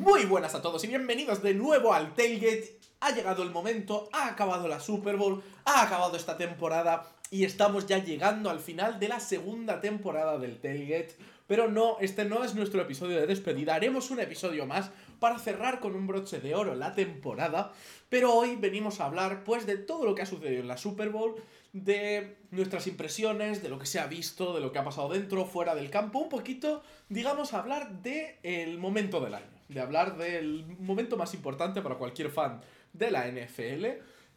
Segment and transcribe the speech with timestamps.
[0.00, 2.78] Muy buenas a todos y bienvenidos de nuevo al Tailgate.
[3.00, 7.86] Ha llegado el momento, ha acabado la Super Bowl, ha acabado esta temporada y estamos
[7.86, 11.16] ya llegando al final de la segunda temporada del Tailgate.
[11.46, 15.80] Pero no, este no es nuestro episodio de despedida, haremos un episodio más para cerrar
[15.80, 17.70] con un broche de oro la temporada.
[18.08, 21.10] Pero hoy venimos a hablar pues de todo lo que ha sucedido en la Super
[21.10, 21.34] Bowl,
[21.74, 25.44] de nuestras impresiones, de lo que se ha visto, de lo que ha pasado dentro,
[25.44, 30.66] fuera del campo, un poquito, digamos, hablar del el momento del año, de hablar del
[30.78, 32.60] momento más importante para cualquier fan
[32.92, 33.86] de la NFL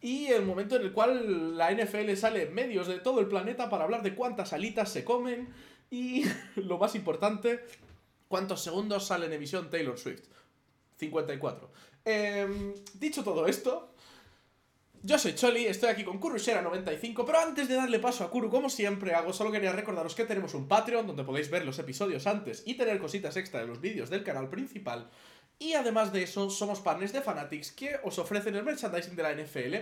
[0.00, 3.70] y el momento en el cual la NFL sale en medios de todo el planeta
[3.70, 5.48] para hablar de cuántas alitas se comen
[5.90, 6.24] y
[6.56, 7.64] lo más importante,
[8.28, 10.24] cuántos segundos sale en emisión Taylor Swift.
[10.96, 11.70] 54.
[12.04, 13.93] Em, dicho todo esto,
[15.04, 18.70] yo soy Choli, estoy aquí con Kurushera95, pero antes de darle paso a Kuru, como
[18.70, 22.62] siempre hago, solo quería recordaros que tenemos un Patreon donde podéis ver los episodios antes
[22.64, 25.10] y tener cositas extra de los vídeos del canal principal.
[25.58, 29.34] Y además de eso, somos partners de Fanatics que os ofrecen el merchandising de la
[29.34, 29.74] NFL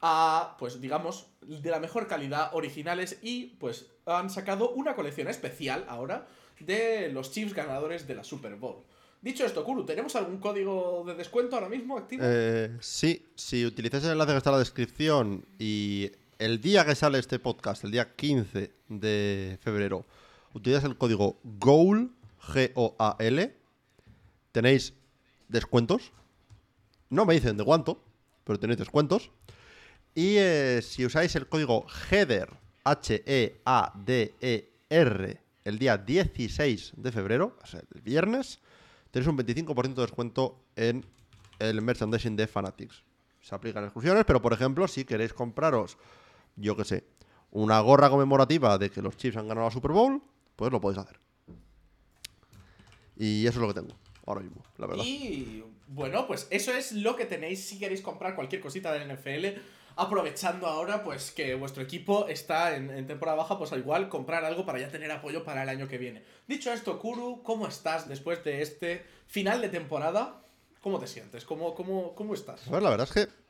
[0.00, 5.84] a, pues digamos, de la mejor calidad, originales y pues han sacado una colección especial
[5.86, 6.28] ahora
[6.60, 8.86] de los Chiefs ganadores de la Super Bowl.
[9.26, 12.22] Dicho esto, Kuru, ¿tenemos algún código de descuento ahora mismo activo?
[12.24, 16.94] Eh, sí, si utilizáis el enlace que está en la descripción y el día que
[16.94, 20.06] sale este podcast, el día 15 de febrero,
[20.54, 23.56] utilizáis el código GOAL, G-O-A-L,
[24.52, 24.94] tenéis
[25.48, 26.12] descuentos.
[27.10, 28.00] No me dicen de cuánto,
[28.44, 29.32] pero tenéis descuentos.
[30.14, 32.50] Y eh, si usáis el código HEADER,
[32.84, 33.50] H-E-A-D-E-R,
[35.64, 38.60] el día 16 de febrero, o sea, el viernes,
[39.16, 41.02] tenéis un 25% de descuento en
[41.58, 43.02] el merchandising de Fanatics.
[43.40, 45.96] Se aplican exclusiones, pero por ejemplo, si queréis compraros,
[46.56, 47.04] yo que sé,
[47.50, 50.22] una gorra conmemorativa de que los Chiefs han ganado la Super Bowl,
[50.54, 51.18] pues lo podéis hacer.
[53.16, 55.04] Y eso es lo que tengo ahora mismo, la verdad.
[55.06, 59.60] Y bueno, pues eso es lo que tenéis si queréis comprar cualquier cosita de NFL.
[59.96, 64.44] Aprovechando ahora, pues que vuestro equipo está en, en, temporada baja, pues al igual comprar
[64.44, 66.22] algo para ya tener apoyo para el año que viene.
[66.46, 70.42] Dicho esto, Kuru, ¿cómo estás después de este final de temporada?
[70.82, 71.44] ¿Cómo te sientes?
[71.44, 72.68] ¿Cómo, cómo, cómo estás?
[72.68, 73.46] A ver, la verdad es que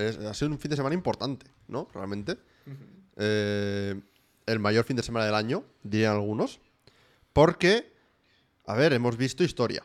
[0.00, 1.88] es, ha sido un fin de semana importante, ¿no?
[1.94, 2.32] Realmente.
[2.66, 2.76] Uh -huh.
[3.16, 4.00] eh,
[4.46, 6.60] el mayor fin de semana del año, dirían algunos.
[7.32, 7.92] Porque,
[8.66, 9.82] a ver, hemos visto historia.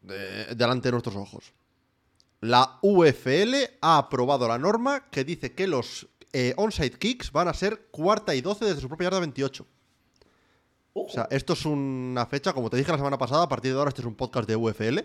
[0.00, 1.52] De, delante de nuestros ojos.
[2.42, 7.54] La UFL ha aprobado la norma que dice que los eh, onside kicks van a
[7.54, 9.64] ser cuarta y 12 desde su propia yarda 28.
[10.94, 11.06] Uh.
[11.06, 13.78] O sea, esto es una fecha, como te dije la semana pasada, a partir de
[13.78, 14.98] ahora este es un podcast de UFL.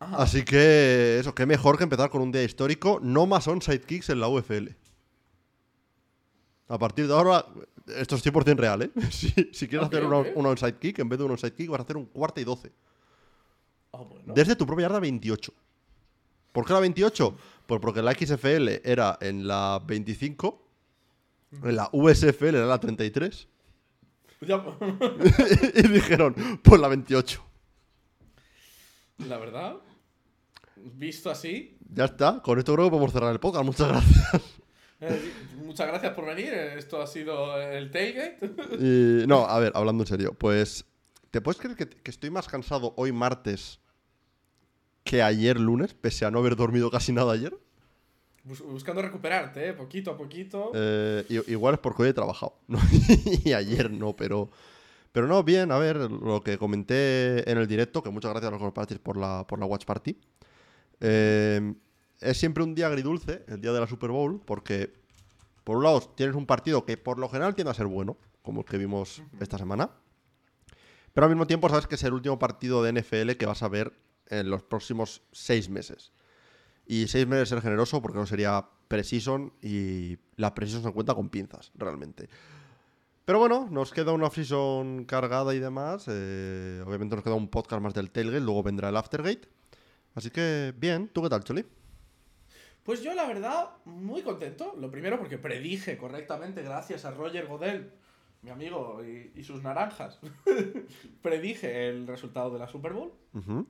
[0.00, 0.16] Ajá.
[0.16, 4.10] Así que eso, qué mejor que empezar con un día histórico, no más onside kicks
[4.10, 4.70] en la UFL.
[6.66, 7.46] A partir de ahora,
[7.96, 8.90] esto es 100% real, ¿eh?
[9.12, 10.32] Si, si quieres okay, hacer okay.
[10.34, 12.44] un onside kick, en vez de un onside kick vas a hacer un cuarta y
[12.44, 12.72] 12.
[13.92, 14.34] Oh, bueno.
[14.34, 15.52] Desde tu propia yarda 28.
[16.56, 17.36] ¿Por qué la 28?
[17.66, 20.66] Pues porque la XFL era en la 25,
[21.64, 23.46] en la USFL era la 33.
[25.74, 27.44] y dijeron, pues la 28.
[29.28, 29.76] La verdad,
[30.76, 31.76] visto así.
[31.92, 33.66] Ya está, con esto creo que podemos cerrar el podcast.
[33.66, 34.42] Muchas gracias.
[34.98, 36.54] Eh, muchas gracias por venir.
[36.54, 38.38] Esto ha sido el tailgate.
[38.78, 40.86] y, no, a ver, hablando en serio, pues.
[41.30, 43.78] ¿Te puedes creer que, que estoy más cansado hoy martes
[45.06, 47.56] que ayer lunes, pese a no haber dormido casi nada ayer.
[48.44, 49.72] Buscando recuperarte, ¿eh?
[49.72, 50.70] poquito a poquito.
[50.74, 52.58] Eh, igual es porque hoy he trabajado.
[52.68, 52.78] ¿no?
[53.44, 54.50] y ayer no, pero.
[55.12, 58.50] Pero no, bien, a ver, lo que comenté en el directo, que muchas gracias a
[58.50, 60.14] los compartís por la, por la Watch Party.
[61.00, 61.74] Eh,
[62.20, 64.92] es siempre un día agridulce, el día de la Super Bowl, porque
[65.64, 68.60] por un lado tienes un partido que por lo general tiende a ser bueno, como
[68.60, 69.90] el que vimos esta semana.
[71.14, 73.68] Pero al mismo tiempo sabes que es el último partido de NFL que vas a
[73.68, 73.94] ver
[74.30, 76.12] en los próximos seis meses.
[76.86, 81.28] Y seis meses ser generoso porque no sería preseason y la preseason se cuenta con
[81.28, 82.28] pinzas, realmente.
[83.24, 86.06] Pero bueno, nos queda una off-season cargada y demás.
[86.08, 89.48] Eh, obviamente nos queda un podcast más del Tailgate, luego vendrá el Aftergate.
[90.14, 91.64] Así que, bien, ¿tú qué tal, Choli?
[92.84, 94.74] Pues yo, la verdad, muy contento.
[94.78, 97.90] Lo primero porque predije correctamente, gracias a Roger Godel,
[98.42, 100.20] mi amigo, y, y sus naranjas,
[101.22, 103.12] predije el resultado de la Super Bowl.
[103.34, 103.66] Uh -huh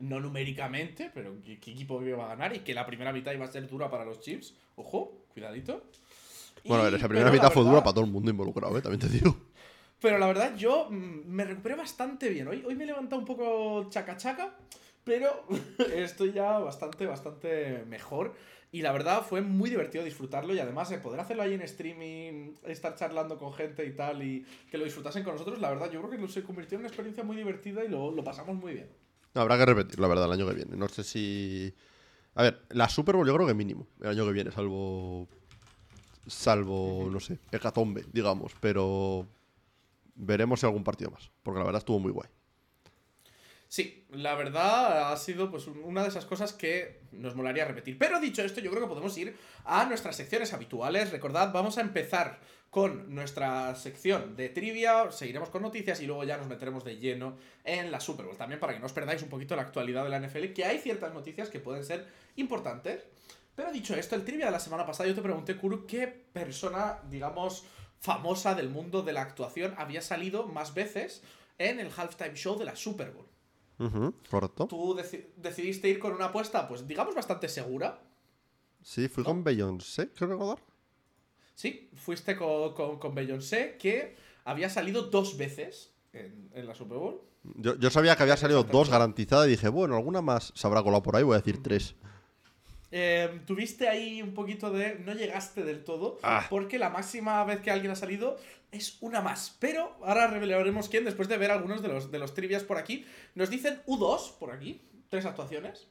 [0.00, 3.44] no numéricamente, pero qué, qué, equipo iba a ganar y que la primera mitad iba
[3.44, 4.54] a ser dura para los Chiefs.
[4.76, 5.84] Ojo, cuidadito.
[6.64, 8.82] Bueno, y, esa primera mitad fue verdad, dura para todo el mundo involucrado, ¿eh?
[8.82, 9.36] también te digo.
[10.00, 12.48] Pero la verdad, yo me recuperé bastante bien.
[12.48, 14.54] Hoy, hoy me he levantado un poco chaca chaca,
[15.04, 15.44] pero
[15.94, 18.34] estoy ya bastante, bastante mejor.
[18.72, 22.54] Y la verdad fue muy divertido disfrutarlo y además eh, poder hacerlo ahí en streaming,
[22.64, 26.00] estar charlando con gente y tal y que lo disfrutasen con nosotros, la verdad yo
[26.00, 28.88] creo que se convirtió en una experiencia muy divertida y lo, lo pasamos muy bien.
[29.34, 30.76] Habrá que repetir, la verdad, el año que viene.
[30.76, 31.74] No sé si...
[32.34, 35.28] A ver, la Super Bowl yo creo que mínimo el año que viene, salvo...
[36.26, 38.52] Salvo, no sé, hecatombe, digamos.
[38.60, 39.26] Pero
[40.14, 42.28] veremos si algún partido más, porque la verdad estuvo muy guay.
[43.70, 47.96] Sí, la verdad ha sido pues una de esas cosas que nos molaría repetir.
[47.98, 51.12] Pero dicho esto, yo creo que podemos ir a nuestras secciones habituales.
[51.12, 56.36] Recordad, vamos a empezar con nuestra sección de trivia, seguiremos con noticias y luego ya
[56.36, 58.36] nos meteremos de lleno en la Super Bowl.
[58.36, 60.80] También para que no os perdáis un poquito la actualidad de la NFL, que hay
[60.80, 63.04] ciertas noticias que pueden ser importantes.
[63.54, 66.98] Pero dicho esto, el trivia de la semana pasada yo te pregunté, Kuru, qué persona,
[67.08, 67.66] digamos,
[68.00, 71.22] famosa del mundo de la actuación había salido más veces
[71.58, 73.30] en el halftime show de la Super Bowl
[74.30, 74.66] correcto.
[74.66, 74.96] ¿Tú
[75.36, 78.00] decidiste ir con una apuesta, pues digamos, bastante segura?
[78.82, 80.58] Sí, fui con Beyoncé, creo recordar.
[81.54, 87.20] Sí, fuiste con, con, Beyoncé, que había salido dos veces en, la Super Bowl.
[87.42, 91.02] Yo, sabía que había salido dos garantizadas y dije, bueno, alguna más se habrá colado
[91.02, 91.94] por ahí, voy a decir tres.
[92.90, 94.98] Em, tuviste ahí un poquito de.
[94.98, 96.46] No llegaste del todo, ah.
[96.50, 98.36] porque la máxima vez que alguien ha salido
[98.72, 99.56] es una más.
[99.58, 103.04] Pero ahora revelaremos quién después de ver algunos de los, de los trivias por aquí.
[103.34, 105.88] Nos dicen U2 por aquí, tres actuaciones.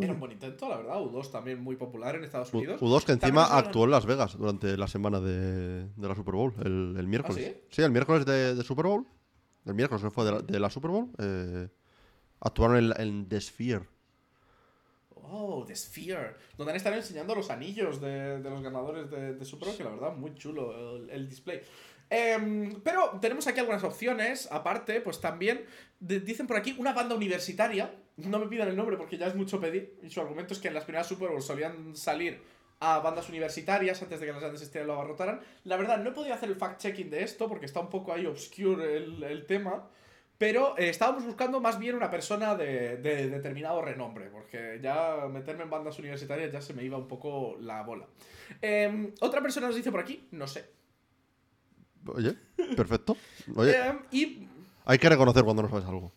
[0.00, 1.00] Era un buen intento, la verdad.
[1.00, 2.80] U2 también muy popular en Estados Unidos.
[2.80, 7.06] U2 que encima actuó en Las Vegas durante la semana de, la Super Bowl, el,
[7.06, 7.54] miércoles.
[7.54, 7.82] ¿Ah, sí?
[7.82, 9.06] el miércoles de, Super Bowl.
[9.66, 11.10] El miércoles fue de la, Super Bowl.
[11.18, 11.68] Eh,
[12.40, 13.86] actuaron en, en The Sphere
[15.34, 16.34] Oh, The Sphere.
[16.58, 20.12] Donde han estado enseñando los anillos de, los ganadores de, Super Bowl, que la verdad,
[20.14, 21.62] muy chulo el, display.
[22.10, 24.46] Em, pero tenemos aquí algunas opciones.
[24.52, 25.64] Aparte, pues también
[25.98, 27.94] dicen por aquí una banda universitaria.
[28.18, 29.98] No me pidan el nombre porque ya es mucho pedir.
[30.02, 32.42] Y su argumento es que en las primeras Super Bowl solían salir
[32.80, 35.40] a bandas universitarias antes de que las grandes estrellas lo abarrotaran.
[35.64, 38.26] La verdad, no he podido hacer el fact-checking de esto porque está un poco ahí
[38.26, 39.88] obscure el, el tema.
[40.42, 45.70] Pero eh, estábamos buscando más bien una persona de, determinado renombre, porque ya meterme en
[45.70, 48.08] bandas universitarias ya se me iba un poco la bola.
[48.60, 50.68] Em, otra persona nos dice por aquí, no sé.
[52.08, 52.34] Oye,
[52.76, 53.16] perfecto.
[53.54, 54.48] Oye, em, y...
[54.84, 56.12] Hay que reconocer cuando no sabes algo.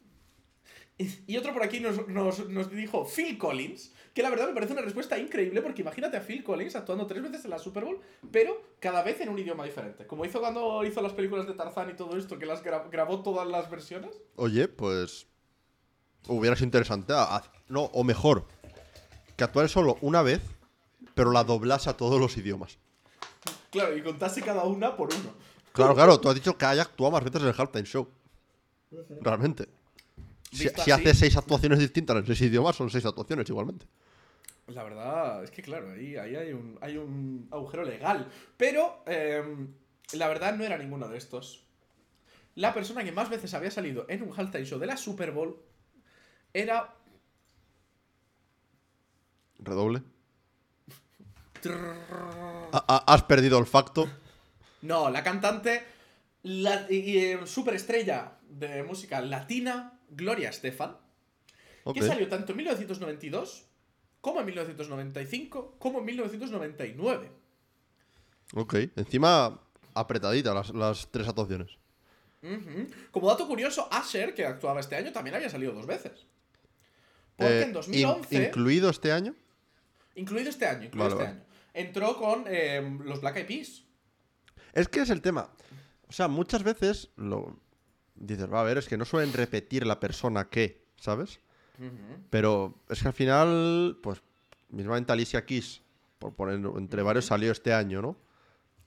[0.98, 4.82] Y otro por aquí nos, nos, dijo Phil Collins, que la verdad me parece una
[4.82, 8.00] respuesta increíble porque imagínate a Phil Collins actuando tres veces en la Super Bowl,
[8.32, 10.08] pero cada vez en un idioma diferente.
[10.08, 13.46] Como hizo cuando hizo las películas de Tarzán y todo esto, que las grabó todas
[13.46, 14.12] las versiones.
[14.38, 15.28] Oye, pues
[16.30, 17.14] hubiera sido interesante.
[17.68, 18.46] no, o mejor,
[19.36, 20.42] que actuara solo una vez,
[21.14, 22.78] pero la doblase a todos los idiomas.
[23.70, 25.34] Claro, y contase cada una por uno.
[25.74, 28.08] Claro, claro, tú has dicho que haya actuado más veces en el halftime show.
[29.20, 29.68] Realmente.
[30.54, 33.86] Si, hace seis actuaciones distintas en seis idiomas, son seis actuaciones igualmente.
[34.68, 38.32] La verdad es que, claro, ahí, hay, un, hay un agujero legal.
[38.58, 39.74] Pero em,
[40.14, 41.66] la verdad no era ninguno de estos.
[42.56, 45.62] La persona que más veces había salido en un halftime show de la Super Bowl
[46.54, 46.96] era.
[49.60, 50.02] Redoble.
[52.72, 54.10] ¿Has perdido el facto?
[54.82, 55.84] No, la cantante,
[56.44, 60.98] la eh, superestrella de música latina, Gloria Estefan,
[61.94, 63.66] que salió tanto en 1992
[64.26, 67.30] como en 1995 como en 1999.
[68.56, 69.62] Ok, encima
[69.94, 71.78] apretadita las, tres actuaciones.
[73.12, 76.26] Como dato curioso, Asher, que actuaba este año, también había salido dos veces.
[77.36, 78.46] Porque eh, en 2011...
[78.48, 79.36] ¿Incluido este año?
[80.16, 81.42] Incluido este año, incluido este año.
[81.76, 83.84] Entró con em, los Black Eyed Peas.
[84.74, 85.52] Es que es el tema.
[86.10, 87.60] O sea, muchas veces lo,
[88.16, 91.40] dices, va a ver, es que no suelen repetir la persona que, ¿sabes?
[92.30, 94.22] Pero es que al final, pues,
[94.70, 95.82] mismamente Alicia Keys,
[96.20, 98.16] por poner entre varios, salió este año, ¿no?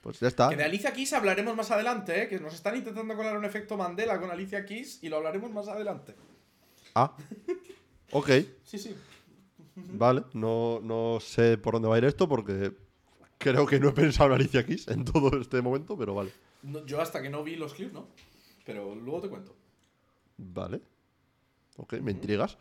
[0.00, 0.48] Pues ya está.
[0.48, 2.28] Que de Alicia Keys hablaremos más adelante, ¿eh?
[2.28, 5.68] que nos están intentando colar un efecto Mandela con Alicia Keys y lo hablaremos más
[5.68, 6.14] adelante.
[6.94, 7.14] Ah,
[8.12, 8.30] ok.
[8.64, 8.96] sí, sí.
[9.74, 12.72] Vale, no, no sé por dónde va a ir esto porque
[13.38, 16.32] creo que no he pensado en Alicia Keys en todo este momento, pero vale.
[16.86, 18.08] yo hasta que no vi los clips, ¿no?
[18.68, 19.56] pero luego te cuento.
[20.36, 20.82] Vale.
[21.78, 22.58] Ok, me intrigas.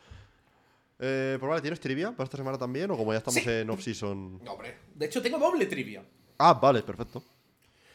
[1.00, 2.90] Eh, pues vale, ¿tienes trivia para esta semana también?
[2.92, 4.44] ¿O como ya estamos en off-season?
[4.44, 4.76] No, hombre.
[4.96, 6.04] De hecho, tengo doble trivia.
[6.38, 7.24] Ah, vale, perfecto.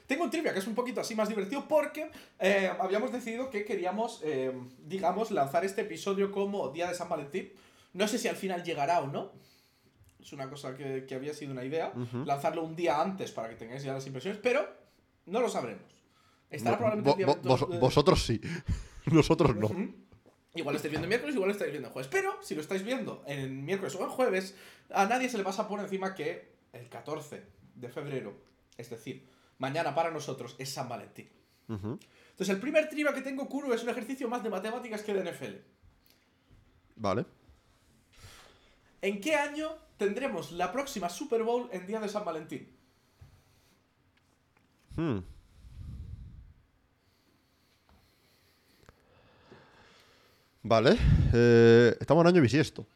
[0.07, 3.65] Tengo un trivia que es un poquito así más divertido porque eh, habíamos decidido que
[3.65, 4.53] queríamos, eh,
[4.85, 7.53] digamos, lanzar este episodio como Día de San Valentín.
[7.95, 9.33] No sé si al final llegará o no.
[10.21, 11.93] Es una cosa que, había sido una idea.
[12.25, 14.69] Lanzarlo un día antes para que tengáis ya las impresiones, pero
[15.27, 15.83] no lo sabremos.
[16.51, 17.25] Estará probablemente
[17.79, 18.41] Vosotros sí,
[19.07, 19.71] nosotros no.
[20.55, 22.11] Igual lo estáis viendo en miércoles, igual lo estáis viendo en jueves.
[22.13, 24.55] Pero si lo estáis viendo en miércoles o en jueves,
[24.91, 27.43] a nadie se le pasa por encima que el 14
[27.75, 28.35] de febrero,
[28.77, 29.27] es decir,
[29.59, 31.31] mañana para nosotros, es San Valentín.
[31.69, 35.31] Entonces, el primer trivia que tengo, Kuro, es un ejercicio más de matemáticas que de
[35.31, 35.57] NFL.
[36.97, 37.25] Vale.
[39.01, 42.69] ¿En qué año tendremos la próxima Super Bowl en día de San Valentín?
[44.97, 45.21] Hmm.
[50.63, 50.97] Vale.
[51.33, 52.87] eh, estamos en año bisiesto.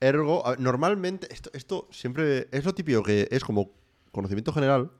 [0.00, 3.70] Ergo, ver, normalmente, esto, esto siempre es lo típico que es como
[4.12, 4.90] conocimiento general,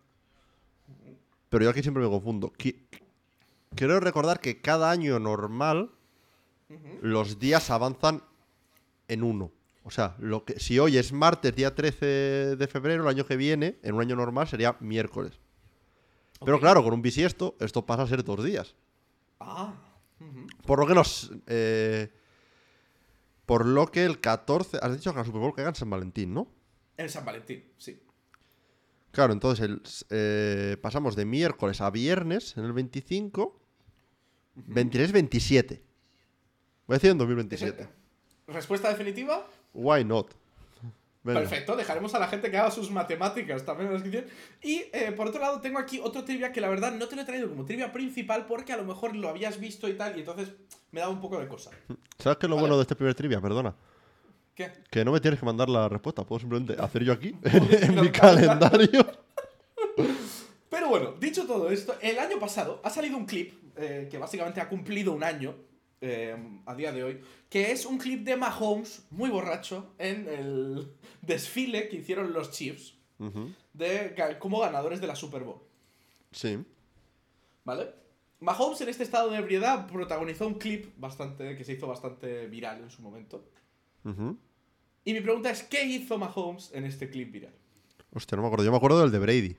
[1.50, 2.52] pero yo aquí siempre me confundo.
[2.58, 2.76] Qui-
[3.74, 5.90] Quiero recordar que cada año normal
[7.02, 8.22] los días avanzan
[9.08, 9.52] en uno.
[9.84, 13.36] O sea, lo que, si hoy es martes, día 13 de febrero, el año que
[13.36, 15.38] viene, en un año normal sería miércoles.
[16.44, 18.74] Pero claro, con un bisiesto, esto pasa a ser dos días.
[19.40, 19.74] Ah.
[20.66, 21.30] Por lo que nos.
[21.46, 22.10] eh,
[23.44, 24.78] por lo que el 14.
[24.82, 26.48] Has dicho que la Super Bowl caiga en San Valentín, ¿no?
[26.96, 28.00] En San Valentín, sí.
[29.12, 33.60] Claro, entonces el, eh, pasamos de miércoles a viernes en el 25.
[34.56, 35.80] 23-27.
[36.86, 37.88] Voy a decir en 2027.
[38.46, 39.46] ¿Respuesta definitiva?
[39.74, 40.32] Why not?
[41.34, 44.32] Perfecto, dejaremos a la gente que haga sus matemáticas también en la descripción.
[44.62, 47.22] Y eh, por otro lado, tengo aquí otro trivia que la verdad no te lo
[47.22, 50.20] he traído como trivia principal porque a lo mejor lo habías visto y tal, y
[50.20, 50.52] entonces
[50.92, 51.70] me da un poco de cosa.
[52.18, 52.68] ¿Sabes qué es lo Vale.
[52.68, 53.40] bueno de este primer trivia?
[53.40, 53.74] Perdona.
[54.54, 54.72] ¿Qué?
[54.90, 56.24] Que no me tienes que mandar la respuesta.
[56.24, 59.06] Puedo simplemente hacer yo aquí, en, mi al calendario.
[60.70, 64.60] Pero bueno, dicho todo esto, el año pasado ha salido un clip eh, que básicamente
[64.60, 65.54] ha cumplido un año
[66.00, 66.36] eh,
[66.66, 71.88] a día de hoy, que es un clip de Mahomes muy borracho en el desfile
[71.88, 72.94] que hicieron los Chiefs
[73.72, 75.60] de como ganadores de la Super Bowl.
[76.32, 76.58] Sí.
[77.64, 77.94] ¿Vale?
[78.40, 82.82] Mahomes en este estado de ebriedad protagonizó un clip bastante que se hizo bastante viral
[82.82, 83.48] en su momento.
[85.04, 87.54] Y mi pregunta es, ¿qué hizo Mahomes en este clip viral?
[88.12, 88.64] Hostia, no me acuerdo.
[88.64, 89.56] Yo me acuerdo del de Brady.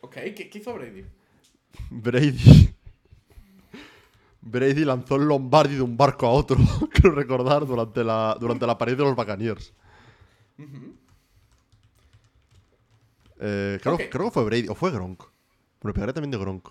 [0.00, 0.14] ¿Ok?
[0.34, 1.04] ¿Qué, qué hizo Brady?
[1.90, 2.74] Brady.
[4.46, 6.56] Brady lanzó el Lombardi de un barco a otro,
[6.92, 9.72] creo recordar, durante la, durante la pared de los Buccaneers.
[13.38, 15.22] Eh, creo, creo que fue Brady, o fue Gronk.
[15.82, 16.68] Me pegaré también de Gronk.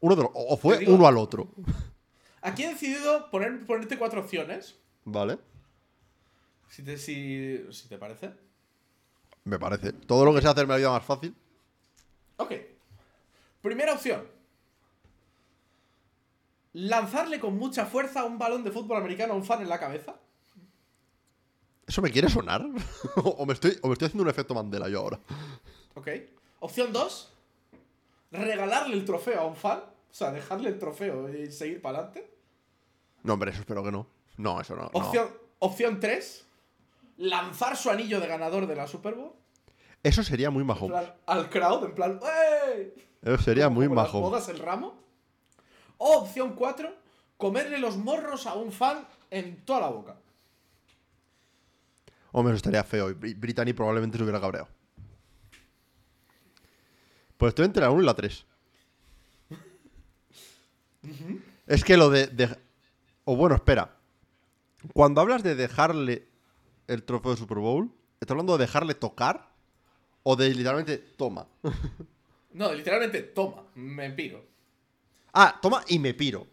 [0.00, 1.48] Uno de los, o fue digo- uno al otro.
[2.42, 5.38] Aquí he decidido poner, ponerte cuatro opciones, Vale.
[6.70, 8.32] si te, si, si te parece.
[9.44, 9.92] Me parece.
[9.92, 11.34] Todo lo que sea hacerme la vida más fácil.
[12.38, 12.52] Ok.
[13.60, 14.22] Primera opción.
[16.72, 20.14] Lanzarle con mucha fuerza un balón de fútbol americano a un fan en la cabeza.
[21.86, 22.64] ¿Eso me quiere sonar?
[23.16, 25.18] o, me estoy, o me estoy haciendo un efecto Mandela yo ahora.
[25.94, 26.08] Ok.
[26.60, 27.32] Opción 2.
[28.30, 29.78] Regalarle el trofeo a un fan.
[29.80, 32.30] O sea, dejarle el trofeo y seguir para adelante.
[33.22, 34.06] No, hombre, eso espero que no.
[34.36, 34.82] No, eso no.
[34.82, 34.90] no.
[34.92, 36.46] Opción, opción 3.
[37.18, 39.32] Lanzar su anillo de ganador de la Super Bowl.
[40.02, 40.88] Eso sería muy majo.
[41.26, 42.94] al crowd, en plan, ¡Ey!
[43.22, 44.20] Eso sería muy majo.
[44.20, 44.94] bodas el ramo.
[46.02, 46.90] O opción 4.
[47.36, 50.16] Comerle los morros a un fan en toda la boca.
[52.32, 53.10] Hombre, eso estaría feo.
[53.10, 54.68] Y Bri- Brittany probablemente se hubiera cabreado.
[57.36, 58.46] Pues estoy entre la 1 y la 3.
[61.66, 62.56] Es que lo de, de-
[63.24, 63.96] O bueno, espera.
[64.92, 66.26] Cuando hablas de dejarle
[66.86, 67.90] el trofeo de Super Bowl,
[68.20, 69.50] ¿estás hablando de dejarle tocar?
[70.22, 71.46] ¿O de literalmente toma?
[72.52, 74.44] No, literalmente, toma, me piro.
[75.32, 76.46] Ah, toma y me piro.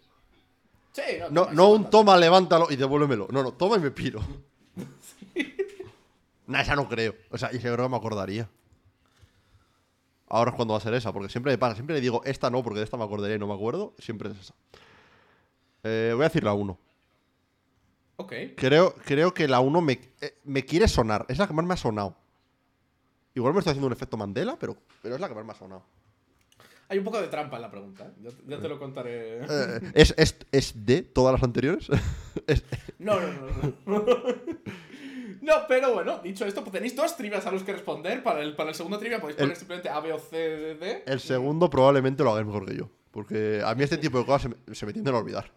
[0.92, 3.28] Sí, no, No, toma, no sí, un toma, levántalo y devuélvemelo.
[3.32, 4.22] No, no, toma y me piro.
[6.48, 7.16] nah, esa no creo.
[7.30, 8.50] O sea, y creo que me acordaría.
[10.30, 11.76] Ahora es cuando va a ser esa, porque siempre me pasa.
[11.76, 13.94] Siempre le digo, esta no, porque de esta me acordaría y no me acuerdo.
[14.00, 14.54] Siempre es esa.
[15.84, 16.78] Eh, voy a decir la 1.
[18.18, 18.34] Ok.
[18.58, 21.26] Creo, creo que la 1 me, eh, me quiere sonar.
[21.30, 22.16] Es la que más me ha sonado.
[23.36, 25.56] Igual me estoy haciendo un efecto Mandela, pero, pero es la que más me ha
[25.56, 25.84] sonado.
[26.90, 28.12] Hay un poco de trampa en la pregunta, ¿eh?
[28.22, 29.40] ya, ya te lo contaré.
[29.50, 31.88] Eh, ¿es, es, ¿Es de todas las anteriores?
[32.48, 32.64] Es-
[33.00, 33.74] No, no, no.
[33.86, 34.06] No,
[35.42, 38.24] No, pero bueno, dicho esto, pues tenéis dos trivias a los que responder.
[38.24, 40.76] Para el, para el segundo trivia podéis poner El- simplemente A, B o C, D,
[40.76, 41.04] D.
[41.06, 42.90] El segundo probablemente lo hagáis mejor que yo.
[43.12, 45.52] Porque a mí este tipo de cosas se me, se me tienden a olvidar.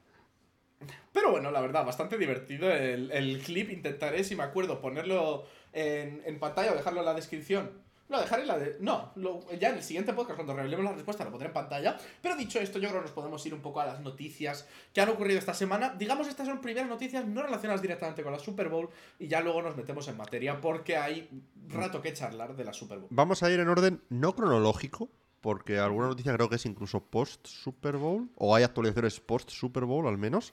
[1.13, 3.71] Pero bueno, la verdad, bastante divertido el, el clip.
[3.71, 7.71] Intentaré, si me acuerdo, ponerlo en, en pantalla o dejarlo en la descripción.
[8.11, 8.77] No, dejaré en la de.
[8.81, 11.97] No, lo- ya en el siguiente podcast, cuando revelemos la respuesta, lo pondré en pantalla.
[12.21, 15.01] Pero dicho esto, yo creo que nos podemos ir un poco a las noticias que
[15.01, 15.95] han ocurrido esta semana.
[15.97, 18.91] Digamos, estas son primeras noticias no relacionadas directamente con la Super Bowl.
[19.19, 21.31] Y ya luego nos metemos en materia porque hay
[21.69, 23.09] rato que charlar de la Super Bowl.
[23.11, 25.09] Vamos a ir en orden no cronológico,
[25.41, 29.85] porque alguna noticia creo que es incluso post Super Bowl, o hay actualizaciones post Super
[29.85, 30.53] Bowl al menos.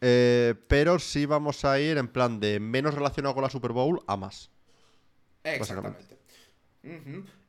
[0.00, 4.00] Eh, pero sí vamos a ir en plan de menos relacionado con la Super Bowl
[4.06, 4.50] a más.
[5.42, 6.17] Exactamente.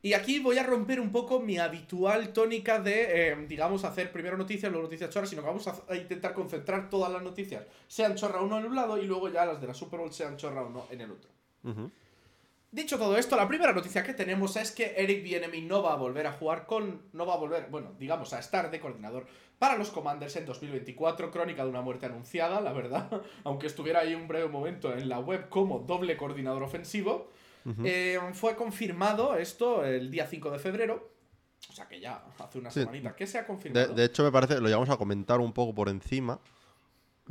[0.02, 4.38] Y aquí voy a romper un poco mi habitual tónica de, eh, digamos, hacer primero
[4.38, 8.42] noticias, luego noticias chorras, sino que vamos a, intentar concentrar todas las noticias, sean chorra
[8.42, 10.86] uno en un lado y luego ya las de la Super Bowl sean chorra uno
[10.90, 11.30] en el otro.
[12.72, 15.96] Dicho todo esto, la primera noticia que tenemos es que Eric Bienemy no va a
[15.96, 17.02] volver a jugar con.
[17.14, 19.26] No va a volver, bueno, digamos, a estar de coordinador
[19.58, 21.32] para los Commanders en 2024.
[21.32, 23.10] Crónica de una muerte anunciada, la verdad.
[23.44, 27.32] Aunque estuviera ahí un breve momento en la web como doble coordinador ofensivo.
[27.84, 31.14] Eh, fue confirmado esto el día 5 de febrero.
[31.70, 33.94] O sea que ya hace una semanita que se ha confirmado.
[33.94, 36.40] De, hecho, me parece, lo llevamos a comentar un poco por encima.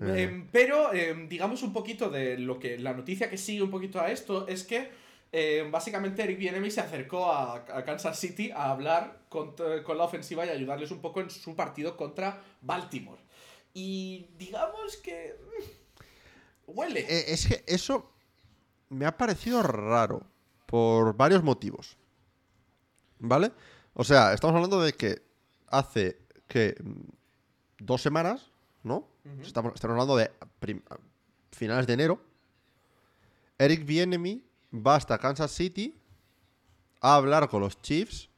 [0.00, 2.78] Eh, em, pero, em, digamos un poquito de lo que.
[2.78, 4.90] La noticia que sigue un poquito a esto es que.
[5.30, 9.54] Em, básicamente Eric Bienemy se acercó a, Kansas City a hablar con,
[9.84, 13.20] con, la ofensiva y ayudarles un poco en su partido contra Baltimore.
[13.74, 15.36] Y digamos que.
[15.58, 17.00] Mm, huele.
[17.00, 18.12] Eh, es que eso
[18.88, 20.22] me ha parecido raro
[20.66, 21.96] por varios motivos.
[23.18, 23.52] ¿Vale?
[23.94, 25.22] O sea, estamos hablando de que
[25.66, 26.76] hace que
[27.78, 28.50] dos semanas,
[28.82, 29.06] ¿no?
[29.42, 30.30] estamos, hablando de
[31.52, 32.20] finales de enero.
[33.58, 35.98] Eric Bienemy va hasta Kansas City
[37.00, 38.28] a hablar con los Chiefs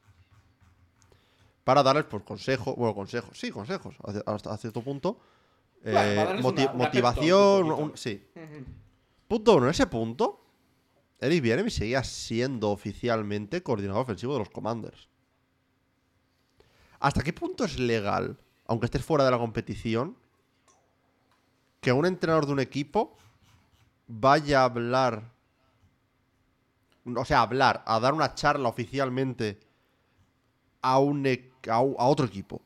[1.63, 5.19] para darles pues consejos, bueno, consejos, sí, consejos, hasta cierto punto.
[5.83, 6.39] Eh,
[6.73, 8.27] motivación, sí.
[9.27, 10.40] Punto uno, ese punto,
[11.21, 15.07] Eric Bienemy seguía siendo oficialmente coordinador ofensivo de los Commanders.
[16.99, 20.17] ¿Hasta qué punto es legal, aunque estés fuera de la competición,
[21.79, 23.15] que un entrenador de un equipo
[24.07, 25.31] vaya a hablar,
[27.05, 29.59] o sea, hablar, a dar una charla oficialmente
[30.81, 32.63] a, un, e, a, a otro equipo?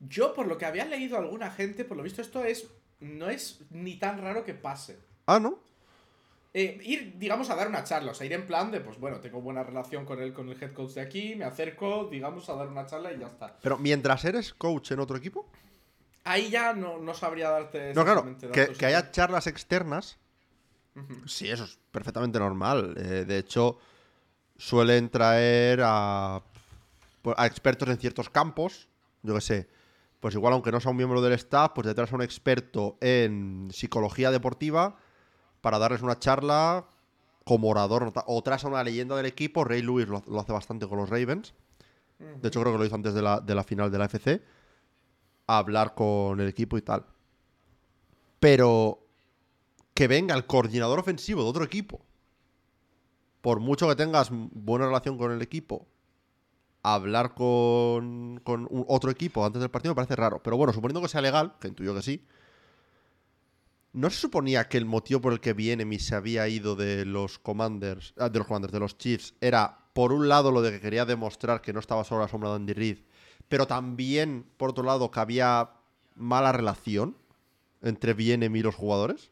[0.00, 2.68] Yo, por lo que había leído alguna gente, por lo visto esto es
[2.98, 4.98] no es ni tan raro que pase.
[5.26, 5.69] Ah, ¿no?
[6.52, 9.20] Eh, ir, digamos, a dar una charla, o sea, ir en plan de, pues bueno,
[9.20, 12.54] tengo buena relación con el, con el head coach de aquí, me acerco, digamos, a
[12.54, 13.56] dar una charla y ya está.
[13.62, 15.48] Pero mientras eres coach en otro equipo.
[16.24, 17.94] Ahí ya no, sabría darte.
[17.94, 20.18] No, claro, que, haya charlas externas.
[21.26, 22.94] Sí, eso es perfectamente normal.
[22.98, 23.78] Eh, de hecho,
[24.58, 26.42] suelen traer a,
[27.22, 28.88] pues, a expertos en ciertos campos.
[29.22, 29.68] Yo qué sé.
[30.18, 33.68] Pues igual, aunque no sea un miembro del staff, pues detrás a un experto en
[33.72, 34.98] psicología deportiva
[35.60, 36.84] para darles una charla
[37.44, 39.64] como orador o tras a una leyenda del equipo.
[39.64, 41.54] Ray Lewis lo, hace bastante con los Ravens.
[42.18, 44.42] De hecho, creo que lo hizo antes de la, final de la FC.
[45.46, 47.04] A hablar con el equipo y tal.
[48.38, 49.00] Pero
[49.94, 52.00] que venga el coordinador ofensivo de otro equipo.
[53.40, 55.86] Por mucho que tengas buena relación con el equipo,
[56.82, 60.42] hablar con, con otro equipo antes del partido me parece raro.
[60.42, 62.26] Pero bueno, suponiendo que sea legal, que intuyo que sí,
[63.92, 67.40] ¿No se suponía que el motivo por el que Bienemy se había ido de los
[67.40, 70.80] Commanders, ah, de los Commanders, de los Chiefs, era por un lado lo de que
[70.80, 72.98] quería demostrar que no estaba solo la sombra de Andy Reid,
[73.48, 75.70] pero también, por otro lado, que había
[76.14, 77.16] mala relación
[77.82, 79.30] entre Bienemy y los jugadores?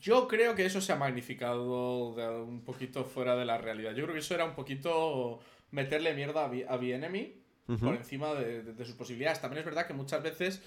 [0.00, 3.90] Yo creo que eso se ha magnificado un poquito fuera de la realidad.
[3.90, 8.94] Yo creo que eso era un poquito meterle mierda a Bienemy por encima de sus
[8.94, 9.40] posibilidades.
[9.40, 10.62] También es verdad que muchas veces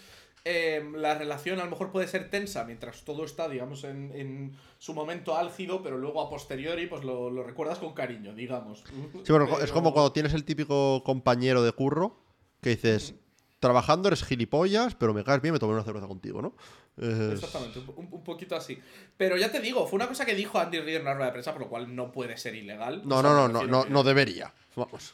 [0.46, 4.94] Em, la relación a lo mejor puede ser tensa mientras todo está, digamos, en, su
[4.94, 8.84] momento álgido, pero luego a posteriori pues lo, recuerdas con cariño, digamos.
[9.24, 12.18] Sí, bueno, es como cuando tienes el típico compañero de curro
[12.62, 13.16] que dices,
[13.60, 16.56] trabajando eres gilipollas, pero me caes bien, me tomo una cerveza contigo, ¿no?
[16.98, 18.78] Exactamente, un, poquito así.
[19.18, 21.34] Pero ya te digo, fue una cosa que dijo Andy Reid en una rueda de
[21.34, 23.02] prensa, por lo cual no puede ser ilegal.
[23.06, 24.54] No, no, no, no, no, no debería.
[24.76, 25.14] Vamos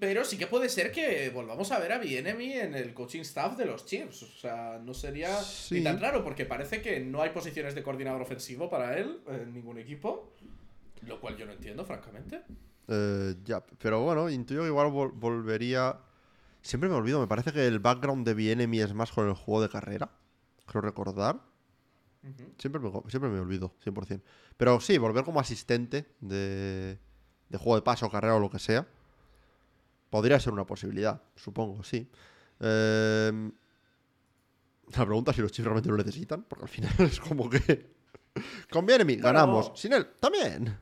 [0.00, 3.56] pero sí que puede ser que volvamos a ver a Bienemy en el coaching staff
[3.56, 4.24] de los Chiefs.
[4.24, 5.38] O sea, no sería
[5.70, 9.54] ni tan raro, porque parece que no hay posiciones de coordinador ofensivo para él en
[9.54, 10.32] ningún equipo.
[11.02, 12.42] Lo cual yo no entiendo, francamente.
[12.88, 16.00] Eh, ya, pero bueno, intuyo que igual volvería.
[16.62, 19.62] Siempre me olvido, me parece que el background de Bienemy es más con el juego
[19.62, 20.10] de carrera.
[20.66, 21.40] Creo recordar.
[22.58, 24.20] siempre, me, siempre me olvido, 100%.
[24.56, 26.98] Pero sí, volver como asistente de,
[27.48, 28.88] de juego de paso, carrera o lo que sea.
[30.10, 32.08] Podría ser una posibilidad, supongo, sí.
[32.60, 33.52] Em,
[34.96, 37.96] la pregunta es si los Chiefs realmente lo necesitan, porque al final es como que.
[38.70, 39.72] Conviene mí, ganamos.
[39.74, 40.78] Sin él, también.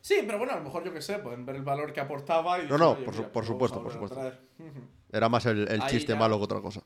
[0.00, 2.62] Sí, pero bueno, a lo mejor yo qué sé, pueden ver el valor que aportaba
[2.62, 2.66] y.
[2.66, 4.32] No, no, por, por supuesto, por supuesto.
[5.10, 6.82] Era más el, chiste malo que otra cosa.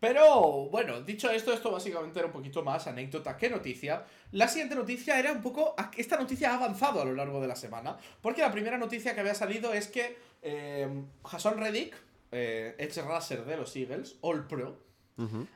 [0.00, 4.04] Pero bueno, dicho esto, esto básicamente era un poquito más anécdota que noticia.
[4.32, 5.74] La siguiente noticia era un poco.
[5.96, 7.96] Esta noticia ha avanzado a lo largo de la semana.
[8.22, 10.88] Porque la primera noticia que había salido es que eh,
[11.24, 11.96] Jason Reddick,
[12.30, 14.78] eh, Edge Rusher de los Eagles, All Pro,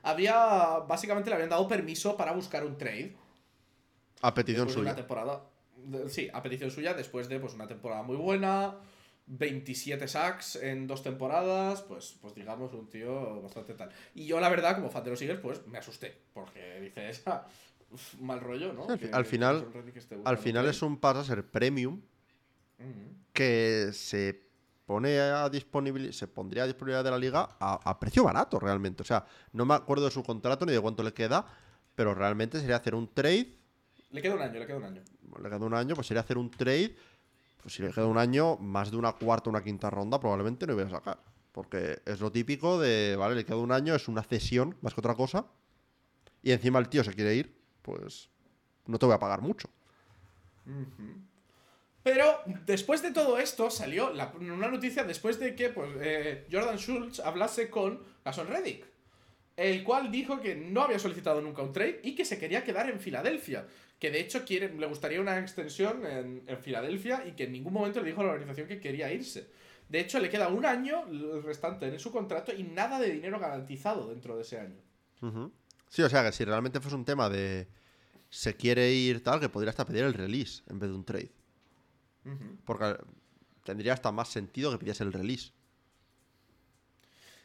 [0.02, 0.80] había.
[0.88, 3.14] Básicamente le habían dado permiso para buscar un trade.
[4.22, 4.82] A petición suya.
[4.82, 5.44] Una temporada.
[6.08, 8.74] sí, a petición suya, después de pues, una temporada muy buena.
[9.26, 13.90] 27 sacks en dos temporadas, pues, pues digamos un tío bastante tal.
[14.14, 16.92] Y yo la verdad, como fan de los Eagles, pues me asusté, porque
[17.26, 17.46] ah,
[17.90, 18.86] uf, mal rollo, ¿no?
[18.88, 19.66] Al Que- final-
[20.24, 22.00] Al final es un passer premium
[23.32, 24.42] que se
[24.86, 29.02] pone a disponibilidad, se pondría a disponibilidad de la liga a, a precio barato realmente.
[29.02, 31.46] O sea, no me acuerdo de su contrato ni de cuánto le queda,
[31.94, 33.56] pero realmente sería hacer un trade,
[34.10, 35.02] Le queda un año, le queda un año.
[35.42, 36.94] le queda un año, pues sería hacer un trade,
[37.62, 40.66] pues si le queda un año, más de una cuarta o una quinta ronda probablemente
[40.66, 41.18] no voy a sacar.
[41.52, 45.00] Porque es lo típico de, vale, le queda un año, es una cesión más que
[45.00, 45.46] otra cosa,
[46.42, 48.30] y encima el tío se quiere ir, pues
[48.86, 49.68] no te voy a pagar mucho.
[52.02, 57.20] Pero después de todo esto salió una noticia después de que pues, eh, Jordan Schultz
[57.20, 58.84] hablase con Jason Reddick,
[59.56, 62.90] el cual dijo que no había solicitado nunca un trade y que se quería quedar
[62.90, 63.66] en Filadelfia,
[64.02, 67.72] que de hecho quiere, le gustaría una extensión en, en Filadelfia y que en ningún
[67.72, 69.48] momento le dijo a la organización que quería irse.
[69.88, 73.38] De hecho, le queda un año el restante en su contrato y nada de dinero
[73.38, 74.80] garantizado dentro de ese año.
[75.88, 77.68] Sí, o sea que si realmente fuese un tema de
[78.28, 81.30] se quiere ir tal, que podría hasta pedir el release en vez de un trade.
[82.64, 82.96] Porque
[83.62, 85.52] tendría hasta más sentido que pidiese el release.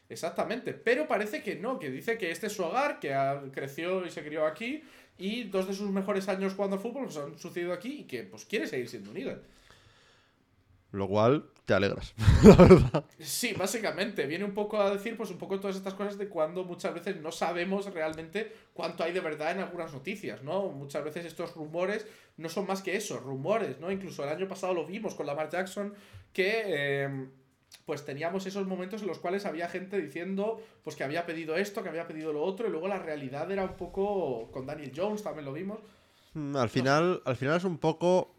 [0.08, 3.14] Exactamente, pero parece que no, que dice que este es su hogar, que
[3.52, 4.82] creció y se crió aquí
[5.18, 8.22] y dos de sus mejores años jugando al fútbol pues, han sucedido aquí y que
[8.22, 9.38] pues quiere seguir siendo un Eagle.
[10.90, 13.04] Lo cual te alegras, la verdad.
[13.18, 16.64] Sí, básicamente, viene un poco a decir pues un poco todas estas cosas de cuando
[16.64, 20.68] muchas veces no sabemos realmente cuánto hay de verdad en algunas noticias, ¿no?
[20.70, 22.06] Muchas veces estos rumores
[22.38, 23.90] no son más que eso, rumores, ¿no?
[23.90, 25.92] Incluso el año pasado lo vimos con Lamar Jackson
[26.32, 26.62] que...
[26.66, 27.28] eh,
[27.88, 31.82] pues teníamos esos momentos en los cuales había gente diciendo pues que había pedido esto,
[31.82, 35.22] que había pedido lo otro, y luego la realidad era un poco con Daniel Jones,
[35.22, 35.78] también lo vimos.
[36.34, 38.34] Mm, Al final, al final es un poco.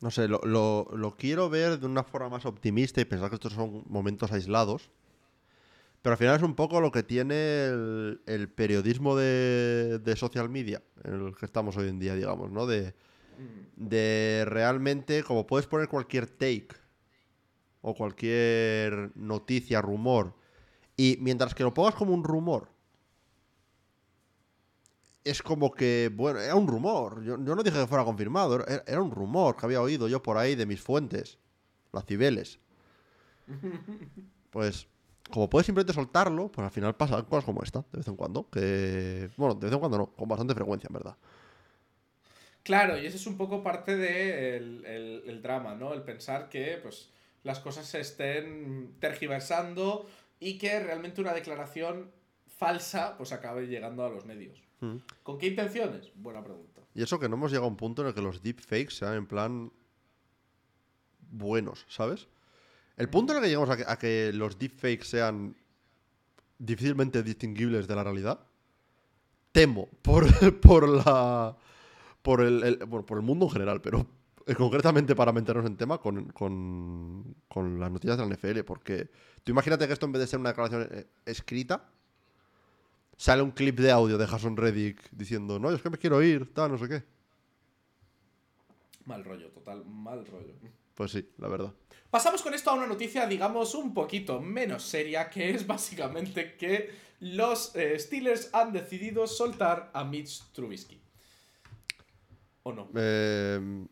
[0.00, 3.34] No sé, lo, lo- lo quiero ver de una forma más optimista y pensar que
[3.36, 4.88] estos son momentos aislados.
[6.00, 10.48] Pero al final es un poco lo que tiene el, el periodismo de, de social
[10.48, 12.64] media en el que estamos hoy en día, digamos, ¿no?
[12.66, 12.94] De,
[13.76, 16.68] de realmente, como puedes poner cualquier take
[17.86, 20.32] o cualquier noticia, rumor,
[20.96, 22.70] y mientras que lo pongas como un rumor,
[25.22, 27.22] es como que, bueno, era un rumor.
[27.22, 30.38] Yo, yo no dije que fuera confirmado, era, un rumor que había oído yo por
[30.38, 31.38] ahí de mis fuentes,
[31.92, 32.58] las cibeles.
[34.50, 34.86] Pues,
[35.30, 38.48] como puedes simplemente soltarlo, pues al final pasan cosas como esta, de vez en cuando.
[38.48, 41.16] Que, bueno, de vez en cuando no, con bastante frecuencia, en verdad.
[42.62, 45.92] Claro, y ese es un poco parte del de el drama, ¿no?
[45.92, 47.10] El pensar que pues,
[47.44, 50.06] las cosas se estén tergiversando
[50.40, 52.10] y que realmente una declaración
[52.46, 54.60] falsa pues acabe llegando a los medios.
[54.80, 54.96] Mm.
[55.22, 56.10] ¿Con qué intenciones?
[56.16, 56.80] Buena pregunta.
[56.94, 59.14] Y eso que no hemos llegado a un punto en el que los deepfakes sean
[59.14, 59.72] en plan
[61.30, 62.28] buenos, ¿sabes?
[62.96, 65.56] El punto en el que llegamos a que, a que los deepfakes sean
[66.58, 68.40] difícilmente distinguibles de la realidad,
[69.52, 70.26] temo por,
[70.60, 71.56] por la
[72.22, 74.06] por el, el- por, por el mundo en general, pero
[74.56, 79.08] concretamente para meternos en tema con, con, con las noticias de la NFL, porque
[79.42, 81.88] tú imagínate que esto en vez de ser una declaración eh, escrita,
[83.16, 86.52] sale un clip de audio de Jason Reddick diciendo, no, es que me quiero ir,
[86.52, 87.02] tal, no sé qué.
[89.06, 90.54] Mal rollo, total, mal rollo.
[90.94, 91.72] Pues sí, la verdad.
[92.10, 96.90] Pasamos con esto a una noticia, digamos, un poquito menos seria, que es básicamente que
[97.20, 101.00] los eh, Steelers han decidido soltar a Mitch Trubisky.
[102.62, 102.88] ¿O no?
[102.94, 103.86] Eh,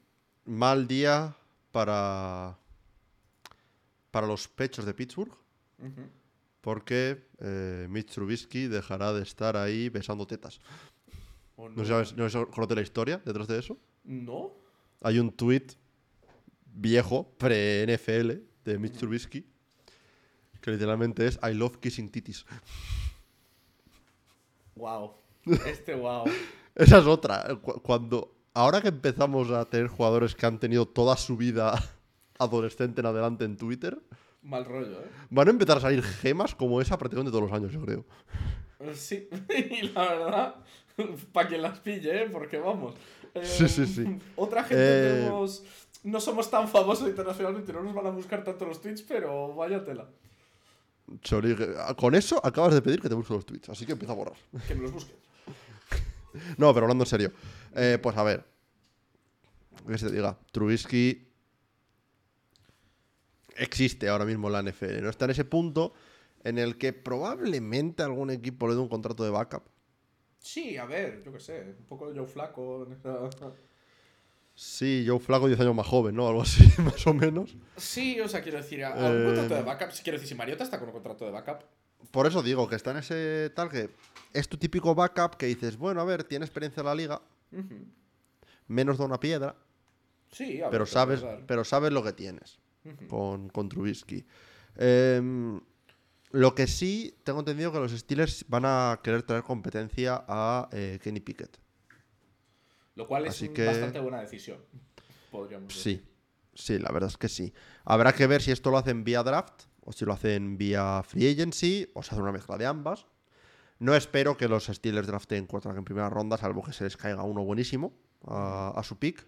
[0.44, 1.36] mal día
[1.70, 2.56] para,
[4.10, 5.32] para los pechos de Pittsburgh,
[6.60, 10.60] porque eh, Mitch Trubisky dejará de estar ahí besando tetas.
[11.56, 13.78] ¿O ¿No sabes, no sabes- conoces la historia detrás de eso?
[14.04, 14.52] ¿No?
[15.02, 15.66] Hay un tweet
[16.74, 18.30] viejo, pre-NFL,
[18.64, 19.44] de Mitch Trubisky,
[20.60, 22.44] que literalmente es I love kissing titties.
[24.76, 25.14] Wow.
[25.66, 26.24] Este wow.
[26.74, 27.56] Esa es otra.
[27.60, 31.74] Cu- Cuando, ahora que empezamos a tener jugadores que han tenido toda su vida
[32.38, 33.98] adolescente en adelante en Twitter,
[34.42, 35.06] Mal rollo, ¿eh?
[35.30, 38.04] van a empezar a salir gemas como esa prácticamente todos los años, yo creo.
[38.94, 39.28] Sí,
[39.70, 40.54] y la verdad,
[41.32, 42.28] para quien las pille, ¿eh?
[42.30, 42.94] Porque vamos.
[43.34, 44.18] eh, Sí, sí, sí.
[44.34, 45.62] Otra gente Eh, tenemos-
[46.02, 49.84] no somos tan famosos internacionalmente, no nos van a buscar tanto los tweets, pero vaya
[49.84, 50.08] tela.
[51.22, 54.12] Sorry, que- con eso acabas de pedir que te busque los tweets, así que empieza
[54.12, 54.34] a borrar.
[54.66, 55.14] Que me los busquen.
[56.56, 57.32] No, pero hablando en serio.
[57.74, 58.44] Eh, pues a ver.
[59.86, 60.38] ¿Qué se diga?
[60.52, 61.28] Trubisky
[63.56, 65.02] existe ahora mismo en la NFL.
[65.02, 65.92] No está en ese punto
[66.44, 69.62] en el que probablemente algún equipo le dé un contrato de backup.
[70.38, 72.88] Sí, a ver, yo qué sé, un poco de Joe Flaco.
[74.54, 76.26] Sí, Joe Flaco 10 años más joven, ¿no?
[76.28, 77.54] Algo así, más o menos.
[77.76, 79.16] Sí, o sea, quiero decir, a- Eh.
[79.18, 79.88] un contrato de backup.
[80.02, 81.62] Quiero decir, si Mariota está con un contrato de backup.
[82.10, 83.88] Por eso digo que está en ese tal que
[84.32, 87.22] es tu típico backup que dices, bueno, a ver, tiene experiencia en la liga,
[88.68, 89.56] Menos de una piedra,
[90.30, 92.58] Sí, a ver, pero sabes, pero sabes lo que tienes.
[93.08, 94.24] Con, con Trubisky.
[94.76, 95.60] Em,
[96.30, 100.98] lo que sí, tengo entendido que los Steelers van a querer traer competencia a eh,
[101.02, 101.58] Kenny Pickett.
[102.94, 104.58] Lo cual es Así que- bastante buena decisión.
[105.30, 106.02] Podríamos decir.
[106.02, 107.52] Sí, sí, la verdad es que sí.
[107.84, 111.30] Habrá que ver si esto lo hacen vía draft o si lo hacen vía free
[111.30, 113.06] agency o se hace una mezcla de ambas.
[113.82, 117.24] No espero que los Steelers draften quarterback en primera ronda, salvo que se les caiga
[117.24, 117.92] uno buenísimo
[118.28, 119.26] a, su pick.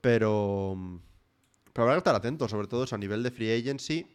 [0.00, 0.74] Pero,
[1.74, 4.06] pero habrá que estar atentos, sobre todo eso a nivel de free agency.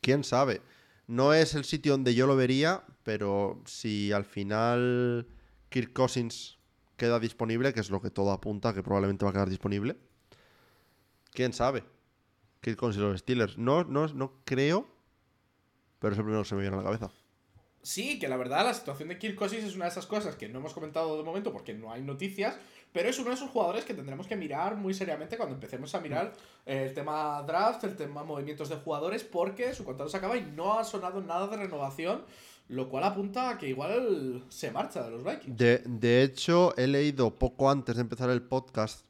[0.00, 0.62] Quién sabe.
[1.08, 5.26] No es el sitio donde yo lo vería, pero si al final
[5.68, 6.60] Kirk Cousins
[6.96, 9.96] queda disponible, que es lo que todo apunta, que probablemente va a quedar disponible.
[11.32, 11.82] ¿Quién sabe?
[12.60, 13.58] Kirk Cousins y los Steelers.
[13.58, 14.86] No, no, no creo,
[15.98, 17.10] pero es el primero que se me viene a la cabeza.
[17.82, 20.48] Sí, que la verdad la situación de Kirk Cousins es una de esas cosas que
[20.48, 22.56] no hemos comentado de momento porque no hay noticias,
[22.92, 26.00] pero es uno de esos jugadores que tendremos que mirar muy seriamente cuando empecemos a
[26.00, 26.32] mirar
[26.66, 30.42] eh, el tema draft, el tema movimientos de jugadores, porque su contrato se acaba y
[30.42, 32.22] no ha sonado nada de renovación,
[32.68, 35.56] lo cual apunta a que igual se marcha de los Vikings.
[35.56, 39.06] De, de hecho, he leído poco antes de empezar el podcast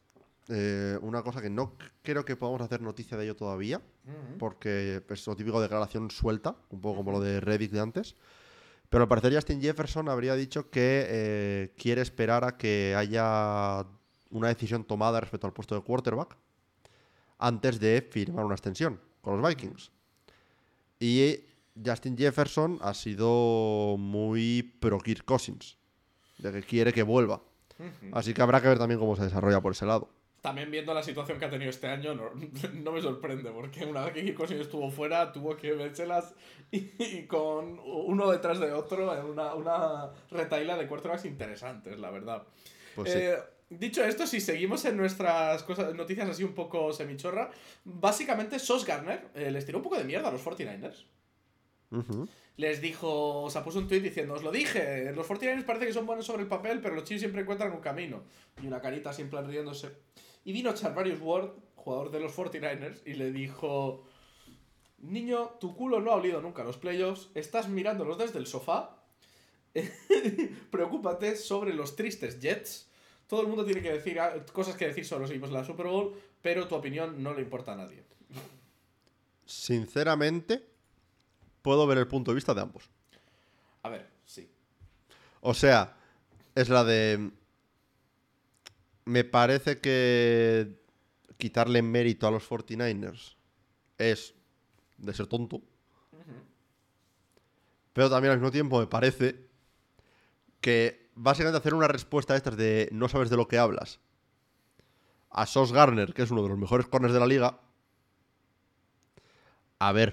[0.48, 4.38] eh, una cosa que no creo que podamos hacer noticia de ello todavía, Ujú.
[4.38, 8.16] porque es lo típico declaración suelta, un poco como lo de Reddick de antes.
[8.90, 13.86] Pero al parecer Justin Jefferson habría dicho que eh, quiere esperar a que haya
[14.30, 16.36] una decisión tomada respecto al puesto de quarterback
[17.38, 19.92] antes de firmar una extensión con los Vikings.
[20.98, 21.36] Y
[21.82, 25.78] Justin Jefferson ha sido muy pro Kirk Cousins,
[26.38, 27.40] de que quiere que vuelva.
[28.12, 30.10] Así que habrá que ver también cómo se desarrolla por ese lado.
[30.40, 32.30] También viendo la situación que ha tenido este año, no,
[32.74, 36.34] no me sorprende, porque una vez que Kirk Cousins estuvo fuera, tuvo que vérselas
[36.70, 42.10] y, y con uno detrás de otro en una, una retaila de quarterbacks interesantes, la
[42.10, 42.44] verdad.
[42.94, 43.18] Pues sí.
[43.18, 43.36] Eh,
[43.70, 47.50] dicho esto, si seguimos en nuestras cosas, noticias así un poco semichorra,
[47.84, 51.04] básicamente Sos Garner eh, les tiró un poco de mierda a los 49ers.
[51.90, 52.28] Ujú.
[52.56, 55.92] Les dijo, o sea, puso un tweet diciendo, os lo dije, los 49ers parece que
[55.92, 58.22] son buenos sobre el papel, pero los Chiefs siempre encuentran un camino.
[58.62, 59.88] Y una carita plan riéndose.
[60.44, 64.04] Y vino Charvarius Ward, jugador de los 49ers, y le dijo,
[64.98, 68.96] niño, tu culo no ha olido nunca los playoffs, estás mirándolos desde el sofá,
[70.70, 72.88] preocúpate sobre los tristes Jets.
[73.26, 75.64] Todo el mundo tiene que decir ah, cosas que decir sobre los equipos de la
[75.64, 78.02] Super Bowl, pero tu opinión no le importa a nadie.
[79.46, 80.64] Sinceramente,
[81.62, 82.90] puedo ver el punto de vista de ambos.
[83.82, 84.50] A ver, sí.
[85.40, 85.96] O sea,
[86.54, 87.30] es la de.
[89.04, 90.78] Me parece que
[91.38, 93.36] quitarle mérito a los 49ers
[93.98, 94.34] es
[94.98, 95.62] de ser tonto.
[97.92, 99.48] Pero también al mismo tiempo me parece
[100.60, 104.00] que básicamente hacer una respuesta a estas de no sabes de lo que hablas
[105.30, 107.60] a Sos Garner, que es uno de los mejores corners de la liga.
[109.80, 110.10] A ver,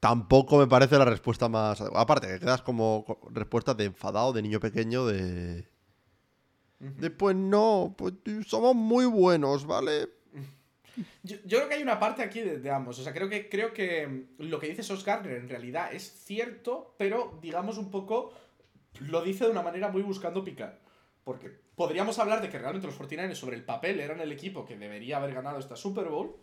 [0.00, 1.80] tampoco me parece la respuesta más.
[1.80, 5.68] Aparte, que quedas como co- respuesta de enfadado, de niño pequeño, de.
[6.78, 8.14] De pues no, pues
[8.46, 10.08] somos muy buenos, ¿vale?
[11.22, 12.98] Yo, yo creo que hay una parte aquí de, de ambos.
[12.98, 16.24] O sea, creo que, creo que mm, lo que dice Sos Gardner en realidad es
[16.24, 18.32] cierto, pero digamos un poco
[19.00, 20.80] lo dice de una manera muy buscando picar.
[21.24, 24.76] Porque podríamos hablar de que realmente los 49ers sobre el papel eran el equipo que
[24.76, 26.36] debería haber ganado esta Super Bowl,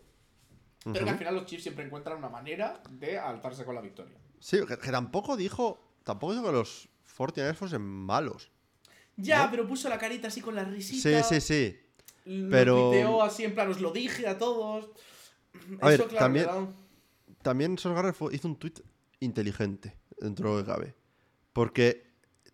[0.84, 4.18] pero que al final los Chiefs siempre encuentran una manera de alzarse con la victoria.
[4.40, 5.80] Sí, que, que tampoco dijo.
[6.04, 8.52] Tampoco dijo que los 49ers fuesen malos.
[9.18, 9.52] Ya, ¿No?
[9.52, 11.24] pero puso la carita así con la risita.
[11.24, 11.80] Sí, sí, sí.
[12.26, 14.90] Lo pero- tuiteó así en plan, os lo dije a todos.
[15.82, 16.74] A ver, Eso, claro, también- le da-
[17.42, 18.74] También hizo un tweet
[19.20, 20.96] inteligente, dentro de lo cabe.
[21.54, 22.12] Porque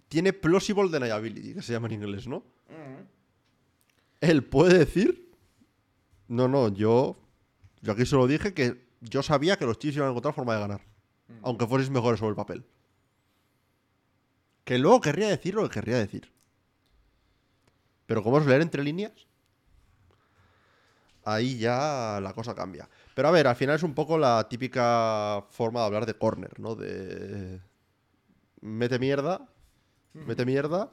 [0.09, 2.39] tiene plausible deniability, que se llama en inglés, ¿no?
[2.67, 3.03] Mm.
[4.19, 5.31] Él puede decir.
[6.27, 7.17] No, no, yo.
[7.81, 10.59] Yo aquí solo dije que yo sabía que los Chiefs iban a encontrar forma de
[10.59, 10.81] ganar.
[11.27, 11.33] Mm.
[11.43, 12.65] Aunque fueses mejores sobre el papel.
[14.63, 16.31] Que luego querría decir lo que querría decir.
[18.11, 19.13] Pero como es leer entre líneas,
[21.23, 22.89] ahí ya la cosa cambia.
[23.15, 26.59] Pero a ver, al final es un poco la típica forma de hablar de corner,
[26.59, 26.75] ¿no?
[26.75, 27.61] De.
[28.59, 29.47] Mete mierda,
[30.13, 30.91] mete mierda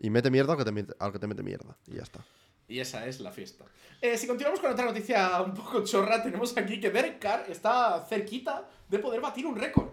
[0.00, 1.76] y mete mierda al que te, mete- al que te mete mierda.
[1.86, 2.24] Y ya está.
[2.66, 3.66] Y esa es la fiesta.
[4.00, 8.06] Eh, si continuamos con otra noticia un poco chorra, tenemos aquí que Derek Carr está
[8.08, 9.90] cerquita de poder batir un récord.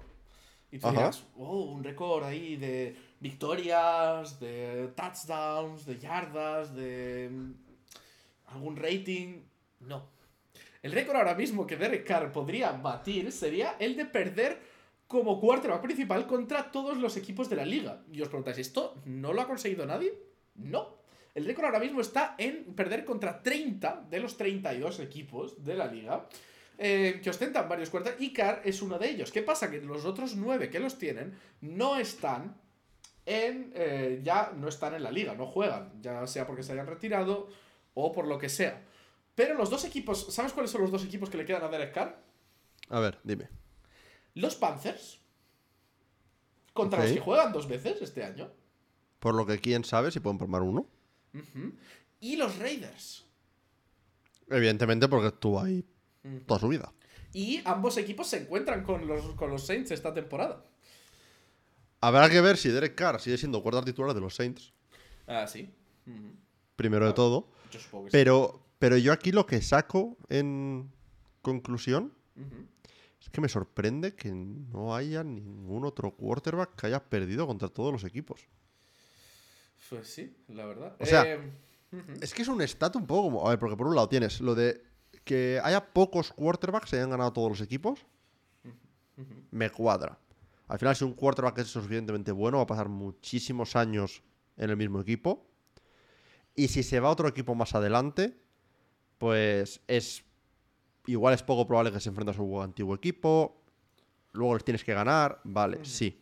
[0.72, 0.98] Y tú Ajá.
[0.98, 7.30] dirás, oh, un récord ahí de victorias, de touchdowns, de yardas, de
[8.48, 9.42] algún rating.
[9.80, 10.10] No.
[10.82, 14.62] El récord ahora mismo que Derek Carr podría batir sería el de perder
[15.08, 18.04] como quarterback principal contra todos los equipos de la liga.
[18.12, 20.14] Y os preguntáis, ¿esto no lo ha conseguido nadie?
[20.56, 20.98] No.
[21.34, 25.88] El récord ahora mismo está en perder contra 30 de los 32 equipos de la
[25.88, 26.28] liga.
[26.78, 29.32] eh, que ostentan varios quarterbacks y Carr es uno de ellos.
[29.32, 29.72] ¿Qué pasa?
[29.72, 32.58] Que los otros 9 que los tienen no están
[33.26, 33.72] en.
[33.76, 36.02] eh, ya no están en la liga, no juegan.
[36.02, 37.50] Ya sea porque se hayan retirado
[37.94, 38.84] o por lo que sea.
[39.36, 40.34] Pero los dos equipos.
[40.34, 42.22] ¿Sabes cuáles son los dos equipos que le quedan a Derek Carr?
[42.90, 43.50] A ver, dime.
[44.34, 45.20] Los Panthers.
[46.74, 48.52] Contra los que juegan dos veces este año.
[49.20, 50.88] Por lo que quién sabe si pueden formar uno.
[52.20, 53.26] Y los Raiders.
[54.50, 55.86] Evidentemente porque estuvo ahí
[56.46, 56.94] toda su vida.
[57.34, 60.64] Y ambos equipos se encuentran con los, con los Saints esta temporada.
[62.06, 64.74] Habrá que ver si Derek Carr sigue siendo cuarta titular de los Saints,
[65.28, 65.74] Ah, sí.
[66.76, 67.48] Primero de todo.
[67.72, 70.92] Yo supongo que Pero, pero yo aquí lo que saco en
[71.42, 72.14] conclusión
[73.20, 77.92] es que me sorprende que no haya ningún otro quarterback que haya perdido contra todos
[77.92, 78.42] los equipos.
[79.90, 80.96] Pues sí, la verdad.
[81.00, 81.40] O sea, Eh.
[82.22, 83.48] Es que es un stat un poco como.
[83.48, 84.84] A ver, porque por un lado tienes lo de
[85.24, 88.00] que haya pocos quarterbacks que hayan ganado todos los equipos.
[89.52, 90.20] Me cuadra.
[90.68, 94.24] Al final, si un quarterback es suficientemente bueno, va a pasar muchísimos años
[94.58, 95.48] en el mismo equipo.
[96.56, 98.40] Y si se va a otro equipo más adelante,
[99.18, 100.24] pues es.
[101.08, 103.62] Igual es poco probable que se enfrente a su antiguo equipo.
[104.32, 105.40] Luego les tienes que ganar.
[105.44, 106.20] Vale, sí.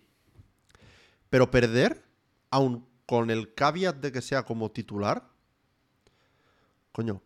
[1.30, 2.04] Pero perder,
[2.50, 5.30] aun con el caveat de que sea como titular.
[6.92, 7.22] Coño,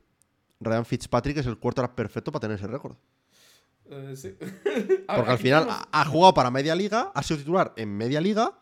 [0.59, 2.95] Ryan Fitzpatrick es el quarterback perfecto para tener ese récord.
[3.89, 4.35] Eh, sí.
[4.41, 7.95] A ver, Porque al final tenemos- ha, jugado para media liga, ha sido titular en
[7.95, 8.59] media liga.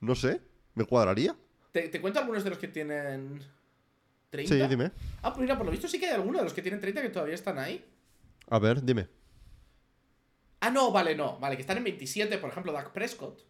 [0.00, 0.40] No sé,
[0.74, 1.36] me cuadraría.
[1.72, 3.40] ¿Te, te cuento algunos de los que tienen
[4.30, 4.54] 30?
[4.54, 4.92] Sí, dime.
[5.22, 7.02] Ah, pues mira, por lo visto sí que hay algunos de los que tienen 30
[7.02, 7.84] que todavía están ahí.
[8.48, 9.08] A ver, dime.
[10.60, 11.38] Ah, no, vale, no.
[11.38, 13.40] Vale, que están en 27, por ejemplo, Dak Prescott.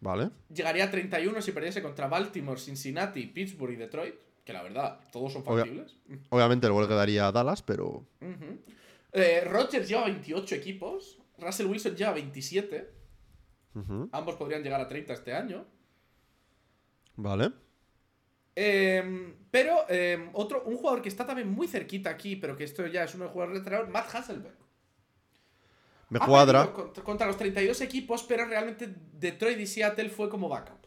[0.00, 0.30] Vale.
[0.52, 4.14] Llegaría a 31 si perdiese contra Baltimore, Cincinnati, Pittsburgh y Detroit.
[4.44, 5.96] Que la verdad, todos son Obvia- factibles.
[6.28, 8.04] Obviamente luego le quedaría a Dallas, pero.
[9.16, 11.18] Eh, Rodgers lleva 28 equipos.
[11.38, 12.92] Russell Wilson lleva 27.
[13.74, 15.64] Ujú, Ambos podrían llegar a 30 este año.
[17.16, 17.50] Vale.
[18.54, 22.86] Eh, pero eh, otro, un jugador que está también muy cerquita aquí, pero que esto
[22.86, 24.54] ya es uno de los jugadores retirados, Matt Hasselbeck.
[26.10, 26.72] Me Ha cuadra.
[26.72, 30.86] Contra, contra los 32 equipos, pero realmente Detroit y Seattle fue como backup.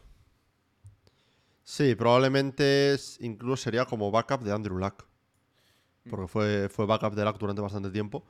[1.64, 5.09] Sí, probablemente incluso sería como backup de Andrew Luck.
[6.08, 8.24] Porque fue, fue backup de Luck durante bastante tiempo.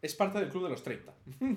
[0.00, 1.12] Es parte del club de los 30.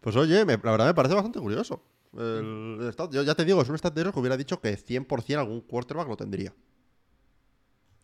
[0.00, 1.80] Pues oye, me- la verdad me parece bastante curioso.
[2.16, 3.12] El, el stat.
[3.12, 5.60] Yo ya te digo, es un stat de esos que hubiera dicho que 100% algún
[5.60, 6.52] quarterback lo tendría.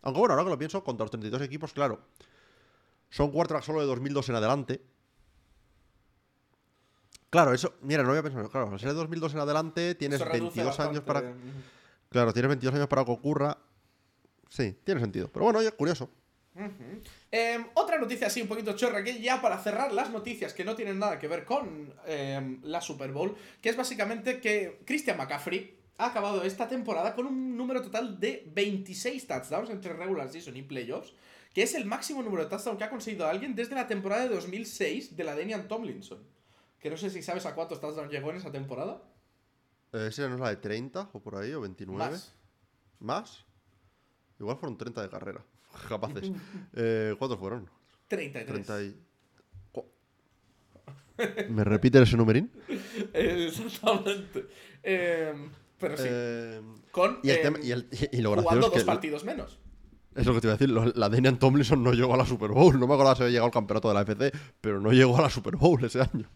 [0.03, 1.99] Aunque bueno, ahora que lo pienso, contra los 32 equipos, claro.
[3.09, 4.81] Son quarterbacks solo de 2002 en adelante.
[7.29, 8.49] Claro, eso, mira, no había pensado.
[8.49, 11.33] Claro, al ser de 2002 en adelante, tienes Eso reduce 22 años para.
[12.09, 13.57] Claro, tienes 22 años para que ocurra.
[14.49, 15.29] Sí, tiene sentido.
[15.31, 16.09] Pero bueno, oye, curioso.
[17.31, 20.75] Em, otra noticia así un poquito chorra, que ya para cerrar las noticias que no
[20.75, 25.77] tienen nada que ver con em, la Super Bowl, que es básicamente que Christian McCaffrey
[25.97, 30.63] ha acabado esta temporada con un número total de 26 touchdowns entre regular season y
[30.63, 31.13] playoffs,
[31.53, 34.29] que es el máximo número de touchdowns que ha conseguido alguien desde la temporada de
[34.29, 36.19] 2006 de la Danian Tomlinson.
[36.79, 39.01] Que no sé si sabes a cuántos touchdowns llegó en esa temporada.
[39.91, 41.51] Eh, ¿Ese no es la de 30 o por ahí?
[41.53, 42.11] ¿O 29?
[42.11, 42.33] Más.
[42.99, 43.45] ¿Más?
[44.39, 45.43] Igual fueron 30 de carrera.
[45.89, 46.31] Capaces.
[46.73, 47.69] Eh, ¿Cuántos fueron?
[48.07, 48.65] 33.
[48.65, 48.95] 30 y...
[51.49, 52.49] ¿Me repite ese numerín?
[53.13, 54.47] Exactamente.
[54.81, 56.03] Em, pero sí.
[56.07, 58.87] Eh, con y, el em, tema- y, el- y lo jugando dos es que...
[58.87, 59.59] partidos menos.
[60.15, 60.69] Es lo que te iba a decir.
[60.69, 62.79] lo- La Danian Tomlinson no llegó a la Super Bowl.
[62.79, 64.31] No me acordaba si había llegado al campeonato de la FC,
[64.61, 66.29] pero no llegó a la Super Bowl ese año.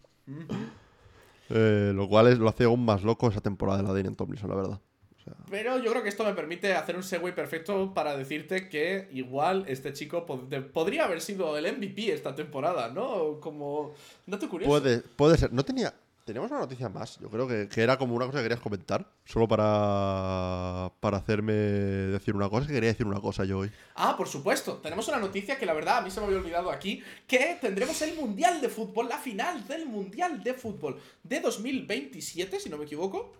[1.48, 4.50] Eh, lo cual es, lo hace aún más loco esa temporada de la Danian Tomlinson,
[4.50, 4.80] la verdad.
[5.24, 9.08] Sea, Pero yo creo que esto me permite hacer un segue perfecto para decirte que
[9.12, 13.40] igual este chico pod- podría haber sido el MVP esta temporada, ¿no?
[13.40, 13.94] Como
[14.26, 14.68] dato curioso.
[14.70, 15.52] puede, puede ser.
[15.52, 15.94] No tenía...
[16.26, 17.18] Tenemos una noticia más.
[17.20, 19.06] Yo creo que, que era como una cosa que querías comentar.
[19.26, 22.62] Solo para, para hacerme decir una cosa.
[22.62, 23.70] Es que quería decir una cosa yo hoy.
[23.94, 24.78] Ah, por supuesto.
[24.78, 27.02] Tenemos una noticia que la verdad a mí se me había olvidado aquí.
[27.26, 32.70] Que tendremos el Mundial de Fútbol, la final del Mundial de Fútbol de 2027, si
[32.70, 33.34] no me equivoco.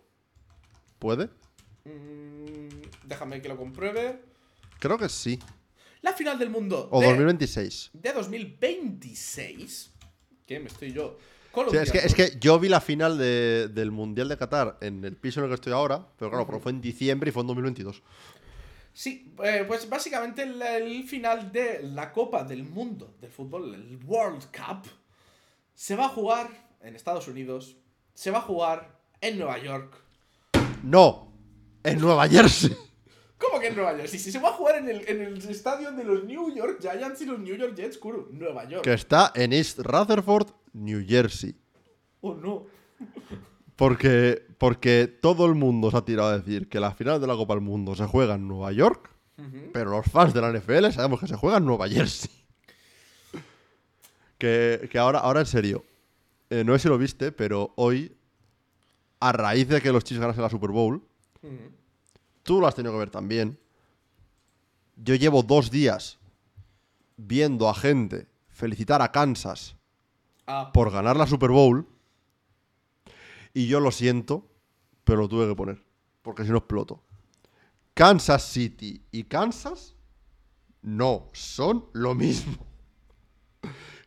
[0.98, 1.30] ¿Puede?
[1.84, 2.68] Mm,
[3.04, 4.20] déjame que lo compruebe.
[4.78, 5.38] Creo que sí.
[6.02, 6.88] La final del mundo.
[6.90, 7.90] O de, 2026.
[7.94, 9.90] De 2026.
[10.46, 11.18] Que me estoy yo.
[11.70, 15.04] Sí, es, que, es que yo vi la final de- del Mundial de Qatar en
[15.04, 17.42] el piso en el que estoy ahora, pero claro, porque fue en diciembre y fue
[17.42, 18.02] en 2022.
[18.92, 23.98] Sí, eh, pues básicamente el, el final de la Copa del Mundo del fútbol, el
[24.04, 24.90] World Cup,
[25.74, 27.76] se va a jugar en Estados Unidos,
[28.14, 29.94] se va a jugar en Nueva York.
[30.82, 31.32] ¡No!
[31.84, 32.74] En Nueva Jersey.
[33.38, 33.94] ¿Cómo que en Nueva?
[34.06, 36.78] Sí, sí, se va a jugar en el, en el estadio de los New York
[36.80, 38.28] Giants y los New York Jets, Kuro.
[38.32, 38.82] Nueva York.
[38.82, 41.54] Que está en East Rutherford, New Jersey.
[42.20, 42.66] Oh, no.
[43.76, 47.34] Porque, porque todo el mundo se ha tirado a decir que la final de la
[47.34, 49.10] Copa del Mundo se juega en Nueva York,
[49.72, 52.30] pero los fans de la NFL sabemos que se juega en Nueva Jersey.
[54.38, 55.84] Que, que ahora, ahora en serio,
[56.50, 58.16] eh, no sé si lo viste, pero hoy,
[59.20, 61.02] a raíz de que los Chiefs ganasen la Super Bowl,
[62.42, 63.58] Tú lo has tenido que ver también.
[64.96, 66.18] Yo llevo dos días
[67.16, 69.76] viendo a gente felicitar a Kansas
[70.46, 71.86] Ah, por ganar la Super Bowl.
[73.54, 74.46] Y yo lo siento,
[75.04, 75.82] pero lo tuve que poner.
[76.22, 77.02] Porque si no exploto.
[77.94, 79.94] Kansas City y Kansas
[80.82, 82.66] no son lo mismo.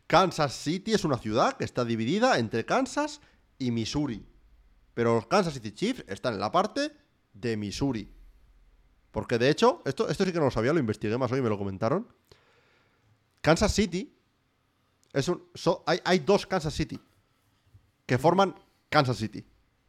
[0.07, 3.21] Kansas City es una ciudad que está dividida entre Kansas
[3.57, 4.25] y Missouri.
[4.93, 6.91] Pero los Kansas City Chiefs están en la parte
[7.39, 8.11] de Missouri.
[9.11, 11.41] Porque de hecho, esto, esto sí que no lo sabía, lo investigué más hoy y
[11.41, 12.07] me lo comentaron.
[13.41, 14.13] Kansas City
[15.13, 16.99] es un, so- hay, hay dos Kansas City
[18.05, 18.55] que forman
[18.89, 19.45] Kansas City.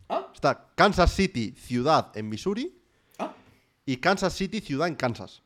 [0.09, 2.81] ah, Está Kansas City, ciudad en Missouri,
[3.19, 3.35] ah,
[3.85, 5.43] y Kansas City, ciudad en Kansas.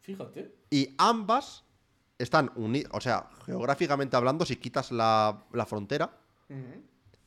[0.00, 0.54] fíjate.
[0.70, 1.64] Y ambas
[2.18, 6.18] están unidas, o sea, geográficamente hablando, si quitas la, la frontera,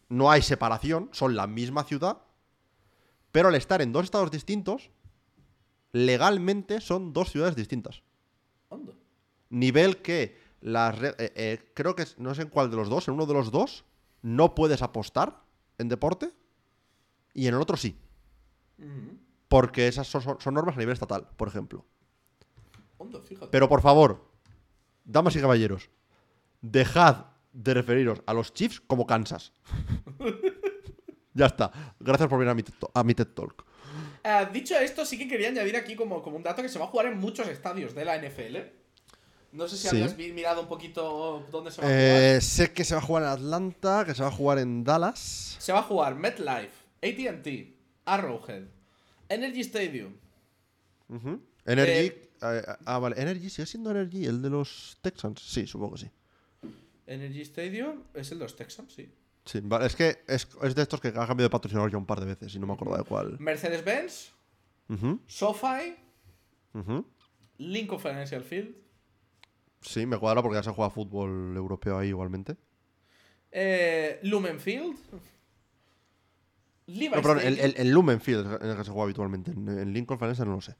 [0.10, 2.18] no hay separación, son la misma ciudad,
[3.32, 4.90] pero al estar en dos estados distintos,
[5.92, 8.04] legalmente son dos ciudades distintas.
[8.70, 8.94] Anda.
[9.50, 13.14] Nivel que las eh, eh, creo que no sé en cuál de los dos, en
[13.16, 13.86] uno de los dos
[14.22, 15.42] no puedes apostar
[15.78, 16.32] en deporte
[17.34, 17.96] y en el otro sí,
[19.48, 21.86] porque esas son, normas a nivel estatal, por ejemplo.
[23.24, 23.48] Fíjate.
[23.48, 24.30] Pero por favor,
[25.06, 25.90] damas y caballeros,
[26.62, 29.54] dejad de referiros a los Chiefs como Kansas.
[31.40, 31.72] ya está.
[32.00, 33.66] Gracias por venir a mi, TED to- a mi TED Talk.
[34.24, 36.86] Eh, dicho esto, sí que quería añadir aquí como, como un dato que se va
[36.86, 38.58] a jugar en muchos estadios de la NFL.
[39.54, 39.96] No sé si Sí.
[39.96, 42.22] habías mirado un poquito dónde se va a jugar.
[42.36, 44.84] Eh, sé que se va a jugar en Atlanta, que se va a jugar en
[44.84, 45.56] Dallas.
[45.60, 46.70] Se va a jugar MetLife,
[47.02, 47.74] ATT,
[48.06, 48.64] Arrowhead,
[49.30, 50.14] Energy Stadium.
[51.66, 51.92] Energy.
[51.92, 53.20] Eh, eh, ah, vale.
[53.20, 55.42] Energy, ¿sigue siendo Energy el de los Texans?
[55.42, 56.10] Sí, supongo que sí.
[57.08, 59.10] Energy Stadium es el de los Texans, sí.
[59.50, 59.88] Sí, vale.
[59.88, 62.28] Es que es, es de estos que ha cambiado de patrocinador ya un par de
[62.28, 63.36] veces y no me acuerdo de cuál.
[63.40, 64.32] Mercedes-Benz,
[64.90, 65.96] Ujú, SoFi.
[67.58, 68.76] Lincoln Financial Field,
[69.82, 72.58] Sí, me cuadra porque ya se juega fútbol europeo ahí igualmente.
[73.52, 74.96] eh, Lumen Field,
[76.86, 79.50] Levi No, perdón, el, el, el Lumen Field en el que se juega habitualmente.
[79.52, 80.76] En, en Lincoln Financial no lo sé.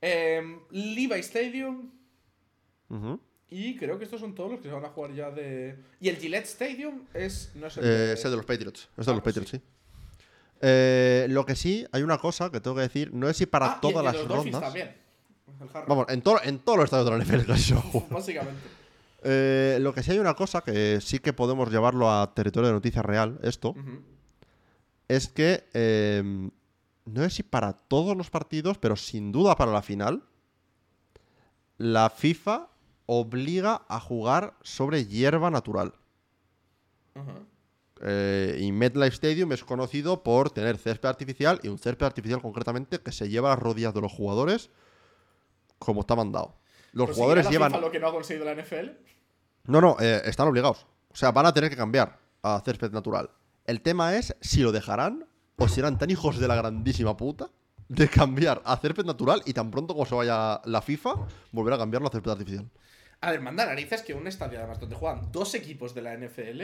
[0.00, 1.88] em, Levi Stadium.
[3.52, 5.76] Y creo que estos son todos los que se van a jugar ya de...
[6.00, 7.50] Y el Gillette Stadium es...
[7.54, 8.88] No es el Eh, de- es el de los Patriots.
[8.96, 9.60] Es de Ah, los pues Patriots, sí.
[10.60, 13.12] Eh, lo que sí, hay una cosa que tengo que decir.
[13.12, 14.60] No es si para Ah, todas y el las los rondas.
[14.60, 14.96] también.
[15.60, 18.08] El Vamos, en, todo, en todos los estadios de la NFL a jugar.
[18.10, 18.60] Básicamente.
[19.24, 22.72] Eh, lo que sí hay una cosa que sí que podemos llevarlo a territorio de
[22.74, 23.74] noticia real, esto,
[25.08, 26.22] es que eh,
[27.04, 30.22] no sé si para todos los partidos, pero sin duda para la final,
[31.78, 32.68] la FIFA
[33.06, 35.94] obliga a jugar sobre hierba natural.
[38.04, 43.00] Eh, y MetLife Stadium es conocido por tener césped artificial y un césped artificial concretamente
[43.00, 44.70] que se lleva a las rodillas de los jugadores
[45.78, 46.56] como está mandado.
[46.92, 47.72] Los Pues jugadores ¿seguirá la llevan...
[47.72, 48.90] FIFA lo que no ha conseguido la NFL?
[49.66, 50.86] No, no, eh, están obligados.
[51.10, 53.30] O sea, van a tener que cambiar a césped natural.
[53.66, 55.26] El tema es si lo dejarán
[55.56, 57.50] o serán tan hijos de la grandísima puta
[57.88, 61.14] de cambiar a césped natural y tan pronto como se vaya la FIFA,
[61.52, 62.68] volver a cambiarlo a césped artificial.
[63.22, 66.62] A ver, manda narices que un estadio, además, donde juegan dos equipos de la NFL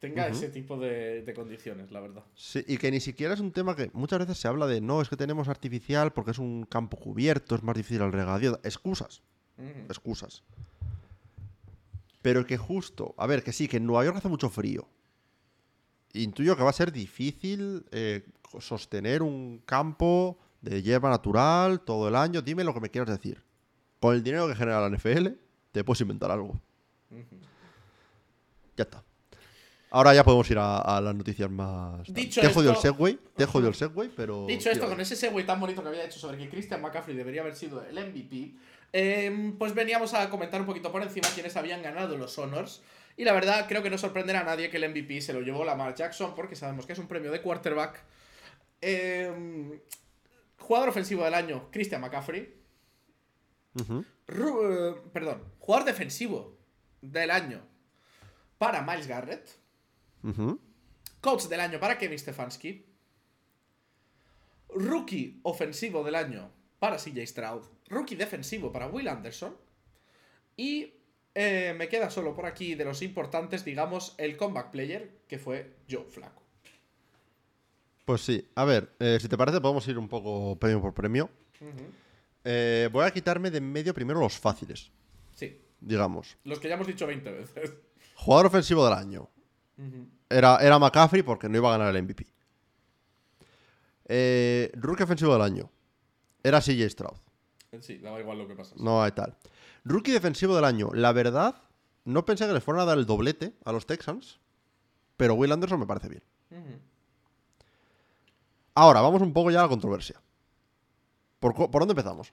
[0.00, 2.24] tenga ese tipo de, de condiciones, la verdad.
[2.34, 5.00] Sí, y que ni siquiera es un tema que muchas veces se habla de no,
[5.00, 8.58] es que tenemos artificial porque es un campo cubierto, es más difícil el regadío.
[8.64, 9.22] Excusas,
[9.88, 10.42] excusas.
[12.20, 14.88] Pero que justo, a ver, que sí, que en Nueva York hace mucho frío.
[16.14, 18.26] intuyo que va a ser difícil eh,
[18.58, 22.42] sostener un campo de hierba natural todo el año.
[22.42, 23.44] Dime lo que me quieras decir.
[24.00, 25.45] Con el dinero que genera la NFL,
[25.76, 26.58] te puedes inventar algo.
[28.76, 29.02] Ya está.
[29.90, 32.12] Ahora ya podemos ir a, a las noticias más.
[32.12, 34.46] Dicho te he jodido el segway, te he jodido el segway, pero.
[34.46, 37.42] Dicho esto, con ese segue tan bonito que había hecho sobre que Christian McCaffrey debería
[37.42, 38.54] haber sido el MVP,
[38.92, 42.82] eh, pues veníamos a comentar un poquito por encima quiénes habían ganado los Honors.
[43.16, 45.64] Y la verdad, creo que no sorprenderá a nadie que el MVP se lo llevó
[45.64, 48.02] Lamar Jackson, porque sabemos que es un premio de quarterback.
[48.82, 49.80] Eh,
[50.58, 52.54] jugador ofensivo del año, Christian McCaffrey.
[53.80, 54.04] Ujú.
[54.28, 56.56] Ru- eh, perdón, jugador defensivo
[57.00, 57.62] del año
[58.58, 59.48] para Miles Garrett.
[61.20, 62.84] Coach del año para Kevin Stefanski.
[64.74, 67.62] Rookie ofensivo del año para CJ Stroud.
[67.88, 69.56] Rookie defensivo para Will Anderson.
[70.56, 70.94] Y
[71.34, 75.76] eh, me queda solo por aquí de los importantes, digamos, el comeback player, que fue
[75.88, 76.42] Joe Flaco.
[78.04, 78.48] Pues sí.
[78.54, 81.28] A ver, eh, si te parece, podemos ir un poco premio por premio.
[82.48, 84.92] Eh, voy a quitarme de en medio primero los fáciles,
[85.34, 86.36] Sí, digamos.
[86.44, 87.72] los que ya hemos dicho 20 veces.
[88.14, 89.28] Jugador ofensivo del año.
[90.30, 92.24] Era, era McCaffrey porque no iba a ganar el MVP.
[94.08, 95.70] Eh, rookie ofensivo del año.
[96.42, 97.16] Era CJ Stroud.
[97.80, 98.74] Sí, daba igual lo que pasa.
[98.78, 99.36] No hay tal.
[99.84, 100.90] Rookie defensivo del año.
[100.94, 101.56] La verdad,
[102.04, 104.38] no pensé que les fueran a dar el doblete a los Texans.
[105.16, 106.22] Pero Will Anderson me parece bien.
[108.74, 110.20] Ahora, vamos un poco ya a la controversia.
[111.40, 112.32] ¿Por, cu- ¿por dónde empezamos?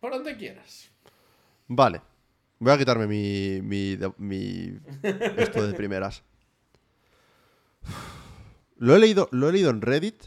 [0.00, 0.90] Por donde quieras.
[1.68, 2.00] Vale.
[2.58, 6.22] Voy a quitarme mi, mi, mi- esto de primeras.
[8.78, 10.24] Lo he, leído, lo he leído en Reddit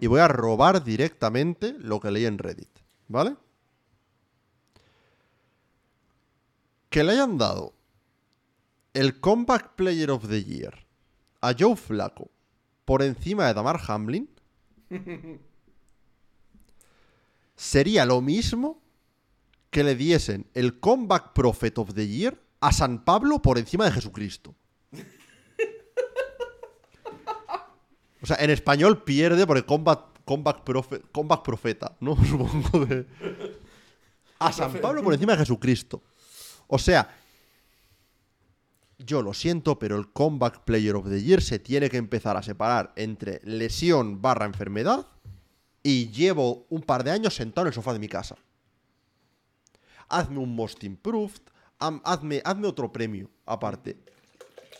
[0.00, 2.68] y voy a robar directamente lo que leí en Reddit.
[3.08, 3.36] ¿Vale?
[6.90, 7.72] Que le hayan dado
[8.94, 10.86] el Comeback Player of the Year
[11.40, 12.30] a Joe Flacco
[12.84, 14.28] por encima de Damar Hamlin
[17.58, 18.80] sería lo mismo
[19.70, 23.90] que le diesen el Comeback Prophet of the Year a San Pablo por encima de
[23.90, 24.54] Jesucristo.
[28.22, 32.16] O sea, en español pierde porque Comeback, comeback, Prophet- comeback Profeta, ¿no?
[32.24, 33.06] Supongo que...
[34.40, 36.02] A San Pablo por encima de Jesucristo.
[36.68, 37.12] O sea,
[38.98, 42.42] yo lo siento, pero el Comeback Player of the Year se tiene que empezar a
[42.42, 45.06] separar entre lesión barra enfermedad
[45.82, 48.36] y llevo un par de años sentado en el sofá de mi casa.
[50.08, 51.40] Hazme un Most Improved,
[51.78, 53.96] hazme, hazme otro premio aparte.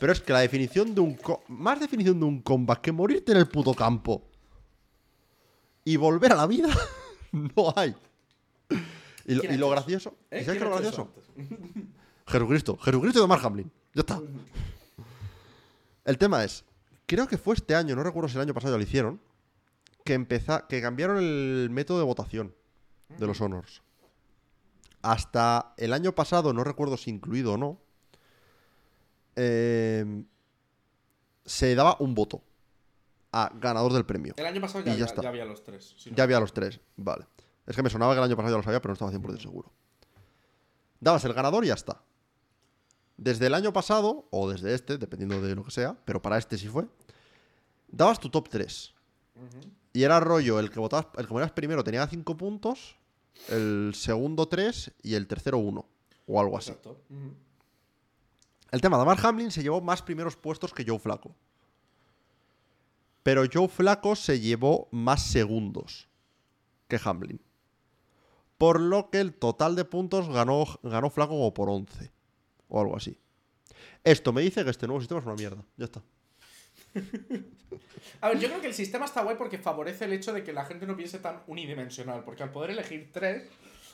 [0.00, 1.18] Pero es que la definición de un...
[1.48, 4.22] Más definición de un comeback que morirte en el puto campo
[5.84, 6.68] y volver a la vida,
[7.32, 7.94] no hay.
[9.26, 10.14] Y lo, ¿Quién ha y lo hecho gracioso...
[10.30, 10.40] ¿Eh?
[10.40, 11.12] ¿y sabes qué es ¿Quién lo gracioso?
[12.26, 12.78] Jesucristo.
[12.78, 13.70] Jesucristo y Damar Hamlin.
[13.94, 14.20] Ya está.
[16.04, 16.64] El tema es,
[17.06, 19.20] creo que fue este año, no recuerdo si el año pasado ya lo hicieron,
[20.08, 22.54] que, empeza- que cambiaron el método de votación
[23.18, 23.82] de los honors.
[25.02, 27.78] Hasta el año pasado, no recuerdo si incluido o no,
[29.36, 30.24] eh,
[31.44, 32.42] se daba un voto
[33.32, 34.32] a ganador del premio.
[34.38, 35.20] El año pasado ya, ya había- está.
[35.22, 35.94] ya había los tres.
[35.98, 37.26] si no Ya había los tres, vale.
[37.66, 39.42] Es que me sonaba que el año pasado ya lo sabía, pero no estaba 100%
[39.42, 39.70] seguro.
[41.00, 42.00] Dabas el ganador y ya está.
[43.18, 46.56] Desde el año pasado, o desde este, dependiendo de lo que sea, pero para este
[46.56, 46.86] sí fue,
[47.88, 48.94] dabas tu top 3.
[49.92, 52.96] Y era rollo, el que votabas, el que ponías primero tenía 5 puntos,
[53.48, 55.86] el segundo 3 y el tercero 1.
[56.26, 56.70] O algo así.
[56.70, 57.00] Exacto.
[58.70, 61.34] El tema, Damar Hamlin se llevó más primeros puestos que Joe Flaco.
[63.22, 66.08] Pero Joe Flaco se llevó más segundos
[66.86, 67.40] que Hamlin.
[68.58, 72.12] Por lo que el total de puntos ganó, ganó Flaco como por 11.
[72.68, 73.18] O algo así.
[74.04, 75.64] Esto me dice que este nuevo sistema es una mierda.
[75.76, 76.02] Ya está.
[78.20, 80.52] A ver, yo creo que el sistema está guay porque favorece el hecho de que
[80.52, 82.24] la gente no piense tan unidimensional.
[82.24, 83.44] Porque al poder elegir tres,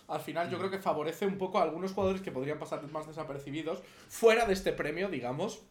[0.08, 3.06] al final yo creo que favorece un poco a algunos jugadores que podrían pasar más
[3.06, 5.62] desapercibidos fuera de este premio, digamos.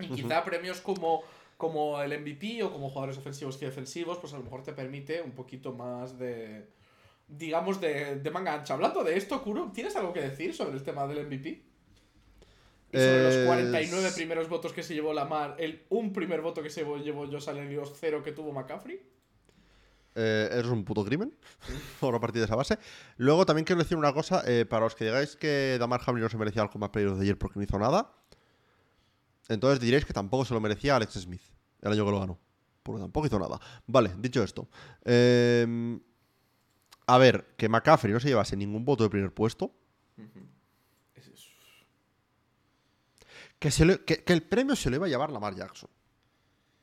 [0.00, 1.22] Y quizá premios como,
[1.56, 5.22] como el MVP o como jugadores ofensivos y defensivos, pues a lo mejor te permite
[5.22, 6.68] un poquito más de.
[7.26, 8.74] Digamos, de, de manga ancha.
[8.74, 11.62] Hablando de esto, Kuro, ¿tienes algo que decir sobre el tema del MVP?
[12.94, 16.62] Y sobre Eh, los 49 primeros votos que se llevó Lamar, el un primer voto
[16.62, 19.00] que se llevó, Josh Allen y los cero que tuvo McCaffrey.
[20.16, 21.34] Eh, eso es un puto crimen.
[22.00, 22.78] Por partir de esa base.
[23.16, 24.42] Luego también quiero decir una cosa.
[24.46, 27.24] eh, para los que digáis que Damar Hamlin no se merecía Comeback Player of the
[27.24, 28.12] Year porque no hizo nada.
[29.48, 31.42] Entonces diréis que tampoco se lo merecía Alex Smith.
[31.82, 32.38] El año que lo ganó.
[32.84, 33.58] Porque tampoco hizo nada.
[33.86, 34.68] Vale, dicho esto.
[35.04, 35.98] eh,
[37.06, 39.70] a ver, que McCaffrey no se llevase ningún voto de primer puesto.
[41.14, 41.48] Es- es-
[43.64, 45.88] Que, se le- que- que el premio se lo iba a llevar Lamar Jackson.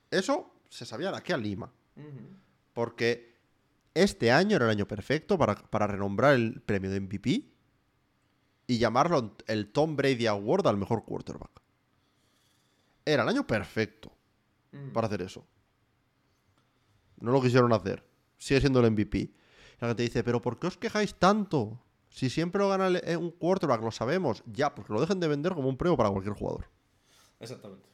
[0.10, 1.72] Eso se sabía de aquí a Lima.
[2.74, 3.38] Porque
[3.94, 7.46] este año era el año perfecto para, para renombrar el premio de MVP
[8.66, 11.52] y llamarlo el Tom Brady Award al mejor quarterback.
[13.06, 14.12] Era el año perfecto
[14.72, 14.92] Mm.
[14.94, 15.46] para hacer eso.
[17.20, 18.04] No lo quisieron hacer.
[18.40, 19.18] Sigue siendo el MVP.
[19.20, 19.32] Y
[19.82, 21.80] la gente dice, pero ¿por qué os quejáis tanto?
[22.12, 24.44] Si siempre lo gana eh, un quarterback, lo sabemos.
[24.46, 26.68] Ya, porque lo dejen de vender como un premio para cualquier jugador.
[27.40, 27.88] Exactamente.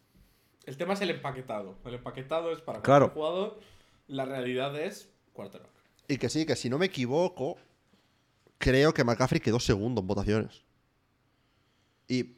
[0.66, 1.78] El tema es el empaquetado.
[1.86, 3.14] El empaquetado es para Claro.
[3.14, 3.60] cualquier jugador.
[4.08, 5.70] La realidad es quarterback.
[6.10, 7.58] Y que sí, que si no me equivoco,
[8.58, 10.64] creo que McCaffrey quedó segundo en votaciones.
[12.08, 12.38] Y.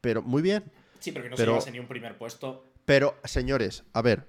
[0.00, 0.64] Pero, muy bien.
[1.00, 2.64] Sí, pero que no Pero- se llevase ni un primer puesto.
[2.84, 4.26] Pero, señores, a ver.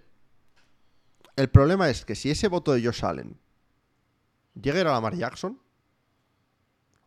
[1.36, 3.40] El problema es que si ese voto de Josh Allen
[4.62, 5.60] llega a ir a Lamar Jackson,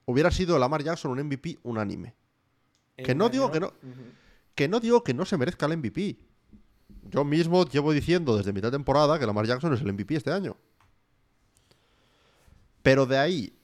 [0.07, 2.14] hubiera sido Lamar Jackson un MVP unánime.
[2.96, 3.72] Que no digo que no-.
[4.55, 6.18] Que no digo que no se merezca el MVP.
[7.11, 10.30] Yo mismo llevo diciendo desde mitad de temporada que Lamar Jackson es el MVP este
[10.30, 10.57] año.
[12.82, 13.59] Pero de ahí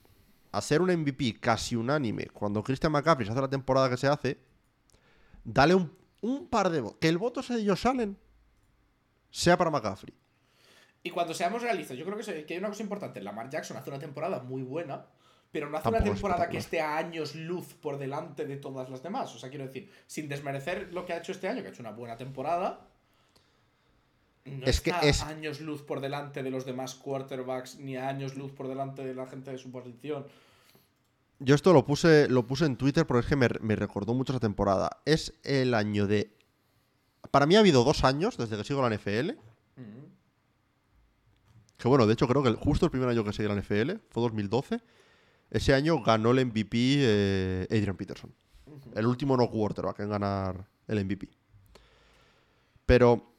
[0.51, 4.07] a ser un MVP casi unánime cuando Christian McCaffrey se hace la temporada que se
[4.07, 4.39] hace,
[5.43, 6.97] dale un, un par de votos.
[6.99, 8.17] Que el voto sea de Josh Allen
[9.29, 10.13] sea para McCaffrey.
[11.03, 13.21] Y cuando seamos realistas, yo creo que, se- que hay una cosa importante.
[13.21, 15.05] Lamar Jackson hace una temporada muy buena,
[15.51, 19.01] pero no hace una temporada que esté a años luz por delante de todas las
[19.01, 19.33] demás.
[19.35, 21.81] O sea, quiero decir, sin desmerecer lo que ha hecho este año, que ha hecho
[21.81, 22.85] una buena temporada.
[24.45, 27.97] No Es que está es- a años luz por delante de los demás quarterbacks, ni
[27.97, 30.25] a años luz por delante de la gente de su posición.
[31.39, 34.33] Yo esto lo puse, lo puse en Twitter porque es que me, me recordó mucho
[34.33, 34.89] esa temporada.
[35.05, 36.35] Es el año de...
[37.31, 39.37] Para mí ha habido dos años desde que sigo la NFL
[39.77, 40.09] Mm.
[41.77, 44.21] Que bueno, de hecho creo que justo el primer año que seguí la NFL fue
[44.23, 44.81] 2012.
[45.51, 48.33] Ese año ganó el MVP eh, Adrian Peterson.
[48.95, 51.29] El último no quarterback en ganar el MVP.
[52.85, 53.33] Pero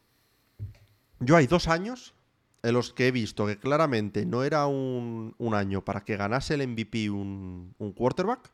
[1.21, 2.15] yo hay dos años
[2.63, 6.55] en los que he visto que claramente no era un, un año para que ganase
[6.55, 8.51] el MVP un, un quarterback,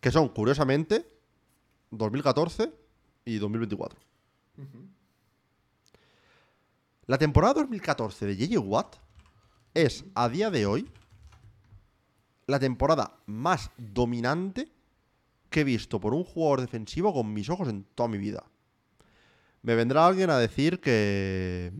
[0.00, 1.06] que son, curiosamente,
[1.90, 2.72] 2014
[3.24, 3.98] y 2024.
[4.58, 4.88] Ujú.
[7.06, 8.96] La temporada 2014 de JJ Watt
[9.74, 10.90] es, a día de hoy,
[12.46, 14.68] la temporada más dominante
[15.50, 18.44] que he visto por un jugador defensivo con mis ojos en toda mi vida.
[19.62, 21.72] Me vendrá alguien a decir que.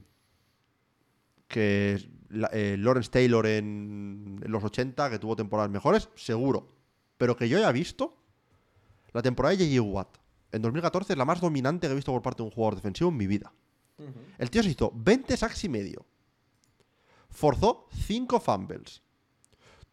[1.48, 6.68] que la- eh, Lawrence Taylor en, en los 80, que tuvo temporadas mejores, seguro.
[7.18, 8.16] Pero que yo haya visto,
[9.12, 10.16] la temporada de JJ Watt
[10.52, 13.10] en 2014 es la más dominante que he visto por parte de un jugador defensivo
[13.10, 13.52] en mi vida.
[14.38, 16.04] El tío se hizo 20 sacks y medio.
[17.30, 19.02] Forzó 5 fumbles.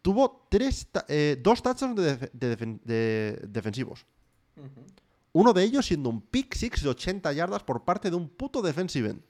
[0.01, 4.05] Tuvo tres ta- eh, dos touchdowns de, def- de defen- de defensivos.
[5.31, 8.61] Uno de ellos siendo un pick six de 80 yardas por parte de un puto
[8.61, 9.21] defensive end.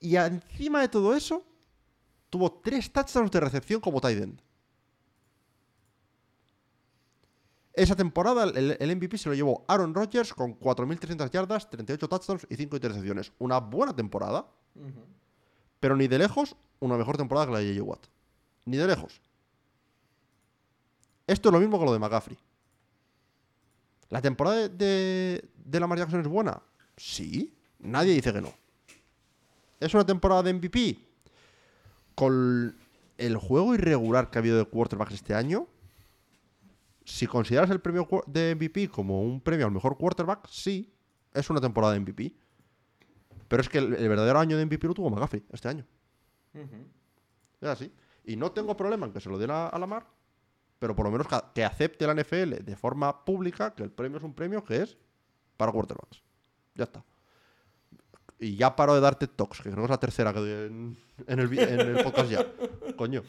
[0.00, 1.44] Y encima de todo eso,
[2.30, 4.40] tuvo tres touchdowns de recepción como tight end.
[7.72, 12.46] Esa temporada el, el MVP se lo llevó Aaron Rodgers con 4.300 yardas, 38 touchdowns
[12.48, 13.32] y 5 intercepciones.
[13.38, 14.46] Una buena temporada,
[15.80, 17.82] pero ni de lejos una mejor temporada que la de J.J.
[17.90, 18.06] Watt.
[18.64, 19.20] Ni de lejos.
[21.26, 22.38] Esto es lo mismo que lo de McCaffrey.
[24.10, 26.62] ¿La temporada de, de, de Lamar Jackson es buena?
[26.96, 27.54] Sí.
[27.78, 28.52] Nadie dice que no.
[29.80, 30.98] ¿Es una temporada de MVP?
[32.14, 32.76] Con
[33.18, 35.66] el juego irregular que ha habido de quarterbacks este año,
[37.04, 40.92] si consideras el premio de MVP como un premio al mejor quarterback, sí,
[41.32, 42.34] es una temporada de MVP.
[43.48, 45.84] Pero es que el, el verdadero año de MVP lo tuvo McCaffrey este año.
[47.60, 47.92] Es así.
[48.24, 50.06] Y no tengo problema en que se lo den a, a Lamar,
[50.78, 54.24] pero por lo menos que, acepte la NFL de forma pública que el premio es
[54.24, 54.96] un premio que es
[55.56, 56.22] para quarterbacks.
[56.74, 57.04] Ya está.
[58.38, 60.50] Y ya paro de dar TED Talks, que creo que es la tercera que doy
[60.50, 60.96] en,
[61.26, 62.44] en el, vi- en el podcast ya.
[62.96, 63.22] Coño.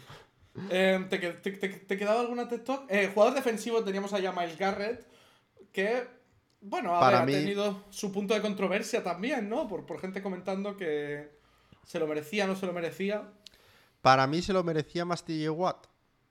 [0.70, 2.86] Eh, ¿te, te, te- te quedaba alguna Talk?
[2.90, 5.06] Eh, jugador defensivo teníamos allá a Miles Garrett,
[5.72, 6.08] que,
[6.62, 9.68] bueno, a Para ver, mí- ha tenido su punto de controversia también, ¿no?
[9.68, 11.30] Por, por gente comentando que
[11.86, 13.30] se lo merecía, no se lo merecía.
[14.06, 15.88] Para mí se lo merecía más TJ Watt.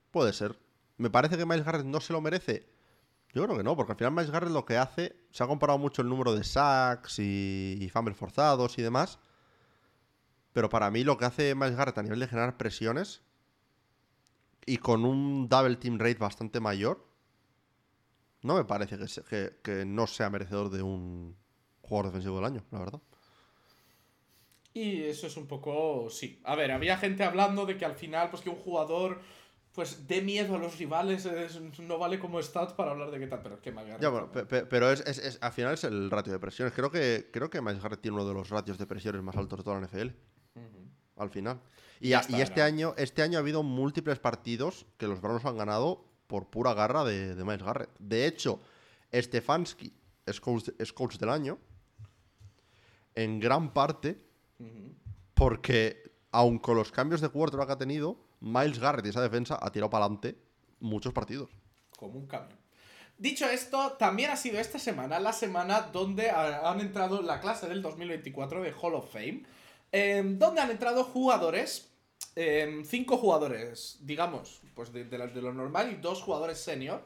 [0.09, 0.57] Puede ser.
[0.95, 2.69] Me parece que Miles Garrett no se lo merece.
[3.33, 5.77] Yo creo que no, porque al final Miles Garrett lo que hace, se ha comparado
[5.77, 9.19] mucho el número de sacks y, y fumbles forzados y demás.
[10.53, 13.23] Pero para mí lo que hace Miles Garrett a nivel de generar presiones
[14.65, 17.05] y con un double team rate bastante mayor,
[18.41, 18.97] no me parece
[19.29, 21.35] que, que no sea merecedor de un
[21.81, 23.01] jugador defensivo del año, la verdad.
[24.77, 26.39] Y eso es un poco, sí.
[26.43, 29.21] A ver, había gente hablando de que al final, pues que un jugador
[29.73, 33.27] pues dé miedo a los rivales, es- no vale como stats para hablar de qué
[33.27, 34.47] tal, pero es que McGarrett Ya, bueno, también.
[34.47, 36.73] pe- pe- pero es, es- es- al final es el ratio de presiones.
[36.73, 39.59] Creo que, creo que Miles Garrett tiene uno de los ratios de presiones más altos
[39.59, 40.13] de toda la NFL.
[41.17, 41.59] Al final.
[42.01, 42.65] Y, Ya a- está, y este era.
[42.67, 47.03] año, este año ha habido múltiples partidos que los Browns han ganado por pura garra
[47.05, 47.89] de, de Miles Garrett.
[47.99, 48.61] De hecho,
[49.13, 49.93] Stefanski
[50.25, 51.57] es coach, es coach del año.
[53.13, 54.24] En gran parte
[55.33, 59.57] Porque, aun con los cambios de quarterback que ha tenido, Miles Garrett y esa defensa
[59.61, 60.37] ha tirado para adelante
[60.79, 61.49] muchos partidos.
[61.97, 62.59] como un camión.
[63.17, 67.69] Dicho esto, también ha sido esta semana la semana donde ha- han entrado la clase
[67.69, 69.43] del 2024 de Hall of Fame,
[69.93, 71.89] em, donde han entrado jugadores,
[72.35, 77.01] em, cinco jugadores, digamos, pues de, de de lo normal y dos jugadores senior.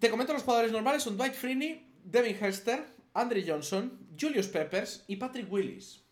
[0.00, 2.84] Te comento los jugadores normales, son Dwight Freeney, Devin Hester,
[3.16, 6.02] Andre Johnson, Julius Peppers y Patrick Willis.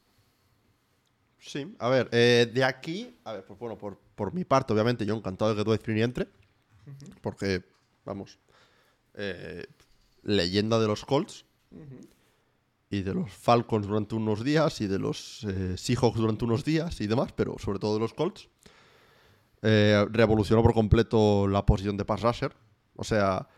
[1.39, 5.05] Sí, a ver, eh, de aquí, a ver, pues bueno, por, por mi parte, obviamente,
[5.05, 6.29] yo encantado de que Dwight Freeney entre,
[7.21, 7.63] porque,
[8.05, 8.39] vamos,
[9.15, 9.67] eh,
[10.23, 11.45] leyenda de los Colts
[12.91, 17.01] y de los Falcons durante unos días y de los eh, Seahawks durante unos días
[17.01, 18.49] y demás, pero sobre todo de los Colts.
[19.63, 22.55] Eh, revolucionó por completo la posición de pass rusher.
[22.97, 23.49] O sea,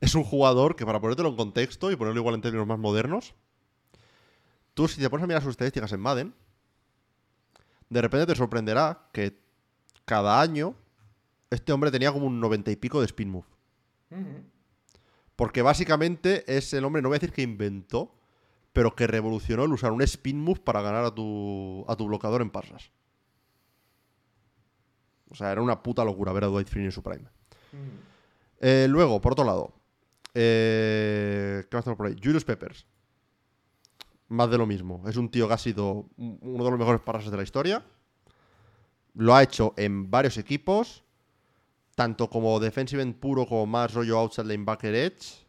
[0.00, 3.34] es un jugador que para ponértelo en contexto y ponerlo igual en términos más modernos,
[4.74, 6.34] tú si te pones a mirar sus estadísticas en Madden,
[7.88, 9.38] de repente te sorprenderá que
[10.04, 10.74] cada año
[11.50, 13.46] este hombre tenía como un 90 y pico de spin move.
[15.36, 18.14] Porque básicamente es el hombre, no voy a decir que inventó,
[18.72, 22.40] pero que revolucionó el usar un spin move para ganar a tu, a tu bloqueador
[22.40, 22.90] en pasas.
[25.28, 27.28] O sea, era una puta locura ver a Dwight Freeney en su prime.
[28.62, 29.72] Eh, luego, por otro lado,
[30.34, 32.16] eh, ¿qué más tenemos por ahí?
[32.22, 32.86] Julius Peppers.
[34.28, 35.02] Más de lo mismo.
[35.08, 37.84] Es un tío que ha sido un- uno de los mejores parras de la historia.
[39.14, 41.02] Lo ha hecho en varios equipos.
[41.94, 45.44] Tanto como defensive end puro como más rollo outside linebacker edge.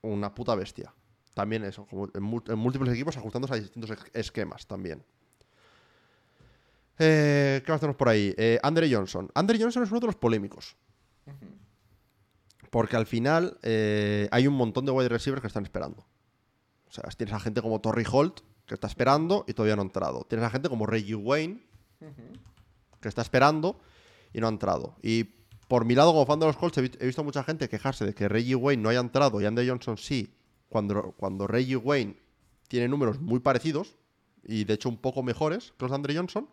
[0.00, 0.94] Una puta bestia.
[1.34, 5.04] También eso, en, múltiples equipos ajustándose a distintos es- esquemas también.
[6.98, 8.34] Eh, ¿Qué más tenemos por ahí?
[8.62, 9.28] Andre Johnson.
[9.34, 10.74] Andre Johnson es uno de los polémicos.
[12.70, 16.04] Porque al final eh, hay un montón de wide receivers que están esperando.
[16.88, 19.84] O sea, tienes a gente como Torrey Holt, que está esperando y todavía no ha
[19.84, 20.24] entrado.
[20.28, 21.62] Tienes a gente como Reggie Wayne,
[23.00, 23.80] que está esperando
[24.32, 24.96] y no ha entrado.
[25.02, 25.24] Y
[25.68, 28.04] por mi lado, como fan de los Colts, he, vi- he visto mucha gente quejarse
[28.04, 30.34] de que Reggie Wayne no haya entrado y Andre Johnson sí,
[30.68, 32.16] cuando, cuando Reggie Wayne
[32.68, 33.96] tiene números muy parecidos
[34.44, 36.48] y de hecho un poco mejores que los de Andre Johnson.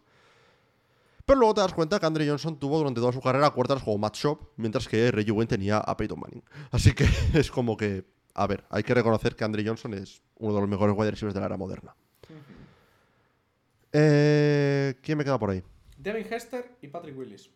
[1.25, 3.97] Pero luego te das cuenta que Andre Johnson tuvo durante toda su carrera cuartas como
[3.97, 6.43] Matt Shop, mientras que Reggie Wayne tenía a Peyton Manning.
[6.71, 10.53] Así que es como que, a ver, hay que reconocer que Andre Johnson es uno
[10.53, 11.95] de los mejores wide receivers de la era moderna.
[13.93, 15.63] Eh, ¿Quién me queda por ahí?
[15.97, 17.49] Devin Hester y Patrick Willis.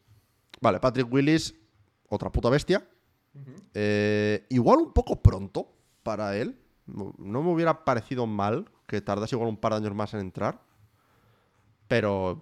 [0.61, 1.53] Vale, Patrick Willis,
[2.07, 2.87] otra puta bestia.
[3.73, 5.71] Eh, igual un poco pronto
[6.03, 6.59] para él.
[6.85, 10.21] No, no me hubiera parecido mal que tardase igual un par de años más en
[10.21, 10.61] entrar.
[11.87, 12.41] Pero,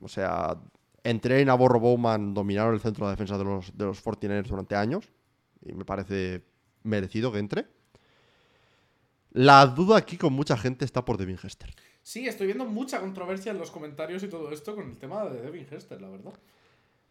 [0.00, 0.56] o sea,
[1.04, 4.74] entre y Navarro Bowman dominaron el centro de defensa de los, de los 49ers durante
[4.74, 5.12] años.
[5.62, 6.42] Y me parece
[6.82, 7.66] merecido que entre.
[9.30, 11.74] La duda aquí con mucha gente está por Devin Hester.
[12.02, 15.42] Sí, estoy viendo mucha controversia en los comentarios y todo esto con el tema de
[15.42, 16.32] Devin Hester, la verdad.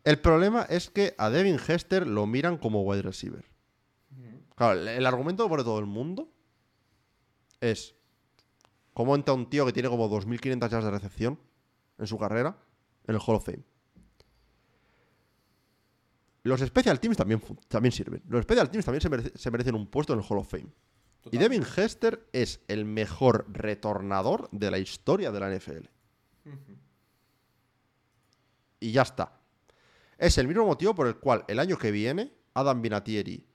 [0.04, 3.46] El problema es que a Devin Hester lo miran como wide receiver.
[4.56, 6.30] Claro, el, el argumento por todo el mundo
[7.60, 7.96] es
[8.94, 11.40] cómo entra un tío que tiene como 2.500 yardas de recepción
[11.98, 12.56] en su carrera
[13.08, 13.64] en el Hall of Fame.
[16.44, 18.22] Los special teams también, también sirven.
[18.28, 20.68] Los special teams también se, merece- se merecen un puesto en el Hall of Fame.
[21.32, 21.38] Y.
[21.38, 25.86] Devin Hester es el mejor retornador de la historia de la NFL.
[28.82, 29.40] Y ya está.
[30.18, 33.46] Es el mismo motivo por el cual el año que viene Adam Vinatieri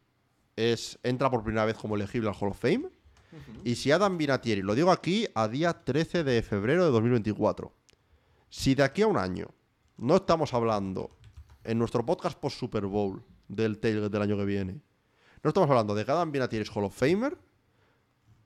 [0.57, 2.89] es, entra por primera vez como elegible al Hall of Fame.
[3.65, 7.75] Y si Adam Vinatieri, lo digo aquí a día 13 de febrero de 2024,
[8.51, 9.49] si de aquí a un año
[9.97, 11.11] no estamos hablando
[11.65, 14.81] en nuestro podcast post Super Bowl del tailgate del año que viene,
[15.43, 17.37] no estamos hablando de que Adam Vinatieri es Hall of Famer,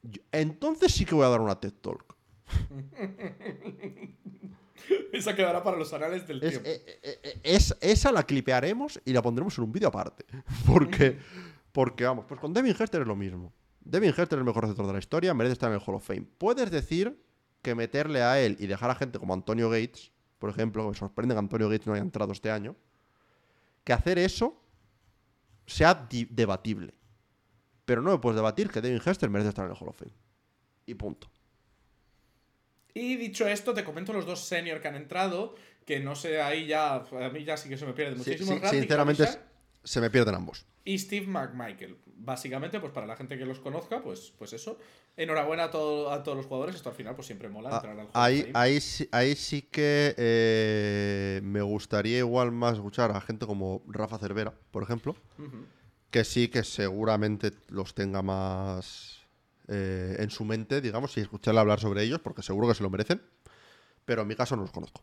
[0.03, 2.17] yo- entonces sí que voy a dar una TED Talk.
[5.13, 6.69] Esa quedará para los anales del Es, tiempo.
[6.69, 10.25] eh, eh, eh, es- esa la clipearemos y la pondremos en un vídeo aparte.
[10.67, 11.19] Porque,
[11.71, 13.53] porque, vamos, pues con Devin Hester es lo mismo.
[13.81, 16.05] Devin Hester es el mejor receptor de la historia, merece estar en el Hall of
[16.07, 16.27] Fame.
[16.39, 17.19] Puedes decir
[17.63, 20.95] que meterle a él y dejar a gente como Antonio Gates, por ejemplo, que me
[20.97, 22.77] sorprende que Antonio Gates no haya entrado este año,
[23.85, 24.61] que hacer eso
[25.67, 26.95] sea debatible.
[27.85, 30.13] Pero no me puedes debatir que Devin Hester merece estar en el Hall of Fame.
[30.87, 31.31] Y punto.
[32.95, 35.55] Y dicho esto, te comento los dos senior que han entrado,
[35.87, 38.61] que no sé, ahí ya, a mí ya sí que se me pierde muchísimo.
[38.69, 39.27] sinceramente,
[39.85, 40.67] se me pierden ambos.
[40.85, 41.97] Y Steve McMichael.
[42.17, 44.79] Básicamente, pues para la gente que los conozca, pues, pues eso.
[45.17, 45.71] Enhorabuena a, a
[46.23, 46.75] todos los jugadores.
[46.77, 48.19] Esto al final, pues siempre mola ah, entrar al juego.
[48.19, 48.79] Ahí, ahí,
[49.11, 54.83] ahí, sí que eh, me gustaría igual más escuchar a gente como Rafa Cervera, por
[54.83, 55.17] ejemplo.
[56.11, 59.21] Que sí que seguramente los tenga más
[59.69, 62.91] eh, en su mente, digamos, y escucharle hablar sobre ellos, porque seguro que se lo
[62.91, 63.23] merecen.
[64.05, 65.03] Pero en mi caso no los conozco.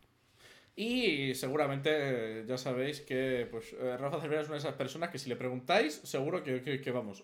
[0.76, 5.20] Y seguramente ya sabéis que pues, eh, Rafa Cervera es una de esas personas que
[5.20, 7.24] si le preguntáis, seguro que, vamos,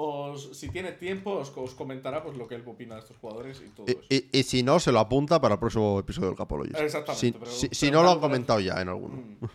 [0.00, 3.70] os, si tiene tiempo, os, comentará pues, lo que él opina de estos jugadores y
[3.70, 4.00] todo eso.
[4.08, 6.78] Y, si no, se lo apunta para el próximo episodio del Capologist.
[6.80, 7.46] Exactamente.
[7.72, 9.16] Si, no lo han comentado ya en alguno.
[9.16, 9.46] Mm.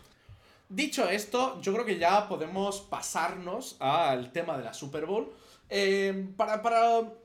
[0.69, 5.31] Dicho esto, yo creo que ya podemos pasarnos al tema de la Super Bowl.
[5.69, 6.61] Eh, para,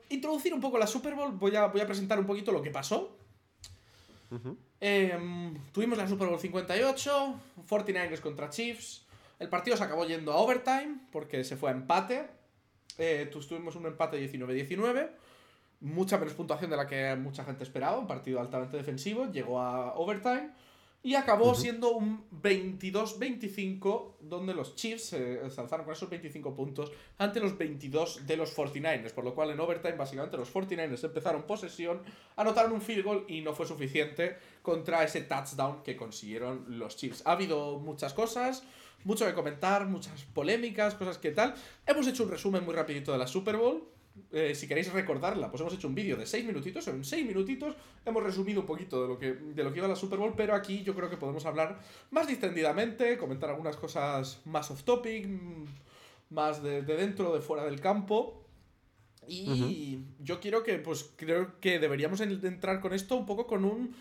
[0.09, 2.71] introducir un poco la Super Bowl, voy a, voy a presentar un poquito lo que
[2.71, 3.09] pasó.
[4.79, 9.05] Em, tuvimos la Super Bowl 58, 49ers contra Chiefs.
[9.39, 12.27] El partido se acabó yendo a overtime porque se fue a empate.
[12.97, 15.09] Eh, tuvimos un empate 19-19.
[15.81, 17.97] Mucha menos puntuación de la que mucha gente esperaba.
[17.97, 19.31] Un partido altamente defensivo.
[19.31, 20.51] Llegó a overtime.
[21.01, 27.39] Y acabó siendo un 22-25, donde los Chiefs se alzaron con esos 25 puntos ante
[27.39, 29.13] los 22 de los 49ers.
[29.13, 32.01] Por lo cual en overtime, básicamente, los 49ers empezaron posesión,
[32.35, 37.21] anotaron un field goal y no fue suficiente contra ese touchdown que consiguieron los Chiefs.
[37.25, 38.63] Ha habido muchas cosas,
[39.05, 41.55] mucho que comentar, muchas polémicas, cosas que tal.
[41.87, 43.87] Hemos hecho un resumen muy rapidito de la Super Bowl.
[44.31, 46.87] Eh, si queréis recordarla, pues hemos hecho un vídeo de 6 minutitos.
[46.87, 49.95] En 6 minutitos hemos resumido un poquito de lo, que, de lo que iba la
[49.95, 51.79] Super Bowl, pero aquí yo creo que podemos hablar
[52.11, 55.27] más distendidamente, comentar algunas cosas más off topic,
[56.29, 58.45] más de, dentro, de fuera del campo.
[59.27, 63.95] Y yo quiero que, pues creo que deberíamos entrar con esto un poco con un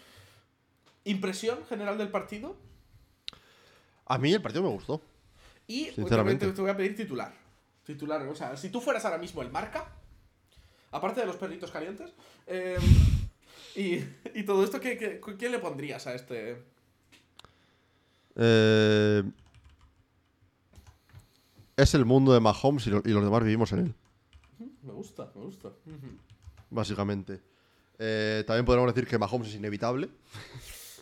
[1.04, 2.56] impresión general del partido.
[4.06, 5.02] A mí el partido me gustó.
[5.66, 7.34] Y sinceramente te voy a pedir titular.
[7.84, 9.97] Titular, o sea, si tú fueras ahora mismo el marca,
[10.90, 12.10] Aparte de los perritos calientes.
[12.46, 12.80] Em,
[13.74, 16.62] y, todo esto, ¿qué, le pondrías a este?
[18.36, 19.22] Eh,
[21.76, 23.94] es el mundo de Mahomes y, los demás vivimos en él.
[24.82, 25.70] Me gusta, me gusta.
[26.70, 27.40] Básicamente.
[27.98, 30.08] Eh, también podríamos decir que Mahomes es inevitable.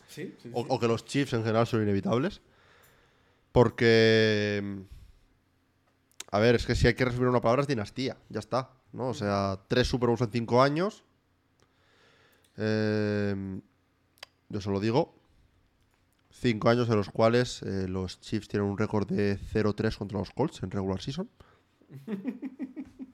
[0.09, 0.34] ¿Sí?
[0.53, 2.41] o, que los Chiefs en general son inevitables.
[3.53, 4.84] Porque.
[6.30, 8.16] A ver, es que si hay que resumir una palabra es dinastía.
[8.28, 8.70] Ya está.
[8.97, 9.09] ¿No?
[9.09, 11.05] O sea, tres Super Bowls en cinco años.
[12.57, 13.61] Em,
[14.49, 15.14] yo solo digo.
[16.30, 20.30] Cinco años de los cuales eh, los Chiefs tienen un récord de 0-3 contra los
[20.30, 21.30] Colts en regular season.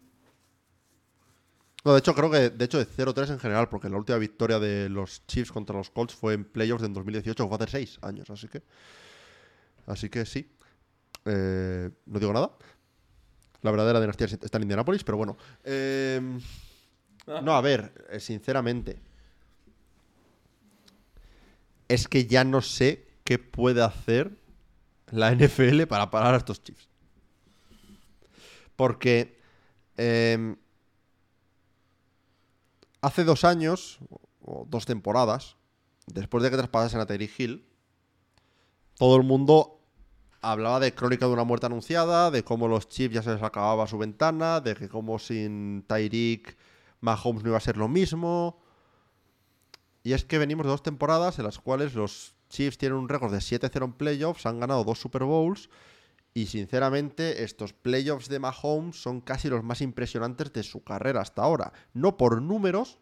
[1.85, 4.61] No, de hecho, creo que de hecho de 0-3 en general, porque la última victoria
[4.61, 8.30] de los Chiefs contra los Colts fue en playoffs en 2018, fue hace 6 años,
[8.30, 8.62] así que.
[9.87, 10.49] Así que sí.
[11.24, 12.53] Eh, no digo nada.
[13.62, 15.36] La verdadera dinastía está en Indianapolis, pero bueno.
[15.64, 16.40] Em,
[17.26, 19.00] no, a ver, eh, sinceramente.
[21.88, 24.36] Es que ya no sé qué puede hacer
[25.10, 26.88] la NFL para parar a estos Chiefs.
[28.74, 29.38] Porque
[29.96, 30.56] em,
[33.00, 33.98] hace dos años,
[34.40, 35.56] o dos temporadas,
[36.06, 37.64] después de que traspasasen a Terry Hill,
[38.96, 39.82] todo el mundo
[40.43, 43.86] hablaba de Crónica de una muerte anunciada, de cómo los Chiefs ya se les acababa
[43.86, 46.57] su ventana, de que como sin Tyreek
[47.01, 48.61] Mahomes no iba a ser lo mismo.
[50.03, 53.32] Y es que venimos de dos temporadas en las cuales los Chiefs tienen un récord
[53.32, 55.70] de 7-0 en playoffs, han ganado dos Super Bowls
[56.34, 61.43] y sinceramente estos playoffs de Mahomes son casi los más impresionantes de su carrera hasta
[61.43, 61.72] ahora.
[61.93, 62.99] No por números,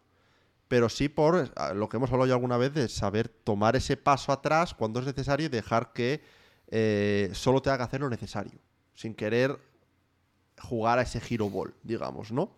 [0.68, 3.96] pero sí por eh, lo que hemos hablado ya alguna vez de saber tomar ese
[3.96, 6.22] paso atrás cuando es necesario y dejar que
[6.70, 8.60] eh, solo te haga hacer lo necesario,
[8.94, 9.58] sin querer
[10.60, 12.56] jugar a ese giro ball, digamos, ¿no?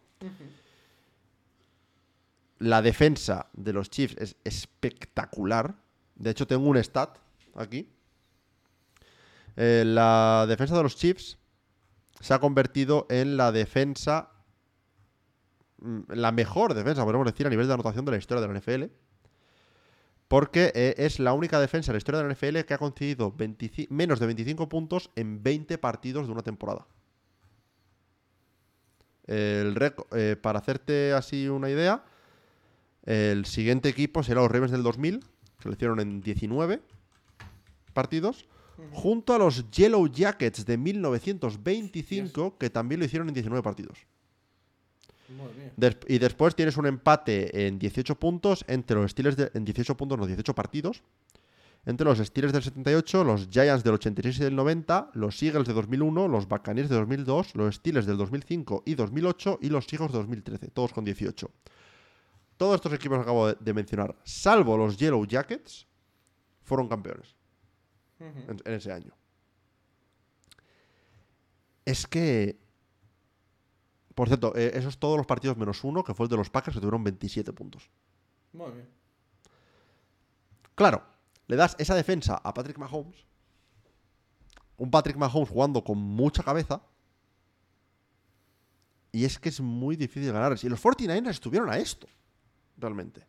[2.59, 5.75] La defensa de los Chiefs es espectacular.
[6.15, 7.19] De hecho, tengo un stat
[7.55, 7.89] aquí.
[9.57, 11.39] Eh, la defensa de los Chiefs
[12.21, 14.31] se ha convertido en la defensa,
[15.79, 18.53] mm, la mejor defensa, podemos decir, a nivel de anotación de la historia de la
[18.53, 18.85] NFL.
[20.33, 23.35] Porque eh, es la única defensa en la historia de la NFL que ha concedido
[23.91, 26.87] menos de 25 puntos en 20 partidos de una temporada.
[29.27, 29.77] El
[30.13, 32.03] eh, para hacerte así una idea,
[33.05, 35.21] el siguiente equipo será los Ravens del 2000,
[35.61, 36.81] que lo hicieron en 19
[37.93, 38.47] partidos,
[38.91, 44.07] junto a los Yellow Jackets de 1925, que también lo hicieron en 19 partidos
[46.09, 50.29] y después tienes un empate en 18 puntos entre los Steelers en 18 puntos, los
[50.29, 51.03] 18 partidos,
[51.85, 55.75] entre los Steelers del 78, los Giants del 86 y del 90, los Eagles de
[55.75, 60.19] 2001, los Buccaneers de 2002, los Steelers del 2005 y 2008 y los Seahawks de
[60.19, 61.51] 2013, todos con 18.
[62.57, 65.89] Todos estos equipos que acabo de mencionar, salvo los Yellow Jackets,
[66.63, 67.35] fueron campeones
[68.21, 69.13] en, en ese año.
[71.85, 72.62] Es que...
[74.15, 76.77] Por cierto, eh, esos todos los partidos menos uno, que fue el de los Packers,
[76.77, 77.89] que tuvieron 27 puntos.
[78.53, 78.89] Muy bien.
[80.75, 81.03] Claro,
[81.47, 83.27] le das esa defensa a Patrick Mahomes.
[84.77, 86.83] Un Patrick Mahomes jugando con mucha cabeza.
[89.13, 90.57] Y es que es muy difícil ganar.
[90.63, 92.07] Y los 49ers estuvieron a esto.
[92.79, 93.27] Realmente.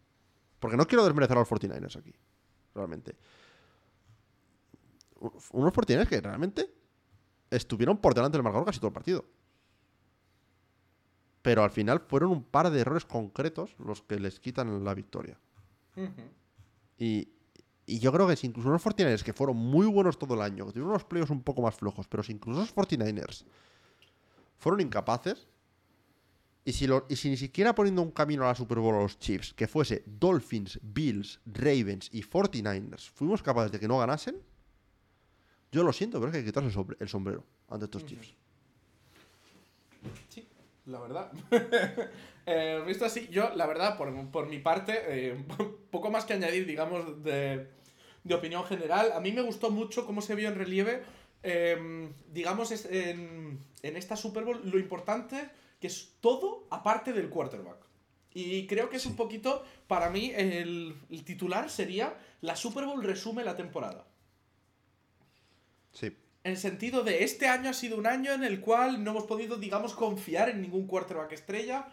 [0.59, 2.13] Porque no quiero desmerecer a los 49ers aquí.
[2.73, 3.15] Realmente.
[5.51, 6.73] Unos 49ers que realmente
[7.51, 9.25] estuvieron por delante del marcador casi todo el partido.
[11.43, 15.37] Pero al final fueron un par de errores concretos los que les quitan la victoria.
[16.97, 17.27] Y,
[17.85, 20.65] y yo creo que si incluso unos 49ers que fueron muy buenos todo el año,
[20.65, 23.43] que tuvieron unos playoffs un poco más flojos, pero si incluso esos 49ers
[24.57, 25.47] fueron incapaces,
[26.65, 29.01] y si, lo- y si ni siquiera poniendo un camino a la Super Bowl a
[29.01, 34.37] los Chiefs, que fuese Dolphins, Bills, Ravens y 49ers, fuimos capaces de que no ganasen,
[35.73, 38.33] yo lo siento, pero es que hay que quitarse el sombrero ante estos Chiefs.
[40.29, 40.47] Sí,
[40.85, 41.31] la verdad.
[42.45, 45.45] Eh, visto así, yo, la verdad, por, por mi parte, eh,
[45.91, 47.69] poco más que añadir, digamos, de,
[48.25, 49.13] de opinión general.
[49.13, 51.03] A mí me gustó mucho cómo se vio en relieve,
[51.41, 57.29] eh, digamos, es- en, en esta Super Bowl, lo importante que es todo aparte del
[57.29, 57.77] quarterback.
[58.33, 63.01] Y creo que es un poquito, para mí, el, el titular sería la Super Bowl
[63.03, 64.05] resume la temporada.
[65.93, 66.13] Sí.
[66.43, 69.23] En el sentido de este año ha sido un año en el cual no hemos
[69.25, 71.87] podido, digamos, confiar en ningún quarterback estrella.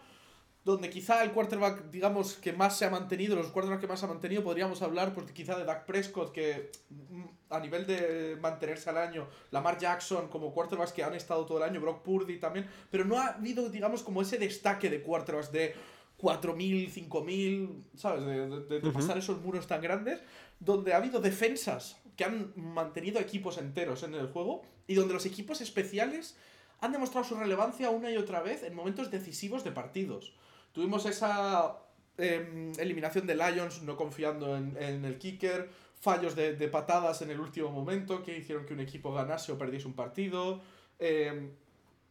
[0.63, 4.05] Donde quizá el quarterback, digamos, que más se ha mantenido, los quarterbacks que más se
[4.05, 8.87] ha mantenido, podríamos hablar pues, quizá de Dak Prescott, que mm, a nivel de mantenerse
[8.91, 12.67] al año, Lamar Jackson como quarterbacks que han estado todo el año, Brock Purdy también,
[12.91, 15.73] pero no ha habido, digamos, como ese destaque de quarterbacks de
[16.19, 18.23] 4.000, 5.000, ¿sabes?
[18.23, 20.21] De, de- de- pasar esos muros tan grandes,
[20.59, 25.25] donde ha habido defensas que han mantenido equipos enteros en el juego y donde los
[25.25, 26.37] equipos especiales
[26.79, 30.33] han demostrado su relevancia una y otra vez en momentos decisivos de partidos.
[30.71, 31.77] Tuvimos esa
[32.17, 37.29] em, eliminación de Lions no confiando en, en el kicker, fallos de, de patadas en
[37.29, 40.61] el último momento que hicieron que un equipo ganase o perdiese un partido,
[40.97, 41.51] em,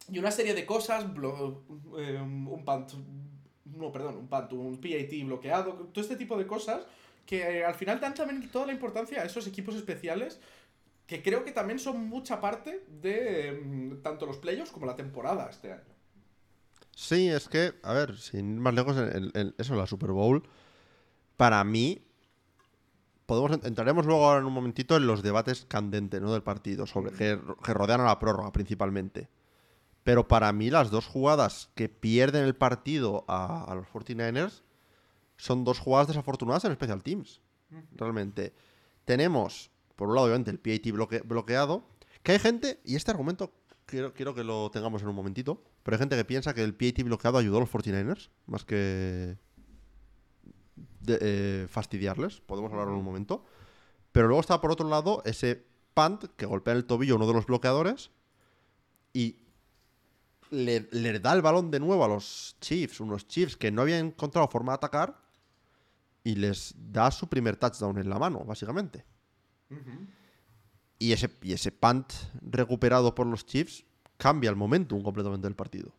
[0.09, 2.93] y una serie de cosas, em, un punt,
[3.65, 6.85] no, perdón, un punt, un PAT bloqueado, todo este tipo de cosas
[7.25, 10.39] que eh, al final dan también toda la importancia a esos equipos especiales
[11.07, 15.49] que creo que también son mucha parte de em, tanto los playoffs como la temporada
[15.49, 15.83] este año.
[16.95, 20.11] Sí, es que, a ver, sin ir más lejos, en, en- en eso, la Super
[20.11, 20.43] Bowl,
[21.37, 22.05] para mí,
[23.25, 26.33] podemos entraremos luego ahora en un momentito en los debates candentes ¿no?
[26.33, 29.29] del partido, sobre que, que rodean a la prórroga principalmente.
[30.03, 34.63] Pero para mí las dos jugadas que pierden el partido a, a los 49ers
[35.41, 37.41] son dos jugadas desafortunadas en Special Teams.
[37.95, 38.53] Realmente.
[39.05, 41.83] Tenemos, por un lado, obviamente, el PAT bloque- bloqueado.
[42.21, 43.51] Que hay gente, y este argumento
[43.87, 46.75] quiero, quiero que lo tengamos en un momentito, pero hay gente que piensa que el
[46.75, 49.37] PAT bloqueado ayudó a los 49ers, más que
[51.07, 52.41] eh, fastidiarles.
[52.41, 53.43] Podemos hablar en un momento.
[54.11, 55.65] Pero luego está por otro lado ese
[55.95, 58.11] punt que golpea en el tobillo uno de los bloqueadores
[59.13, 59.37] y
[60.51, 64.07] le, le da el balón de nuevo a los Chiefs, unos Chiefs que no habían
[64.07, 65.17] encontrado forma de atacar
[66.23, 69.05] y les da su primer touchdown en la mano, básicamente.
[70.99, 73.85] Y ese, y ese punt recuperado por los Chiefs
[74.17, 75.93] cambia el momentum completamente del partido.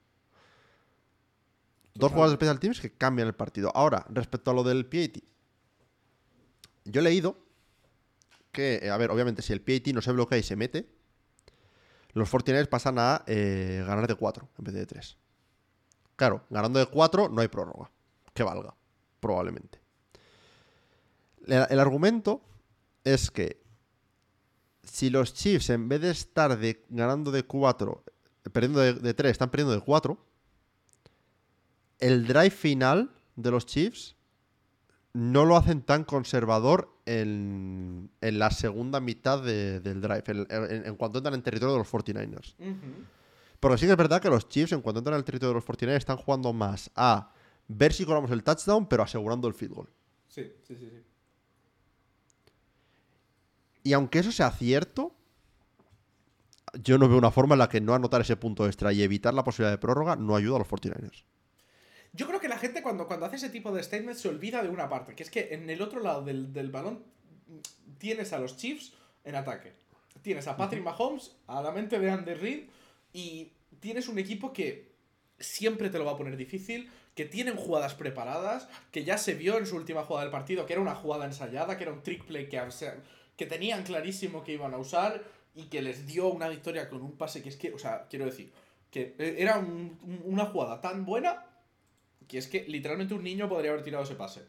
[1.94, 3.70] Dos jugadas de Special Teams que cambian el partido.
[3.74, 5.18] Ahora, respecto a lo del PAT.
[6.84, 7.36] Yo he leído
[8.50, 10.88] que, eh, a ver, obviamente, si el PAT no se bloquea y se mete,
[12.12, 15.18] los 49ers pasan a eh, ganar de 4 en vez de 3.
[16.16, 17.90] Claro, ganando de 4 no hay prórroga.
[18.32, 18.74] Que valga,
[19.20, 19.81] probablemente.
[21.46, 22.42] El, el argumento
[23.04, 23.60] es que
[24.82, 28.04] si los Chiefs, en vez de estar de, ganando de 4,
[28.52, 30.18] perdiendo de, 3, están perdiendo de 4,
[32.00, 34.16] el drive final de los Chiefs
[35.14, 40.86] no lo hacen tan conservador en, en la segunda mitad de- del drive, en, en-
[40.86, 42.54] en cuanto entran en territorio de los 49ers.
[42.58, 43.04] Ujú.
[43.60, 45.54] Porque sí que es verdad que los Chiefs, en cuanto entran en el territorio de
[45.56, 47.30] los 49ers, están jugando más a
[47.68, 49.88] ver si colamos el touchdown, pero asegurando el field goal.
[50.28, 51.02] Sí, sí, sí, sí.
[53.82, 55.14] Y aunque eso sea cierto,
[56.74, 59.34] yo no veo una forma en la que no anotar ese punto extra y evitar
[59.34, 61.24] la posibilidad de prórroga no ayuda a los 49ers.
[62.12, 64.68] Yo creo que la gente cuando, cuando hace ese tipo de statements se olvida de
[64.68, 67.02] una parte, que es que en el otro lado del, del balón
[67.98, 68.92] tienes a los Chiefs
[69.24, 69.72] en ataque.
[70.20, 72.64] Tienes a Patrick Mahomes, a la mente de Andy Reid,
[73.12, 74.92] y tienes un equipo que
[75.38, 79.58] siempre te lo va a poner difícil, que tienen jugadas preparadas, que ya se vio
[79.58, 82.24] en su última jugada del partido, que era una jugada ensayada, que era un trick
[82.24, 82.58] play que,
[83.36, 85.24] que tenían clarísimo que iban a usar
[85.54, 88.24] y que les dio una victoria con un pase que es que, o sea, quiero
[88.24, 88.52] decir,
[88.90, 89.58] que era
[90.24, 91.46] una jugada tan buena
[92.28, 94.42] que es que literalmente un niño podría haber tirado ese pase.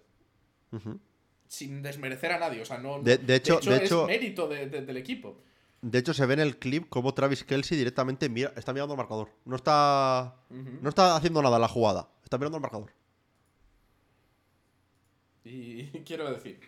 [1.48, 3.02] Sin desmerecer a nadie, o sea, no...
[3.02, 5.38] De, hecho, de hecho, es mérito del equipo.
[5.82, 8.98] De hecho, se ve en el clip como Travis Kelsey directamente mira, está mirando el
[8.98, 9.30] marcador.
[9.44, 12.92] No está, no está haciendo nada la jugada, está mirando el marcador.
[15.44, 16.60] Y quiero decir,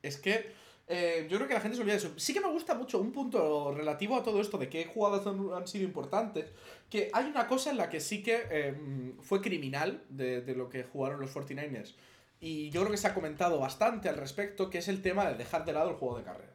[0.00, 0.52] es que
[0.94, 2.12] eh, yo creo que la gente se olvida de eso.
[2.18, 5.66] Sí que me gusta mucho un punto relativo a todo esto de qué jugadas han,
[5.66, 6.52] sido importantes.
[6.90, 10.68] Que hay una cosa en la que sí que em, fue criminal de, de, lo
[10.68, 11.94] que jugaron los 49ers.
[12.40, 15.36] Y yo creo que se ha comentado bastante al respecto, que es el tema de
[15.36, 16.52] dejar de lado el juego de carrera.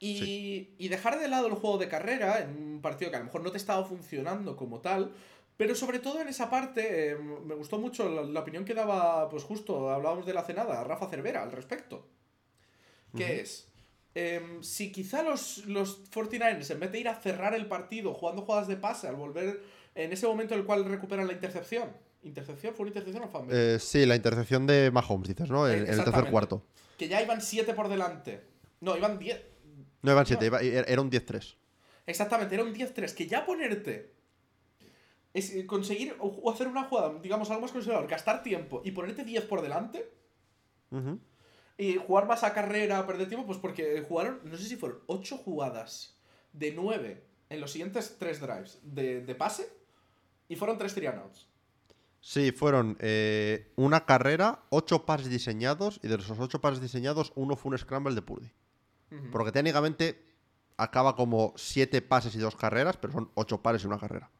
[0.00, 3.26] Y, y dejar de lado el juego de carrera en un partido que a lo
[3.26, 5.12] mejor no te estaba funcionando como tal,
[5.56, 9.44] pero sobre todo en esa parte, em, me gustó mucho la, opinión que daba, pues
[9.44, 12.17] justo, hablábamos de la cenada, Rafa Cervera al respecto
[13.16, 13.68] que es,
[14.14, 18.42] em, si quizá los, los 49ers, en vez de ir a cerrar el partido jugando
[18.42, 19.62] jugadas de pase, al volver
[19.94, 21.90] en ese momento en el cual recuperan la intercepción,
[22.22, 22.74] ¿intercepción?
[22.74, 23.74] ¿Fue una intercepción o fumble?
[23.74, 25.68] Eh, sí, la intercepción de Mahomes, dices, ¿no?
[25.68, 26.64] En, el tercer cuarto.
[26.96, 28.42] Que ya iban 7 por delante.
[28.80, 29.42] No, iban 10.
[30.02, 30.50] No, iban 7,
[30.86, 31.54] era un 10-3.
[32.06, 33.14] Exactamente, era un 10-3.
[33.14, 34.18] Que ya ponerte
[35.34, 39.44] es conseguir o hacer una jugada, digamos, algo más conservador, gastar tiempo y ponerte 10
[39.44, 40.10] por delante,
[41.78, 45.38] y jugar más a carrera, perder tiempo, pues porque jugaron, no sé si fueron 8
[45.38, 46.18] jugadas
[46.52, 49.72] de 9 en los siguientes 3 drives de, pase
[50.48, 51.48] y fueron 3 trianouts.
[52.20, 57.54] Sí, fueron eh, una carrera, 8 pases diseñados y de esos 8 pases diseñados, uno
[57.54, 58.52] fue un scramble de Purdy.
[59.32, 60.22] Porque técnicamente
[60.76, 64.30] acaba como 7 pases y 2 carreras, pero son 8 pares y una carrera.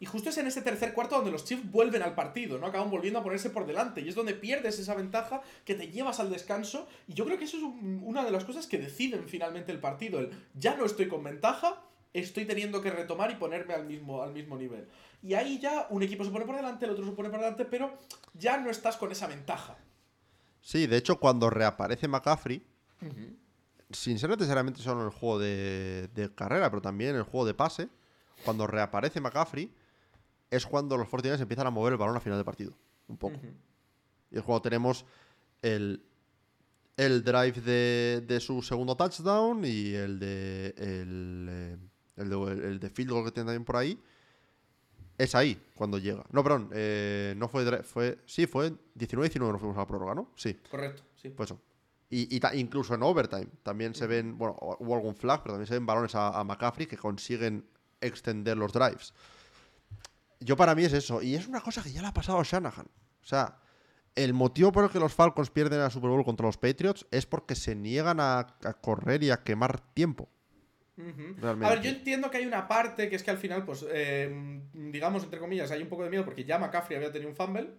[0.00, 2.66] Y justo es en ese tercer cuarto donde los Chiefs vuelven al partido, ¿no?
[2.66, 4.00] Acaban volviendo a ponerse por delante.
[4.00, 6.86] Y es donde pierdes esa ventaja que te llevas al descanso.
[7.08, 10.20] Y yo creo que eso es una de las cosas que deciden finalmente el partido.
[10.20, 11.82] El ya no estoy con ventaja,
[12.12, 14.86] estoy teniendo que retomar y ponerme al mismo, al mismo nivel.
[15.20, 17.64] Y ahí ya un equipo se pone por delante, el otro se pone por delante,
[17.64, 17.98] pero
[18.34, 19.76] ya no estás con esa ventaja.
[20.60, 22.62] Sí, de hecho, cuando reaparece McCaffrey,
[23.90, 27.46] sin ser necesariamente solo en el juego de, de carrera, pero también en el juego
[27.46, 27.88] de pase,
[28.44, 29.72] cuando reaparece McCaffrey
[30.50, 32.72] es cuando los 49 empiezan a mover el balón a final de partido.
[33.08, 33.38] Un poco.
[34.30, 35.04] Y es cuando tenemos
[35.62, 36.02] el,
[36.96, 37.60] el drive
[38.26, 41.76] de, su segundo touchdown y el de el, eh,
[42.16, 43.98] el, de, field goal que tiene también por ahí.
[45.16, 46.24] Es ahí cuando llega.
[46.30, 48.18] No, perdón, eh, no fue, fue.
[48.24, 50.30] Sí, fue 19-19 nos fuimos a la prórroga, ¿no?
[50.36, 50.54] Sí.
[50.70, 51.30] Correcto, sí.
[51.30, 51.60] Pues eso.
[52.10, 55.84] Y, incluso en overtime también se ven, bueno, hubo algún flag, pero también se ven
[55.84, 57.66] balones a, a McCaffrey que consiguen
[58.00, 59.12] extender los drives.
[60.40, 61.22] Yo para mí es eso.
[61.22, 62.86] Y es una cosa que ya le ha pasado a Shanahan.
[63.22, 63.58] O sea,
[64.14, 67.26] el motivo por el que los Falcons pierden a Super Bowl contra los Patriots es
[67.26, 70.28] porque se niegan a, correr y a quemar tiempo.
[71.42, 74.62] A ver, yo entiendo que hay una parte que es que al final, pues, em,
[74.90, 77.70] digamos, entre comillas, hay un poco de miedo porque ya McCaffrey había tenido un fumble.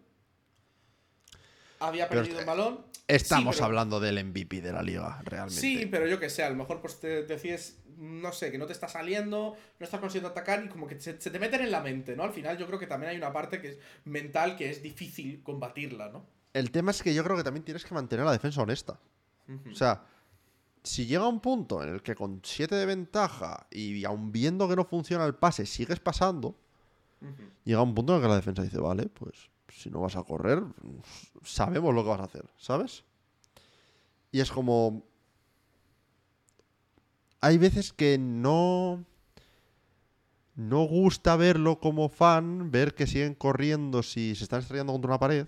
[1.81, 2.85] Había perdido el balón.
[3.07, 5.59] Estamos hablando del MVP de la liga, realmente.
[5.59, 8.65] Sí, pero yo que sé, a lo mejor pues te decides no sé, que no
[8.65, 11.81] te está saliendo, no estás consiguiendo atacar y como que se, te meten en la
[11.81, 12.23] mente, ¿no?
[12.23, 15.43] Al final yo creo que también hay una parte que es mental que es difícil
[15.43, 16.25] combatirla, ¿no?
[16.53, 18.99] El tema es que yo creo que también tienes que mantener la defensa honesta.
[19.71, 20.03] O sea,
[20.83, 24.75] si llega un punto en el que con 7 de ventaja y aún viendo que
[24.75, 26.55] no funciona el pase sigues pasando,
[27.65, 30.23] llega un punto en el que la defensa dice, vale, pues si no vas a
[30.23, 30.63] correr,
[31.43, 33.03] sabemos lo que vas a hacer, ¿sabes?
[34.31, 35.03] Y es como,
[37.41, 39.05] hay veces que no.
[40.55, 45.19] No gusta verlo como fan, ver que siguen corriendo si se están estrellando contra una
[45.19, 45.47] pared.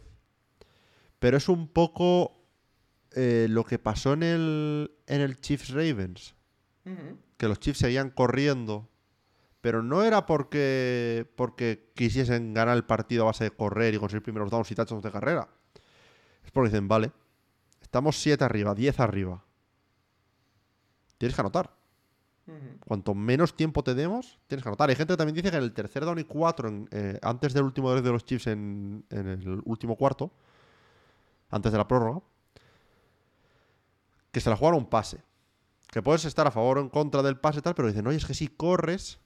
[1.20, 2.42] Pero es un poco
[3.12, 6.34] eh, lo que pasó en el, en el Chiefs Ravens.
[7.38, 8.88] Que los Chiefs seguían corriendo.
[9.60, 14.24] Pero no era porque, porque quisiesen ganar el partido a base de correr y conseguir
[14.24, 15.50] primeros downs y touchdowns de carrera.
[16.44, 17.12] Es porque dicen, vale,
[17.82, 19.44] estamos 7 arriba, 10 arriba.
[21.18, 21.81] Tienes que anotar.
[22.86, 24.90] Cuanto menos tiempo te demos, tienes que anotar.
[24.90, 27.64] Hay gente que también dice que en el tercer down y cuatro, eh, antes del
[27.64, 30.32] último de los Chiefs en, el último cuarto,
[31.50, 32.22] antes de la prórroga,
[34.32, 35.24] que se la jugaron un pase.
[35.88, 38.18] Que puedes estar a favor o en contra del pase y tal, pero dicen, oye,
[38.18, 39.20] es que si corres,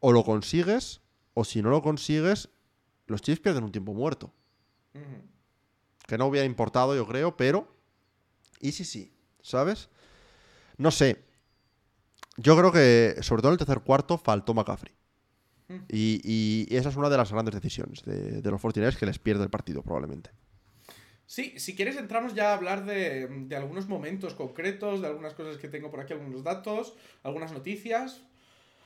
[0.00, 1.00] o lo consigues,
[1.34, 2.48] o si no lo consigues,
[3.06, 4.32] los Chiefs pierden un tiempo muerto.
[6.06, 7.68] Que no hubiera importado, yo creo, pero.
[8.60, 9.12] ¿Y si sí?
[9.46, 9.88] ¿sabes?
[10.76, 11.24] No sé.
[12.36, 14.94] Yo creo que, sobre todo en el tercer cuarto, faltó McCaffrey.
[15.68, 15.74] Mm.
[15.88, 19.18] Y, y esa es una de las grandes decisiones de, de los 49 que les
[19.18, 20.30] pierde el partido, probablemente.
[21.26, 25.56] Sí, si quieres entramos ya a hablar de, de algunos momentos concretos, de algunas cosas
[25.56, 26.94] que tengo por aquí, algunos datos,
[27.24, 28.22] algunas noticias.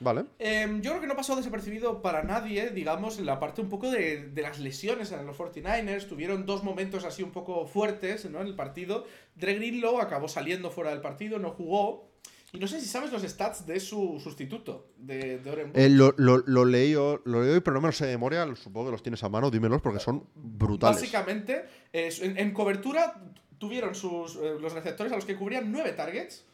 [0.01, 0.25] Vale.
[0.39, 3.91] Em, yo creo que no pasó desapercibido para nadie, digamos, en la parte un poco
[3.91, 6.09] de, de las lesiones en los 49ers.
[6.09, 8.41] Tuvieron dos momentos así un poco fuertes ¿no?
[8.41, 9.05] en el partido.
[9.35, 12.10] Dre Greenlow acabó saliendo fuera del partido, no jugó.
[12.53, 16.13] Y no sé si sabes los stats de su sustituto, de, de Oren Eh, lo,
[16.17, 18.45] lo, lo leí, yo- lo leí hoy, pero no me los sé de memoria.
[18.57, 20.97] Supongo que los tienes a mano, dímelos porque son brutales.
[21.01, 23.23] Básicamente, eh, en, en cobertura
[23.59, 26.45] tuvieron sus, eh, los receptores a los que cubrían 9 targets,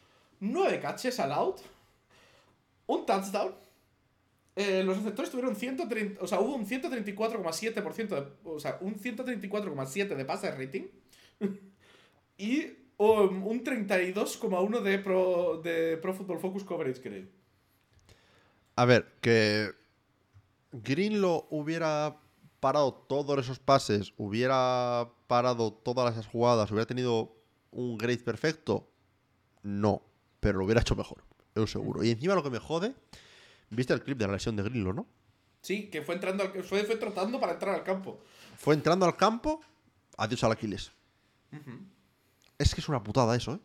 [0.41, 1.61] 9 catches al out,
[2.87, 3.55] un touchdown.
[4.55, 10.15] Eh, los receptores tuvieron 130, o sea, hubo un 134,7% de, o sea, un 134,7
[10.15, 10.85] de pase rating
[12.39, 12.67] y
[12.99, 17.27] um, un 32,1 de pro, de Pro Football Focus coverage, creo.
[18.77, 19.73] A ver, que
[20.73, 22.17] Greenlow hubiera
[22.61, 27.35] parado todos esos pases, hubiera parado todas esas jugadas, hubiera tenido
[27.71, 28.89] un grade perfecto,
[29.63, 30.03] no,
[30.41, 31.23] pero lo hubiera hecho mejor,
[31.55, 32.03] eso seguro.
[32.05, 32.95] Y encima lo que me jode,
[33.71, 35.07] viste el clip de la lesión de Greenlow, ¿no?
[35.63, 38.21] Sí, que fue entrando, al- fue, fue trotando para entrar al campo.
[38.57, 39.61] Fue entrando al campo,
[40.17, 40.93] adiós al Aquiles.
[42.59, 43.59] Es que es una putada eso, ¿eh?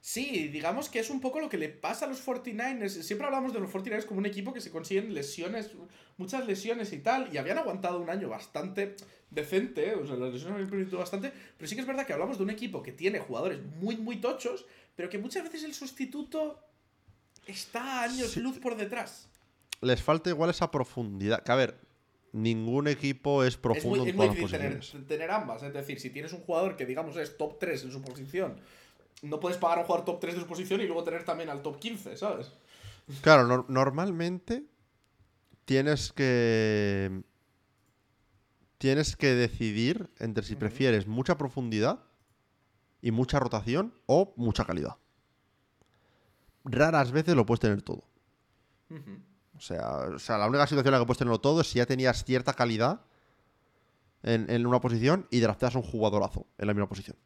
[0.00, 3.02] Sí, digamos que es un poco lo que le pasa a los 49ers.
[3.02, 5.70] Siempre hablamos de los 49ers como un equipo que se consiguen lesiones,
[6.16, 8.94] muchas lesiones y tal, y habían aguantado un año bastante
[9.30, 9.94] decente, ¿eh?
[9.96, 12.44] o sea, las lesiones habían permitido bastante, pero sí que es verdad que hablamos de
[12.44, 14.64] un equipo que tiene jugadores muy, muy tochos,
[14.96, 16.60] pero que muchas veces el sustituto
[17.46, 18.40] está a años Sí.
[18.40, 19.28] luz por detrás.
[19.80, 21.42] Les falta igual esa profundidad.
[21.42, 21.78] Que a ver,
[22.32, 26.10] ningún equipo es Es profundo muy, en es muy tener, tener ambas, es decir, si
[26.10, 28.60] tienes un jugador que digamos es top 3 en su posición,
[29.22, 31.48] no puedes pagar a un jugador top 3 de su posición y luego tener también
[31.50, 32.52] al top 15, ¿sabes?
[33.22, 34.64] Claro, nor- normalmente
[35.64, 37.22] tienes que.
[38.78, 42.04] Tienes que decidir entre si prefieres mucha profundidad
[43.02, 44.96] y mucha rotación o mucha calidad.
[46.64, 48.04] Raras veces lo puedes tener todo.
[49.58, 51.78] O sea, o sea, la única situación en la que puedes tenerlo todo es si
[51.78, 53.00] ya tenías cierta calidad
[54.22, 57.16] en, en una posición y drafteas un jugadorazo en la misma posición.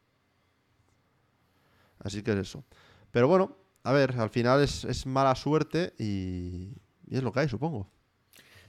[1.99, 2.63] Así que es eso.
[3.11, 6.73] Pero bueno, a ver, al final es, es mala suerte y,
[7.09, 7.89] es lo que hay, supongo.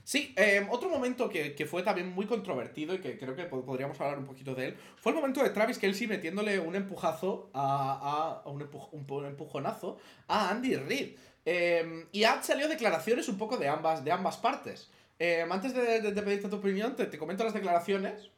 [0.03, 3.65] Sí, eh, otro momento que, que fue también muy controvertido y que creo que po-
[3.65, 7.49] podríamos hablar un poquito de él fue el momento de Travis Kelsey metiéndole un empujazo
[7.53, 9.97] a, a- a un, empuj- un empujonazo
[10.27, 11.15] a Andy Reid.
[11.45, 14.89] Eh, y han salido declaraciones un poco de ambas, de ambas partes.
[15.19, 18.29] Eh, antes de, de- de pedirte tu opinión, te, te comento las declaraciones.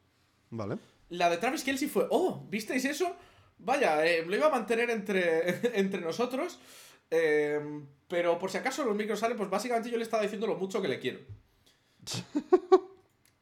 [0.49, 0.77] Vale.
[1.09, 3.15] La de Travis Kelsey fue, oh, ¿visteis eso?
[3.59, 6.59] Vaya, eh, lo iba a mantener entre, entre nosotros.
[7.09, 10.81] pero por si acaso los micros salen, pues básicamente yo le estaba diciendo lo mucho
[10.81, 11.19] que le quiero.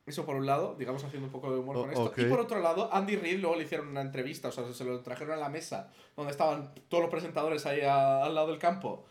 [0.06, 2.14] Eso por un lado, digamos haciendo un poco de humor con esto.
[2.18, 5.02] Y por otro lado, Andy Reid luego le hicieron una entrevista, o sea, se lo
[5.02, 9.06] trajeron a la mesa donde estaban todos los presentadores ahí a- al lado del campo.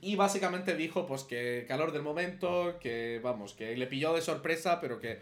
[0.00, 4.80] Y básicamente dijo, pues, que calor del momento, que, vamos, que le pilló de sorpresa,
[4.80, 5.20] pero que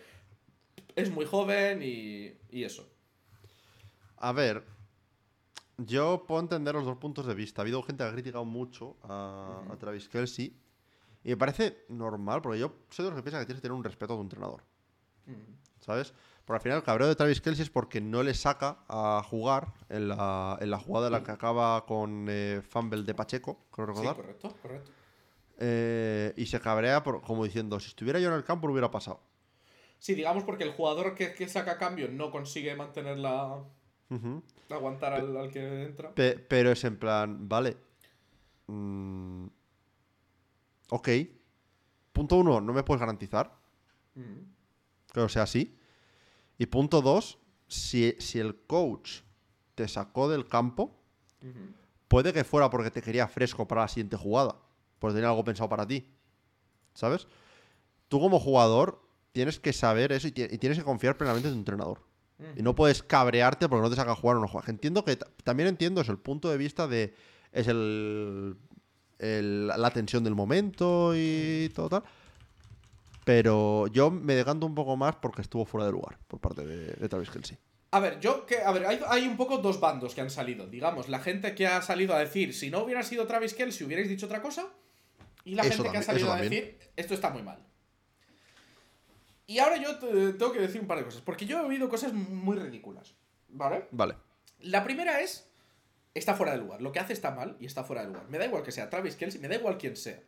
[0.95, 2.89] es muy joven y, y eso.
[4.17, 4.65] A ver,
[5.77, 7.61] yo puedo entender los dos puntos de vista.
[7.61, 10.57] Ha habido gente que ha criticado mucho a, a Travis Kelsey.
[11.23, 13.77] Y me parece normal, porque yo soy de los que piensan que tienes que tener
[13.77, 14.63] un respeto a tu entrenador.
[15.81, 16.15] ¿Sabes?
[16.51, 19.73] Porque al final el cabreo de Travis Kelsey es porque no le saca a jugar
[19.89, 23.95] en la, en la jugada en la que acaba con eh, fumble de Pacheco, creo
[23.95, 24.91] Sí, correcto, correcto.
[25.59, 28.91] Eh, y se cabrea por, como diciendo, si estuviera yo en el campo lo hubiera
[28.91, 29.21] pasado.
[30.01, 33.63] Sí, digamos porque el jugador que, que saca cambio no consigue mantener la...
[34.71, 36.13] Aguantar al, al que entra.
[36.13, 37.77] Pe- pero es en plan, vale.
[38.67, 39.47] Mm,
[40.91, 41.09] ok.
[42.13, 43.53] Punto uno, no me puedes garantizar
[44.17, 44.41] Mm.
[45.13, 45.77] que sea así.
[46.61, 47.39] Y punto dos,
[47.69, 49.21] si, si el coach
[49.75, 50.95] te sacó del campo,
[52.07, 54.57] puede que fuera porque te quería fresco para la siguiente jugada.
[54.99, 56.07] Porque tenía algo pensado para ti.
[56.93, 57.27] ¿Sabes?
[58.09, 59.01] Tú como jugador
[59.33, 62.03] tienes que saber eso y, ti- y tienes que confiar plenamente en tu entrenador.
[62.57, 64.69] Y no puedes cabrearte porque no te saca a jugar o no juegas.
[64.69, 67.15] Entiendo que ta- también entiendo eso, el punto de vista de
[67.53, 68.57] es el,
[69.19, 72.03] el- la tensión del momento y todo tal.
[73.33, 76.95] Pero yo me decanto un poco más porque estuvo fuera de lugar por parte de,
[76.95, 77.57] de Travis Kelsey.
[77.93, 78.61] A ver, yo que.
[78.61, 80.67] A ver, hay, hay un poco dos bandos que han salido.
[80.67, 84.09] Digamos, la gente que ha salido a decir, si no hubiera sido Travis Kelce, hubierais
[84.09, 84.67] dicho otra cosa.
[85.45, 87.59] Y la Eso gente que ha salido a decir, esto está muy mal.
[89.47, 91.23] Y ahora yo te- tengo que decir un par de cosas.
[91.23, 93.15] Porque yo he oído cosas muy ridículas.
[93.49, 93.87] ¿Vale?
[93.93, 94.17] Vale.
[94.61, 95.49] La primera es
[96.15, 96.83] está fuera de lugar.
[96.83, 98.25] Lo que hace está mal y está fuera de lugar.
[98.29, 100.21] Me da igual que sea Travis Kelsey, me da igual quién sea.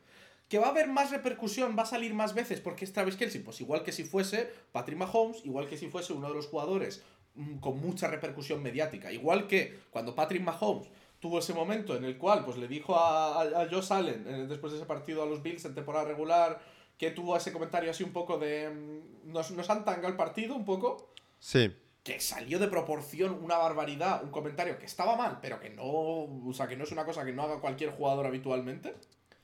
[0.48, 1.76] ¿Que va a haber más repercusión?
[1.78, 3.40] ¿Va a salir más veces porque es Travis Kelsey?
[3.42, 7.02] Pues igual que si fuese Patrick Mahomes, igual que si fuese uno de los jugadores
[7.34, 9.10] mm, con mucha repercusión mediática.
[9.10, 10.88] Igual que cuando Patrick Mahomes
[11.20, 14.46] tuvo ese momento en el cual pues le dijo a, a, a Josh Allen eh,
[14.48, 16.60] después de ese partido a los Bills en temporada regular
[16.98, 20.64] que tuvo ese comentario así un poco de nos, nos han tangado el partido un
[20.64, 21.72] poco Sí.
[22.02, 26.52] que salió de proporción una barbaridad, un comentario que estaba mal, pero que no, o
[26.52, 28.94] sea, que no es una cosa que no haga cualquier jugador habitualmente.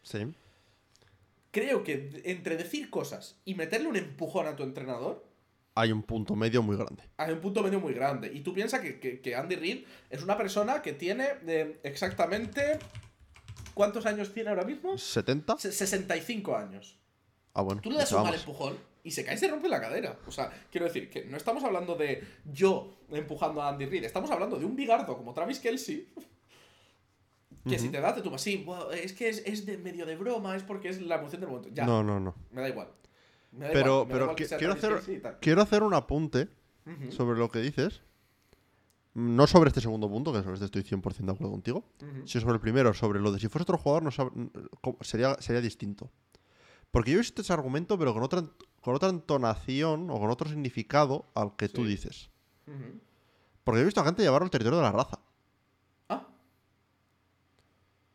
[0.03, 0.27] Sí.
[1.51, 5.27] Creo que entre decir cosas y meterle un empujón a tu entrenador,
[5.75, 7.05] Hay un punto medio muy grande.
[7.17, 8.31] hay un punto medio muy grande.
[8.35, 12.79] Y tú piensas que, que- que Andy Reid es una persona que tiene eh, exactamente...
[13.75, 14.95] ¿Cuántos años tiene ahora mismo?
[14.95, 15.57] ¿70?
[15.59, 16.99] Se- 65 años.
[17.55, 17.81] Ah, bueno.
[17.81, 20.19] Tú le das un mal empujón y se cae y se rompe la cadera.
[20.27, 24.31] O sea, quiero decir que no estamos hablando de yo empujando a Andy Reid, estamos
[24.33, 26.09] hablando de un bigardo como Travis Kelsey.
[27.69, 28.41] Que si te da, te tumbas.
[28.43, 31.41] Sí, bueno, es que es, es de medio de broma, es porque es la emoción
[31.41, 31.69] del momento.
[31.73, 32.35] Ya, No, no, no.
[32.53, 32.89] me da igual.
[33.53, 36.49] Me da Pero, igual, pero igual que quiero, hacer, quiero un apunte
[37.11, 38.03] sobre lo que dices.
[39.15, 41.85] No sobre este segundo punto, que sobre este estoy 100% de acuerdo contigo.
[42.01, 42.27] ujú.
[42.27, 44.33] Si sobre el primero, sobre lo de si fuese otro jugador, no sab-
[45.01, 46.11] sería, sería distinto.
[46.93, 48.45] Porque yo he visto ese argumento, pero con otra,
[48.81, 52.31] con otra entonación o con otro significado al que tú dices.
[53.65, 55.19] Porque he visto a gente llevarlo al territorio de la raza.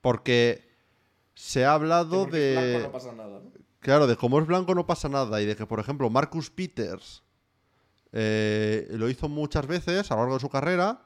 [0.03, 0.69] Porque
[1.33, 2.83] se ha hablado porque es blanco de.
[2.83, 3.51] no pasa nada, ¿no?
[3.79, 5.41] Claro, de cómo es blanco no pasa nada.
[5.41, 7.23] Y de que, por ejemplo, Marcus Peters
[8.11, 11.05] eh, lo hizo muchas veces a lo largo de su carrera.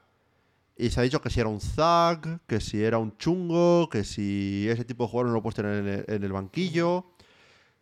[0.76, 4.04] Y se ha dicho que si era un zag, que si era un chungo, que
[4.04, 7.06] si ese tipo de jugador no lo puedes tener en el, en el banquillo.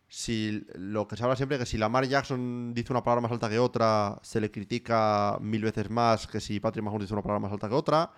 [0.08, 3.48] Si lo que se habla siempre que si Lamar Jackson dice una palabra más alta
[3.48, 7.40] que otra, se le critica mil veces más que si Patrick Mahomes dice una palabra
[7.40, 8.12] más alta que otra.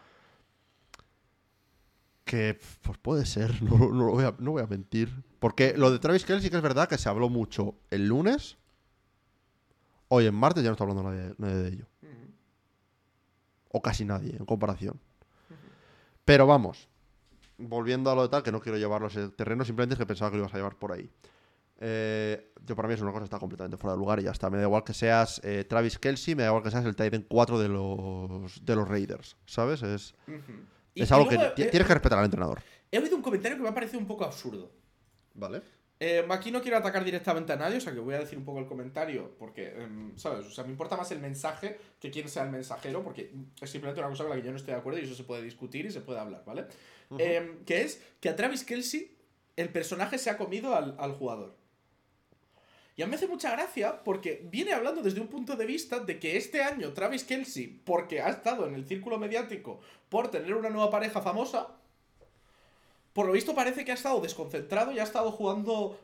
[2.28, 5.10] Que pues puede ser, no, no lo voy a, no voy a mentir.
[5.38, 8.58] Porque lo de Travis Kelce sí que es verdad que se habló mucho el lunes.
[10.08, 11.86] Hoy en martes ya no está hablando nadie, nadie de ello.
[13.70, 15.00] O casi nadie en comparación.
[16.26, 16.86] Pero vamos,
[17.56, 20.04] volviendo a lo de tal, que no quiero llevarlo a ese terreno, simplemente es que
[20.04, 21.10] pensaba que lo ibas a llevar por ahí.
[21.80, 24.32] Eh, yo para mí es una cosa que está completamente fuera de lugar y ya
[24.32, 24.50] está.
[24.50, 27.24] Me da igual que seas eh, Travis Kelsey, me da igual que seas el Titan
[27.26, 29.82] 4 de los, de los Raiders, ¿sabes?
[29.82, 30.52] Es, Ujú.
[30.98, 32.60] Y- es algo que luego he- tienes que respetar al entrenador.
[32.90, 34.70] He oído un comentario que me ha parecido un poco absurdo.
[35.34, 35.62] Vale.
[36.00, 38.44] Eh, aquí no quiero atacar directamente a nadie, o sea que voy a decir un
[38.44, 40.46] poco el comentario, porque, em, ¿sabes?
[40.46, 44.00] O sea, me importa más el mensaje que quién sea el mensajero, porque es simplemente
[44.00, 45.86] una cosa con la que yo no estoy de acuerdo y eso se puede discutir
[45.86, 46.66] y se puede hablar, ¿vale?
[47.18, 49.16] Em, que es que a Travis Kelsey
[49.56, 51.56] el personaje se ha comido al, al jugador.
[52.98, 56.00] Y a mí me hace mucha gracia porque viene hablando desde un punto de vista
[56.00, 60.52] de que este año Travis Kelsey, porque ha estado en el círculo mediático por tener
[60.52, 61.68] una nueva pareja famosa,
[63.12, 65.96] por lo visto parece que ha estado desconcentrado y ha estado jugando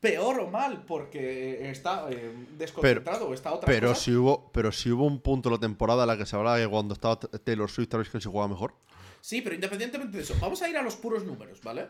[0.00, 4.02] peor o mal porque está eh, desconcentrado o está otra Pero cosa.
[4.02, 6.58] si hubo, pero si hubo un punto en la temporada en la que se hablaba
[6.58, 8.74] que cuando estaba Taylor Swift, Travis Kelce jugaba mejor.
[9.22, 11.88] Sí, pero independientemente de eso, vamos a ir a los puros números, ¿vale?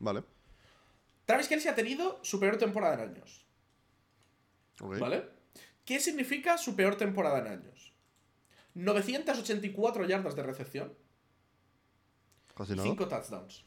[0.00, 0.24] Vale.
[1.26, 3.46] Travis Kelsey ha tenido su peor temporada en años,
[4.80, 5.28] ¿vale?
[5.84, 7.92] ¿Qué significa su peor temporada en años?
[8.74, 10.92] 984 yardas de recepción
[12.54, 12.88] Casi nada.
[12.88, 13.64] 5 touchdowns.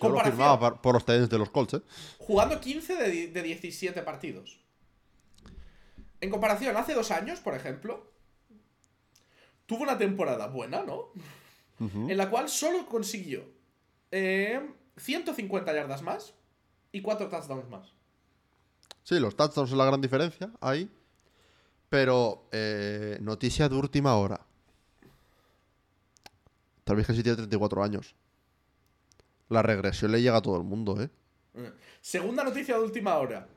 [0.00, 1.82] Yo lo firmaba por los Titans de los Colts, ¿eh?
[2.18, 4.60] Jugando 15 de, de 17 partidos.
[6.20, 8.12] En comparación, hace dos años, por ejemplo,
[9.66, 11.12] tuvo una temporada buena, ¿no?
[11.80, 13.44] En la cual solo consiguió
[14.10, 14.60] eh,
[14.96, 16.34] 150 yardas más
[16.94, 17.92] y 4 touchdowns más.
[19.02, 20.88] Sí, los touchdowns son la gran diferencia ahí.
[21.90, 24.40] Pero, eh, noticia de última hora.
[26.84, 28.14] Travis Kelce tiene 34 años.
[29.48, 31.10] La regresión le llega a todo el mundo, ¿eh?
[31.54, 33.48] Eh, Segunda noticia de última hora.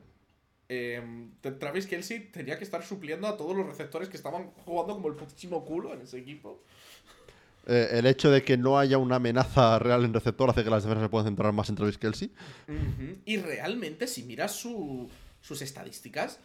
[0.68, 5.08] Eh, Travis Kelsey tenía que estar supliendo a todos los receptores que estaban jugando como
[5.08, 6.62] el putísimo culo en ese equipo.
[7.68, 10.82] Eh, El hecho de que no haya una amenaza real en receptor hace que las
[10.84, 12.30] defensas se puedan centrar más en Travis Kelce.
[12.66, 13.18] Ujú.
[13.26, 15.08] Y realmente, si miras su-
[15.42, 16.40] sus estadísticas,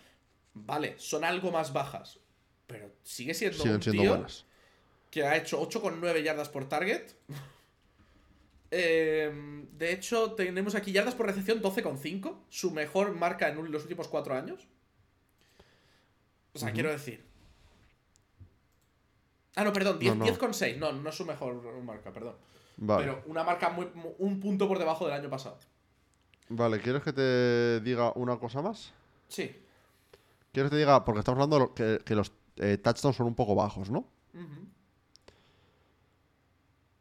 [0.54, 2.20] vale, son algo más bajas.
[2.68, 4.46] Pero sigue siendo Siguen un siendo tío buenas.
[5.12, 7.04] que ha hecho 8,9 yardas por target.
[8.76, 9.32] Eh,
[9.78, 12.36] de hecho, tenemos aquí yardas por recepción 12,5.
[12.50, 14.66] Su mejor marca en los últimos 4 años.
[16.54, 17.24] O sea, quiero decir.
[19.56, 20.32] Ah, no, perdón, 10 No, no.
[20.32, 20.78] 10,6.
[20.78, 22.36] No, no es su mejor marca, perdón.
[22.78, 23.04] Vale.
[23.06, 25.58] Pero una marca muy, mu- un punto por debajo del año pasado.
[26.50, 28.92] Vale, ¿quieres que te diga una cosa más?
[29.28, 29.56] Sí.
[30.52, 31.04] ¿Quieres que te diga?
[31.06, 34.08] Porque estamos hablando que, que los eh, touchdowns son un poco bajos, ¿no?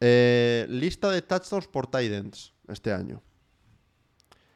[0.00, 3.22] Eh, lista de touchdowns por tight ends este año.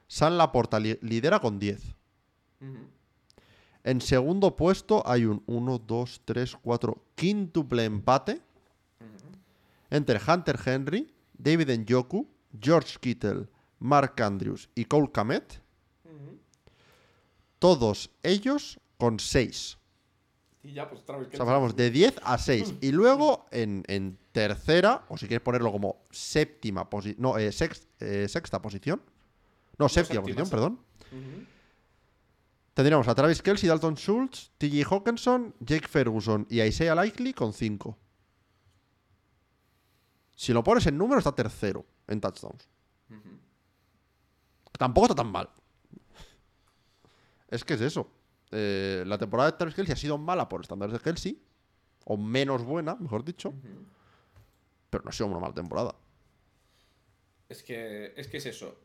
[0.09, 1.81] San Laporta li- lidera con 10.
[2.61, 2.89] Ujú.
[3.87, 8.43] En segundo puesto hay un 1, 2, 3, 4, quíntuple empate
[9.91, 12.27] entre Hunter Henry, David Njoku,
[12.61, 13.47] George Kittle,
[13.79, 15.63] Mark Andrews y Cole Kamet.
[17.61, 19.79] Todos ellos con 6.
[20.65, 21.37] Y ya, pues Travis O Kelce.
[21.37, 22.75] sea, pasamos de 10 a 6.
[22.81, 27.23] Y luego en, en tercera, o si quieres ponerlo como séptima posición.
[27.23, 27.51] No, eh,
[28.01, 29.01] eh, sexta posición.
[29.79, 30.51] No, séptima séptima, posición, sí.
[30.51, 30.81] perdón.
[31.13, 31.56] Ujú.
[32.77, 37.99] Tendríamos a Travis Kelsey, Dalton Schultz, TJ Hawkinson, Jake Ferguson y Isaiah Likely con 5.
[40.35, 42.69] Si lo pones en número, está tercero en touchdowns.
[44.73, 45.49] Tampoco está tan mal.
[47.49, 48.11] Es que es eso.
[48.51, 51.43] Eh, la temporada de Travis Kelsey ha sido mala por estándares de Kelsey.
[52.05, 53.55] O menos buena, mejor dicho.
[54.91, 55.95] Pero no ha sido una mala temporada.
[57.49, 58.79] Es que, es que es eso.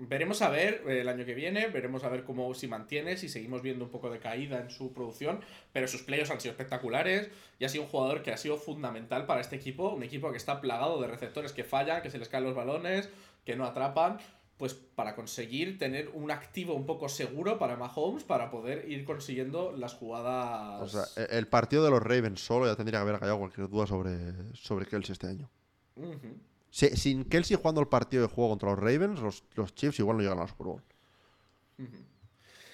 [0.00, 3.28] Veremos a ver eh, el año que viene, veremos a ver cómo si mantiene, si
[3.28, 5.40] seguimos viendo un poco de caída en su producción,
[5.72, 9.26] pero sus playoffs han sido espectaculares y ha sido un jugador que ha sido fundamental
[9.26, 12.28] para este equipo, un equipo que está plagado de receptores que fallan, que se les
[12.28, 13.10] caen los balones,
[13.44, 14.18] que no atrapan,
[14.56, 19.72] pues para conseguir tener un activo un poco seguro para Mahomes para poder ir consiguiendo
[19.72, 20.80] las jugadas.
[20.80, 23.68] O sea, e- el partido de los Ravens solo ya tendría que haber callado cualquier
[23.68, 24.16] duda sobre,
[24.54, 25.50] sobre Kelsey este año.
[25.96, 26.36] Ujú.
[26.78, 30.16] Si- sin Kelsey jugando el partido de juego contra los Ravens, los, los Chiefs igual
[30.18, 30.82] no llegan a la Super Bowl.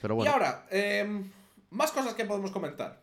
[0.02, 1.31] Pero Y bueno, ahora, em,
[1.70, 3.02] más cosas que podemos comentar.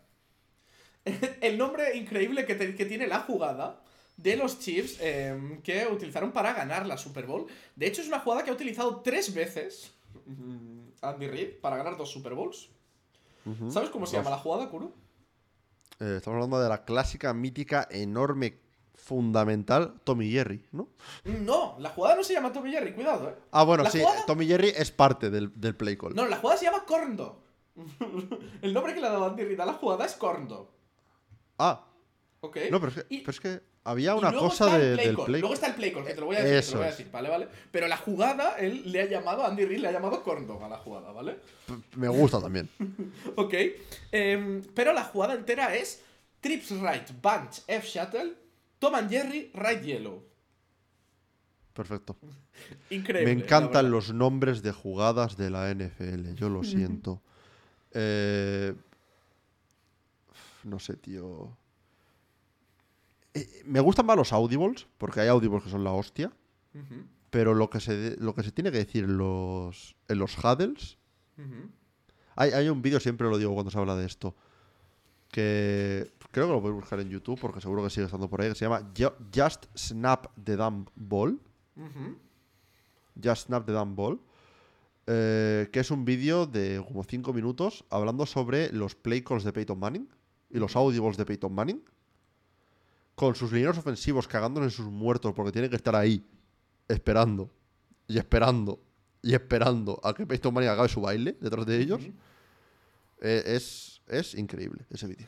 [1.41, 3.82] El nombre increíble que, te- que tiene la jugada
[4.18, 7.48] de los Chiefs em, que utilizaron para ganar la Super Bowl.
[7.76, 9.91] De hecho, es una jugada que ha utilizado tres veces
[10.28, 12.69] mm, Andy Reid para ganar dos Super Bowls.
[13.72, 14.94] ¿Sabes cómo se llama la jugada, Kuro?
[15.99, 18.60] Eh, estamos hablando de la clásica, mítica, enorme,
[19.03, 20.90] fundamental Tommy Jerry, ¿no?
[21.26, 23.36] No, la jugada no se llama Tommy Jerry, cuidado, eh.
[23.52, 24.26] Ah, bueno, ¿La sí, jugada?
[24.26, 26.15] Tommy Jerry es parte del, del play call.
[26.15, 27.36] No, la jugada se llama Corn Dog.
[28.61, 30.69] El nombre que le ha dado Andy Reid a la jugada es Corn Dog.
[31.57, 31.86] Ah,
[32.41, 32.57] ¿Ok?
[32.69, 35.26] no, pero es que, Y- pero es que había una cosa de- play del call.
[35.26, 36.78] play Luego está el play call, que te lo voy a decir, te Eso lo
[36.80, 37.30] voy a decir, ¿vale?
[37.30, 37.48] ¿vale?
[37.72, 40.69] Pero la jugada, él le ha llamado, Andy Reid le ha llamado corn dog a
[40.69, 41.40] la jugada, ¿vale?
[41.95, 42.69] Me gusta también.
[43.36, 43.53] Ok.
[44.11, 46.03] Em, pero la jugada entera es
[46.41, 48.34] Trips Right, Bunch, F Shuttle,
[48.82, 50.24] Tom and Jerry, Right Yellow.
[51.72, 52.18] Perfecto.
[52.90, 53.32] Increíble.
[53.36, 57.22] Me encantan los nombres de jugadas de la NFL, yo lo siento.
[57.91, 58.74] Eh,
[60.64, 61.56] no sé, tío.
[63.36, 66.32] Eh, me gustan más los audibles, porque hay audibles que son la hostia.
[67.30, 70.98] Pero lo que se, lo que se tiene que decir en los, en los huddles.
[72.36, 74.36] Hay, hay un vídeo, siempre lo digo cuando se habla de esto.
[75.30, 78.49] Que creo que lo podéis buscar en YouTube, porque seguro que sigue estando por ahí.
[78.49, 81.40] Que se llama Ju- Just Snap the Damn Ball.
[83.24, 84.20] Just Snap the Damn Ball.
[85.08, 89.52] eh, que es un vídeo de como 5 minutos hablando sobre los play calls de
[89.52, 90.08] Peyton Manning
[90.49, 91.84] y los audibles de Peyton Manning.
[93.16, 96.26] Con sus lineros ofensivos cagándose en sus muertos porque tienen que estar ahí
[96.88, 97.49] esperando
[98.08, 98.80] y esperando
[99.22, 102.02] y esperando a que Peyton Manning acabe su baile detrás de ellos.
[103.22, 105.28] Eh, es, es increíble ese vídeo.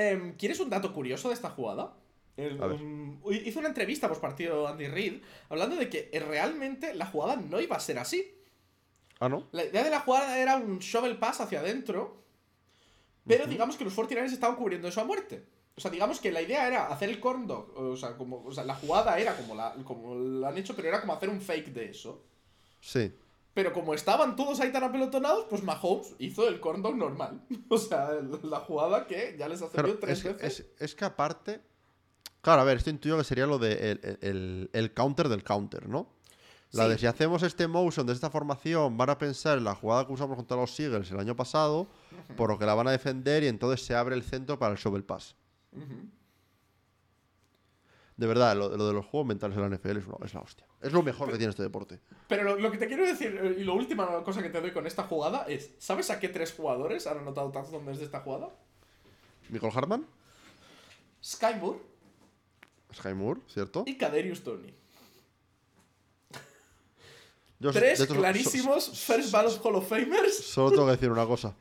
[0.00, 1.94] Em, ¿Quieres un dato curioso de esta jugada?
[2.38, 5.20] Um, hizo una entrevista post partido Andy Reid
[5.50, 8.34] hablando de que eh, realmente la jugada no iba a ser así.
[9.18, 9.48] Ah, ¿no?
[9.52, 12.24] La idea de la jugada era un shovel pass hacia adentro,
[13.26, 15.44] pero digamos que los 49ers estaban cubriendo eso a muerte.
[15.76, 18.52] O sea, digamos que la idea era hacer el corn dog, o sea, como, o
[18.52, 21.42] sea la jugada era como la, como la han hecho, pero era como hacer un
[21.42, 22.24] fake de eso.
[22.80, 23.12] Sí.
[23.52, 27.40] Pero como estaban todos ahí tan apelotonados, pues Mahomes hizo el corn dog normal.
[27.68, 28.10] O sea,
[28.42, 30.60] la jugada que ya les ha Claro, servido tres es, veces.
[30.60, 31.60] es- es que aparte.
[32.42, 35.88] Claro, a ver, esto intuyo que sería lo de el, el- el counter del counter,
[35.88, 36.08] ¿no?
[36.72, 36.90] La Sí.
[36.90, 40.12] de si hacemos este motion de esta formación, van a pensar en la jugada que
[40.12, 41.88] usamos contra los Eagles el año pasado,
[42.36, 44.78] por lo que la van a defender y entonces se abre el centro para el
[44.78, 45.34] shovel pass.
[48.16, 50.40] De verdad, lo, lo de los juegos mentales en la NFL es, una- es la
[50.40, 50.66] hostia.
[50.80, 52.00] Es lo mejor que tiene este deporte.
[52.28, 54.70] Pero lo, lo que te quiero decir, eh, y la última cosa que te doy
[54.72, 58.48] con esta jugada es, ¿sabes a qué tres jugadores han anotado touchdowns desde esta jugada?
[59.50, 60.06] Michael Hartman,
[61.22, 61.78] Sky Moore
[62.94, 63.84] Sky Moore, ¿cierto?
[63.86, 64.72] y Kaderius Tony.
[67.58, 70.34] Yo- Tres de so- clarísimos First Ballot Hall of Famers.
[70.46, 71.54] Solo tengo que decir una cosa.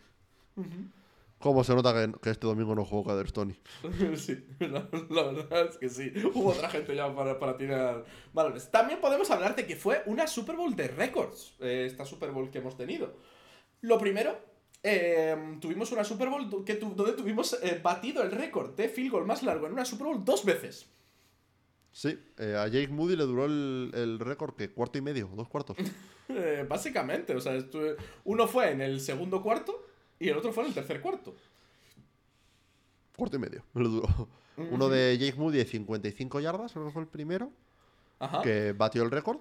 [1.39, 3.55] ¿Cómo se nota que, que este domingo no jugó Kader Tony?
[4.17, 6.11] sí, la, la verdad es que sí.
[6.33, 8.03] Hubo otra gente ya para, para tirar
[8.33, 8.69] balones.
[8.69, 12.49] También podemos hablar de que fue una Super Bowl de récords, eh, esta Super Bowl
[12.51, 13.15] que hemos tenido.
[13.81, 14.37] Lo primero,
[14.83, 19.11] eh, tuvimos una Super Bowl que tu- donde tuvimos eh, batido el récord de field
[19.11, 20.89] goal más largo en una Super Bowl dos veces.
[21.91, 25.47] Sí, eh, a Jake Moody le duró el, el récord que cuarto y medio, dos
[25.47, 25.77] cuartos.
[26.67, 27.57] Básicamente, o sea,
[28.25, 29.85] uno fue en el segundo cuarto
[30.19, 31.35] y el otro fue en el tercer cuarto.
[33.15, 34.07] Cuarto y medio, le duró.
[34.57, 37.51] Uno de Jake Moody de 55 yardas, creo que fue el primero,
[38.19, 38.41] Ajá.
[38.41, 39.39] que batió el récord.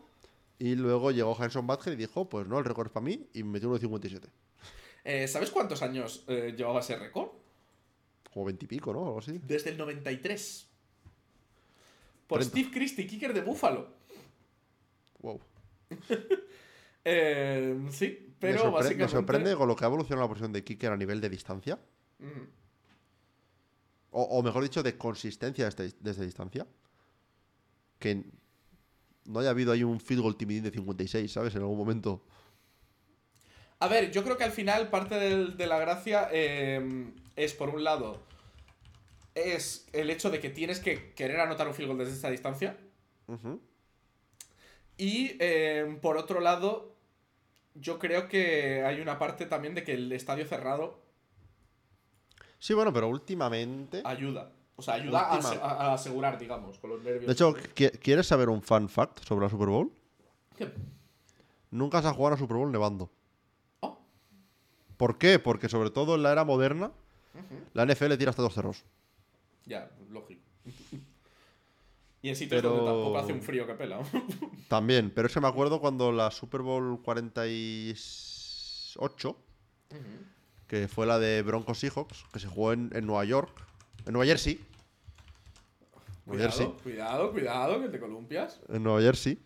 [0.60, 3.42] Y luego llegó Hanson Badger y dijo, pues no, el récord es para mí, y
[3.44, 4.28] metió uno de 57.
[5.04, 7.28] Eh, ¿Sabes cuántos años eh, llevaba ese récord?
[8.32, 9.06] Como 20 y pico, ¿no?
[9.06, 9.40] Algo así.
[9.44, 10.66] Desde el 93.
[12.26, 12.56] Por 30.
[12.58, 13.88] Steve Christie, kicker de Buffalo.
[15.20, 15.40] Wow.
[17.10, 19.02] Eh, sí, pero me, sorpre- básicamente...
[19.04, 21.78] me sorprende con lo que ha evolucionado la posición de kicker a nivel de distancia.
[24.10, 26.66] O, o mejor dicho, de consistencia desde, desde distancia.
[27.98, 28.24] Que
[29.26, 31.54] no haya habido ahí un field goal timidín de 56, ¿sabes?
[31.54, 32.24] En algún momento.
[33.80, 37.68] A ver, yo creo que al final parte del- de la gracia eh, es, por
[37.70, 38.20] un lado,
[39.34, 42.76] es el hecho de que tienes que querer anotar un field goal desde esta distancia.
[44.96, 46.96] Y eh, por otro lado,
[47.74, 51.00] yo creo que hay una parte también de que el estadio cerrado
[52.58, 54.02] Sí, bueno, pero últimamente.
[54.04, 54.50] ayuda.
[54.76, 57.26] O sea, ayuda a, Última- ase- a- a asegurar, digamos, con los nervios.
[57.26, 59.92] De hecho, ¿qui- ¿quieres saber un fun fact sobre la Super Bowl?
[60.56, 60.72] ¿Qué?
[61.70, 63.10] Nunca se ha jugado a Super Bowl nevando.
[63.80, 63.98] Oh,
[64.96, 65.38] ¿Por qué?
[65.38, 66.92] Porque sobre todo en la era moderna,
[67.74, 68.84] la NFL tira hasta dos cerros.
[69.66, 70.42] Ya, lógico.
[72.22, 74.00] Y en sitios Pero- donde tampoco hace un frío que pela.
[74.68, 79.36] También, pero es que me acuerdo cuando la Super Bowl 48,
[80.66, 83.50] que fue la de Broncos Seahawks, que se jugó en, en Nueva York,
[84.06, 84.60] en Nueva Jersey.
[86.26, 86.66] Nueva Jersey.
[86.82, 87.34] cuidado, cuidado,
[87.72, 88.60] cuidado, que te columpias.
[88.68, 89.38] En Nueva Jersey.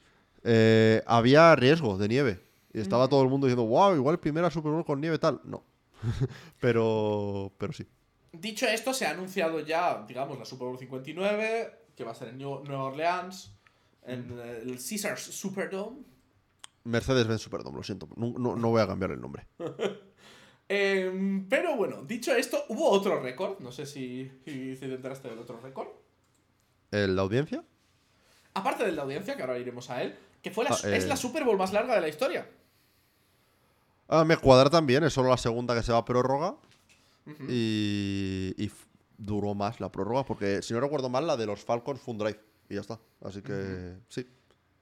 [0.44, 2.40] eh, había riesgo de nieve.
[2.74, 5.40] Y estaba todo el mundo diciendo, wow, igual primera Super Bowl con nieve tal.
[5.44, 5.62] No.
[6.60, 7.86] pero, pero sí.
[8.32, 12.28] Dicho esto, se ha anunciado ya, digamos, la Super Bowl 59, que va a ser
[12.28, 13.52] en New- Nueva Orleans,
[14.04, 15.98] en eh, el Caesars Superdome.
[16.84, 18.08] Mercedes-Benz Superdome, lo siento.
[18.16, 19.46] No, no- no voy a cambiar el nombre.
[20.68, 23.58] Em, pero bueno, dicho esto, hubo otro récord.
[23.60, 25.88] No sé si, si, te enteraste del otro récord.
[26.90, 27.62] ¿El- ¿La audiencia?
[28.54, 31.16] Aparte del de audiencia, que ahora iremos a él, que fue la, Ah, es la
[31.16, 32.48] Super Bowl más larga de la historia.
[34.08, 36.54] Ah, me cuadra también, es solo la segunda que se va a prórroga.
[37.48, 38.54] Y,
[39.18, 42.18] duró más la prórroga, porque si no recuerdo mal, la de los Falcons fue un
[42.18, 42.40] drive.
[42.68, 43.00] Y ya está.
[43.20, 44.26] Así que sí.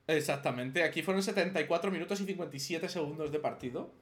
[0.07, 3.93] Exactamente, aquí fueron 74 minutos y 57 segundos de partido.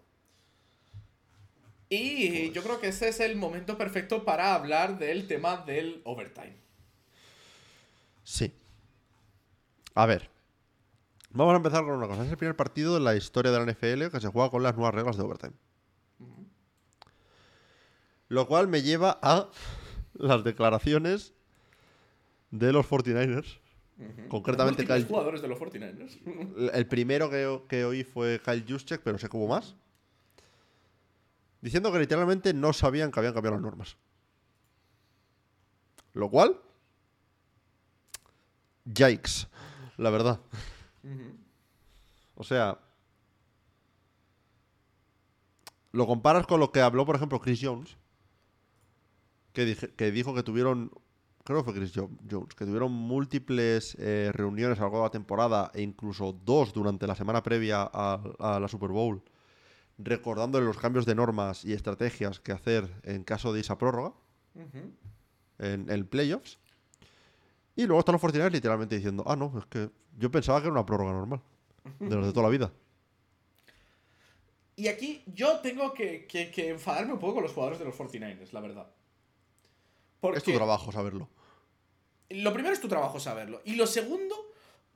[1.90, 6.56] Y yo creo que ese es el momento perfecto para hablar del tema del overtime.
[8.24, 8.52] Sí.
[9.94, 10.30] A ver.
[11.30, 12.24] Vamos a empezar con una cosa.
[12.24, 14.74] Es el primer partido de la historia de la NFL que se juega con las
[14.74, 15.54] nuevas reglas de overtime.
[18.28, 19.48] Lo cual me lleva a
[20.18, 21.32] las declaraciones
[22.50, 23.58] de los 49ers.
[24.28, 26.70] Concretamente, Kyle- jugadores de los 49ers.
[26.72, 29.74] El primero que, que oí fue Kyle Juszczyk, pero sé que hubo más.
[31.60, 33.96] Diciendo que literalmente no sabían que habían cambiado las normas.
[36.12, 36.60] Lo cual.
[38.84, 39.48] Yikes.
[39.96, 40.40] La verdad.
[42.36, 42.78] O sea.
[45.90, 47.96] Lo comparas con lo que habló, por ejemplo, Chris Jones.
[49.52, 50.90] Que, dije- que dijo que tuvieron.
[51.44, 52.54] Creo que fue Chris Jo- Jones.
[52.54, 55.70] Que tuvieron múltiples eh, reuniones a lo largo de la temporada.
[55.74, 59.22] E incluso dos durante la semana previa a, a la Super Bowl.
[59.98, 64.12] Recordándole los cambios de normas y estrategias que hacer en caso de esa prórroga.
[65.58, 66.58] En, en playoffs.
[67.74, 70.72] Y luego están los 49 literalmente diciendo: Ah, no, es que yo pensaba que era
[70.72, 71.40] una prórroga normal.
[71.98, 72.70] De los de toda la vida.
[74.76, 77.96] Y aquí yo tengo que, que- que enfadarme un poco con los jugadores de los
[77.96, 78.86] 49ers, la verdad.
[80.20, 81.28] Porque Es tu trabajo saberlo.
[82.30, 83.60] lo primero es tu trabajo saberlo.
[83.64, 84.34] Y lo segundo,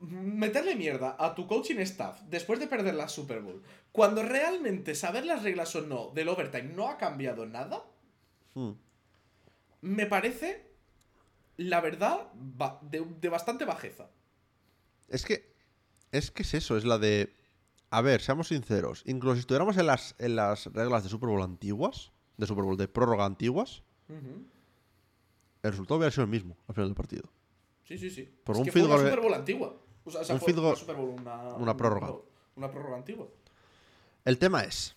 [0.00, 3.62] meterle mierda a tu coaching staff después de perder la Super Bowl.
[3.92, 7.84] Cuando realmente saber las reglas o no del overtime no ha cambiado nada,
[8.54, 8.72] Hmm.
[9.80, 10.66] me parece,
[11.56, 12.30] la verdad,
[12.82, 14.10] de, de bastante bajeza.
[15.08, 15.50] Es que.
[16.10, 17.34] Es que es eso, es la de.
[17.90, 19.02] A ver, seamos sinceros.
[19.06, 22.76] Incluso si estuviéramos en las, en las reglas de Super Bowl antiguas, de Super Bowl
[22.76, 23.82] de prórroga antiguas,
[25.62, 27.24] el resultado hubiera sido el mismo al final del partido.
[27.84, 28.28] Sí, sí, sí.
[28.44, 29.76] Por es un que fue una Super Bowl antigua.
[30.04, 32.14] O sea, o sea, un fue una Super Bowl, una, una prórroga.
[32.56, 33.28] Una prórroga antigua.
[34.24, 34.96] El tema es.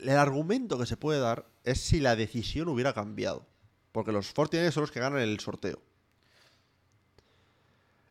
[0.00, 3.46] El argumento que se puede dar es si la decisión hubiera cambiado.
[3.92, 5.80] Porque los 49 son los que ganan el sorteo.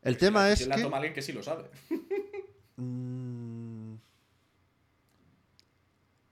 [0.02, 0.84] El tema La es la que.
[0.84, 1.70] toma alguien que sí lo sabe.
[2.80, 3.96] Mm,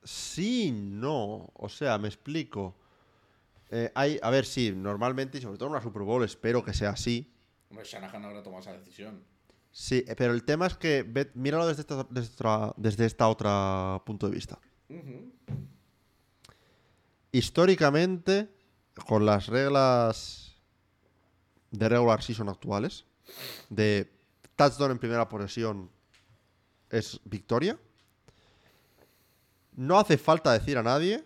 [0.04, 1.50] Sí, no.
[1.56, 2.76] O sea, me explico.
[3.72, 6.74] Eh, hay, a ver, sí, normalmente, y sobre todo en una Super Bowl, espero que
[6.74, 7.32] sea así.
[7.70, 9.24] Hombre, Shanahan habrá tomado esa decisión.
[9.72, 13.28] Sí, eh, pero el tema es que ve- míralo desde esta, desde otra, desde esta
[13.28, 14.60] otra punto de vista.
[17.32, 18.50] Históricamente,
[19.08, 20.56] con las reglas
[21.72, 23.06] de regular season actuales,
[23.70, 24.10] de
[24.56, 25.90] touchdown en primera posesión
[26.90, 27.78] es victoria,
[29.74, 31.26] no hace falta decir a nadie,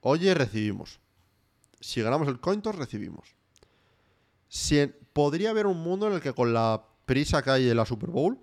[0.00, 1.00] oye, recibimos.
[1.80, 3.34] Si ganamos el coin toss, recibimos.
[4.48, 7.76] Si en- podría haber un mundo en el que con la prisa que hay en
[7.76, 8.38] la Super Bowl,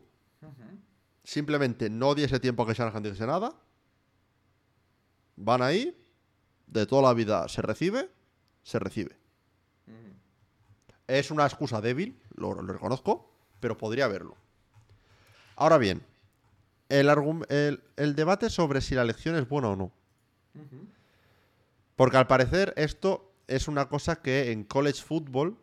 [1.24, 3.54] simplemente no diese tiempo a que Shanahan dijese nada,
[5.36, 5.98] van ahí,
[6.68, 8.10] de toda la vida se recibe,
[8.64, 9.16] se recibe.
[11.08, 14.36] Es una excusa débil, lo, lo reconozco, pero podría haberlo.
[15.56, 16.02] Ahora bien,
[16.90, 19.92] el, argu- el- el debate sobre si la elección es buena o no.
[21.96, 25.58] Porque al parecer esto es una cosa que en college football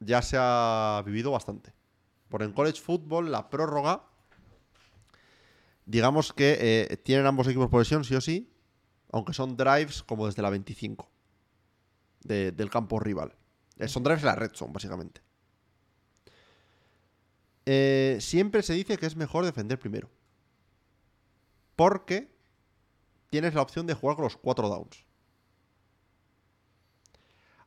[0.00, 1.72] ya se ha vivido bastante.
[2.28, 4.04] Porque en college football la prórroga,
[5.86, 6.58] digamos que
[6.90, 8.52] eh, tienen ambos equipos posesión sí o sí,
[9.10, 11.08] aunque son drives como desde la 25
[12.24, 13.34] de- del campo rival.
[13.78, 15.20] Eh, son drives en la red zone, básicamente.
[17.66, 20.10] Eh, siempre se dice que es mejor defender primero.
[21.76, 22.28] Porque
[23.30, 25.06] tienes la opción de jugar con los cuatro downs.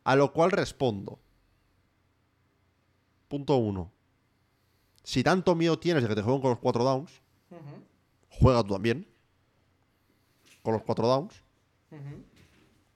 [0.06, 1.20] A lo cual respondo.
[3.28, 3.92] Punto uno.
[5.04, 7.22] Si tanto miedo tienes de que te jueguen con los cuatro downs,
[8.30, 9.08] juega tú también.
[10.62, 11.42] Con los cuatro downs.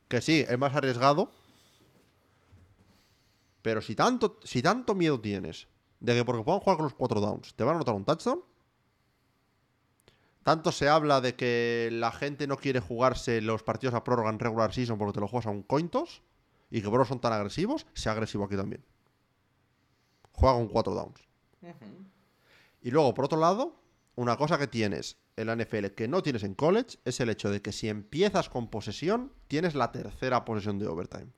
[0.07, 1.31] Que sí, es más arriesgado.
[3.63, 5.67] Pero si tanto, si tanto miedo tienes
[5.99, 8.43] de que porque puedan jugar con los cuatro downs te van a anotar un touchdown.
[10.43, 14.39] Tanto se habla de que la gente no quiere jugarse los partidos a prórroga en
[14.39, 16.21] regular season porque te lo juegas a un cointos
[16.69, 18.83] y que por eso son tan agresivos, sea agresivo aquí también.
[20.31, 21.19] Juega con cuatro downs.
[22.81, 23.81] Y luego, por otro lado,
[24.15, 27.49] una cosa que tienes en la NFL que no tienes en college es el hecho
[27.49, 31.31] de que si empiezas con posesión, tienes la tercera posesión de overtime.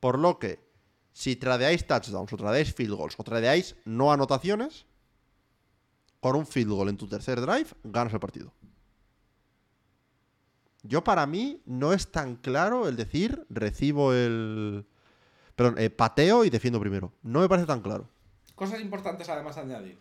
[0.00, 0.68] Por lo que,
[1.12, 4.86] si tradeáis touchdowns o tradeáis field goals o tradeáis no anotaciones,
[6.20, 8.52] con un field goal en tu tercer drive, ganas el partido.
[10.84, 14.84] Yo para mí no es tan claro el decir recibo el...
[15.56, 17.12] Perdón, eh, pateo y defiendo primero.
[17.22, 18.08] No me parece tan claro.
[18.54, 19.98] Cosas importantes además de añadir.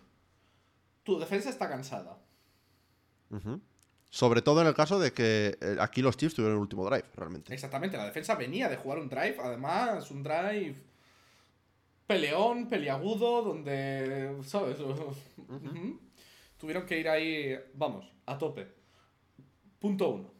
[1.04, 2.18] Tu defensa está cansada.
[4.10, 7.06] Sobre todo en el caso de que eh, aquí los Chiefs tuvieron el último drive,
[7.16, 7.54] realmente.
[7.54, 10.76] Exactamente, la defensa venía de jugar un drive, además, un drive
[12.06, 14.78] peleón, peliagudo, donde, ¿sabes?
[16.60, 18.68] Tuvieron que ir ahí, vamos, a tope.
[19.80, 20.33] Punto uno.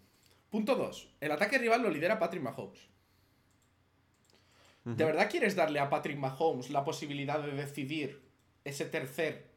[0.54, 1.10] Punto dos.
[1.20, 2.80] El ataque rival lo lidera Patrick Mahomes.
[4.84, 8.22] ¿De verdad quieres darle a Patrick Mahomes la posibilidad de decidir
[8.64, 9.50] ese tercer,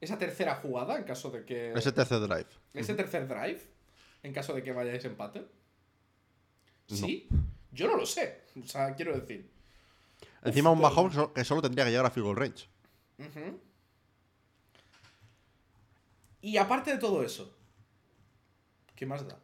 [0.00, 1.72] esa tercera jugada en caso de que...
[1.74, 2.46] Ese tercer drive.
[2.72, 3.60] ¿Ese tercer drive?
[4.22, 5.40] En caso de que vayáis empate.
[6.88, 6.96] No.
[6.96, 7.28] ¿Sí?
[7.72, 8.44] Yo no lo sé.
[8.64, 9.50] O sea, quiero decir.
[10.42, 12.66] Encima Uf, un Mahomes que so- que solo tendría que llegar a field goal range.
[16.40, 17.54] Y aparte de todo eso,
[18.96, 19.38] ¿qué más da?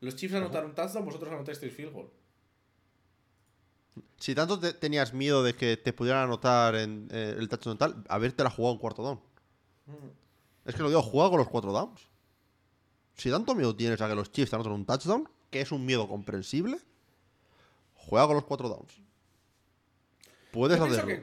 [0.00, 2.10] Los Chiefs anotaron un touchdown, vosotros anotasteis field goal.
[4.18, 8.04] Si tanto te- tenías miedo de que te pudieran anotar en eh, el touchdown tal,
[8.08, 9.20] haberte la jugado en cuarto down.
[10.64, 12.00] Es que lo digo, juega con los cuatro downs.
[13.16, 15.84] Si tanto miedo tienes a que los Chiefs te anoten un touchdown, que es un
[15.84, 16.78] miedo comprensible,
[17.94, 18.92] juega con los cuatro downs.
[20.52, 21.06] Puedes Yo hacerlo.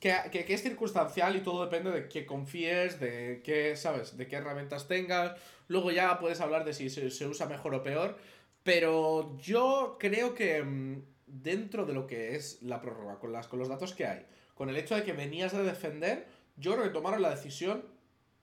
[0.00, 4.16] que, que- que- es circunstancial y todo depende de qué confíes, de qué, ¿sabes?
[4.16, 5.36] De qué herramientas tengas.
[5.68, 8.16] Luego ya puedes hablar de si se, se usa mejor o peor.
[8.62, 13.58] Pero yo creo que mm, dentro de lo que es la prórroga, con, las, con
[13.58, 14.24] los datos que hay,
[14.54, 16.26] con el hecho de que venías de defender,
[16.56, 17.84] yo creo que tomaron la decisión,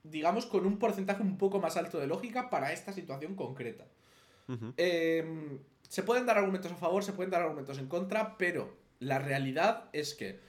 [0.02, 3.86] digamos, con un porcentaje un poco más alto de lógica para esta situación concreta.
[4.76, 9.18] Eh, se pueden dar argumentos a favor, se pueden dar argumentos en contra, pero la
[9.18, 10.40] realidad es que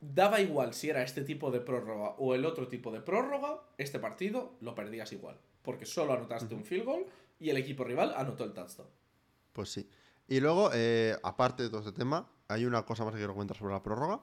[0.00, 3.98] daba igual si era este tipo de prórroga o el otro tipo de prórroga, este
[3.98, 5.38] partido lo perdías igual.
[5.62, 7.06] Porque solo anotaste un field goal
[7.40, 8.88] y el equipo rival anotó el touchdown.
[9.52, 9.88] Pues sí.
[10.28, 13.56] Y luego, eh, aparte de todo este tema, hay una cosa más que quiero comentar
[13.56, 14.20] sobre la prórroga.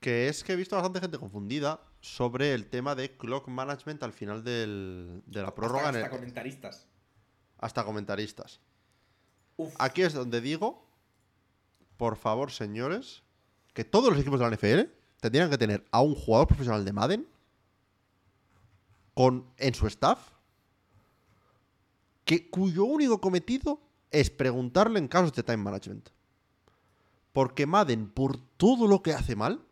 [0.00, 4.12] Que es que he visto bastante gente confundida sobre el tema de clock management al
[4.12, 5.86] final del- de la prórroga.
[5.86, 6.86] hasta, en hasta el- comentaristas.
[7.58, 8.60] hasta comentaristas.
[9.56, 9.74] Uf.
[9.78, 10.85] Aquí es donde digo,
[11.96, 13.22] por favor, señores,
[13.72, 16.92] que todos los equipos de la NFL tendrían que tener a un jugador profesional de
[16.92, 17.28] Madden
[19.14, 20.36] con, en su staff
[22.24, 26.10] que, cuyo único cometido es preguntarle en casos de time management.
[27.32, 29.64] Porque Madden, por todo lo que hace mal,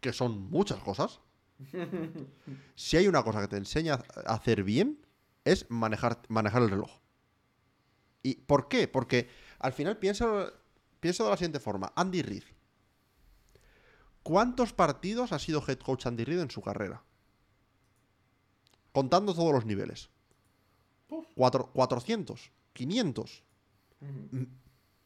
[0.00, 1.20] que son muchas cosas,
[2.74, 5.04] si hay una cosa que te enseña a hacer bien,
[5.44, 6.90] es manejar, manejar el reloj.
[8.22, 8.88] ¿Y por qué?
[8.88, 9.28] Porque
[9.58, 10.52] al final pienso,
[11.02, 11.92] pienso de la siguiente forma.
[11.96, 12.44] Andy Reid.
[14.22, 17.02] ¿Cuántos partidos ha sido head coach Andy Reid en su carrera?
[18.92, 20.10] Contando todos los niveles.
[21.34, 23.42] Cuatro- 400, 500,
[24.00, 24.46] Ujú.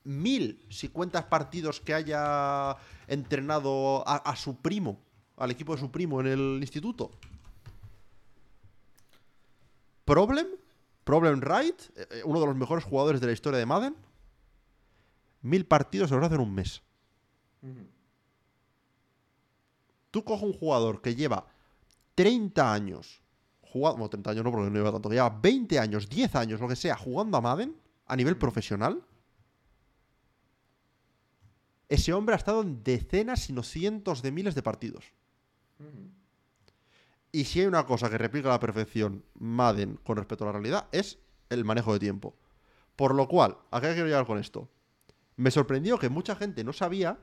[0.05, 2.77] mil si cuentas partidos que haya
[3.09, 5.01] entrenado a, a su primo,
[5.39, 7.11] al equipo de su primo en el instituto.
[10.05, 10.47] Problem,
[11.05, 13.97] Problem Right, eh, eh, uno de los mejores jugadores de la historia de Madden.
[15.43, 16.83] Mil partidos se los hace en un mes.
[20.11, 21.47] Tú coges un jugador que lleva
[22.15, 23.23] 30 años
[23.61, 26.61] jugando, bueno, 30 años no porque no lleva tanto, que lleva 20 años, 10 años,
[26.61, 27.77] lo que sea, jugando a Madden
[28.07, 29.03] a nivel profesional.
[31.89, 35.05] Ese hombre ha estado en decenas, sino cientos de miles de partidos.
[37.31, 40.53] Y si hay una cosa que replica a la perfección Madden con respecto a la
[40.53, 41.19] realidad, es
[41.51, 42.35] el manejo de tiempo.
[42.97, 44.69] Por lo cual, ¿a qué quiero llegar con esto?
[45.37, 47.19] Me sorprendió que mucha gente no sabía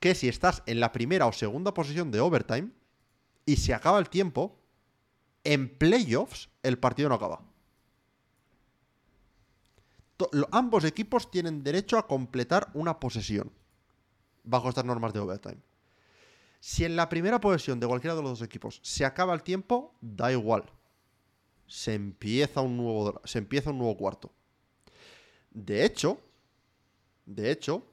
[0.00, 2.70] que si estás en la primera o segunda posición de overtime
[3.44, 4.58] y se acaba el tiempo,
[5.44, 7.42] en playoffs el partido no acaba.
[10.50, 13.52] Ambos equipos tienen derecho a completar una posesión
[14.44, 15.58] bajo estas normas de overtime.
[16.60, 19.94] Si en la primera posesión de cualquiera de los dos equipos se acaba el tiempo,
[20.00, 20.64] da igual.
[21.66, 24.30] Se empieza un nuevo, se empieza un nuevo cuarto.
[25.50, 26.20] De hecho,
[27.26, 27.86] de hecho,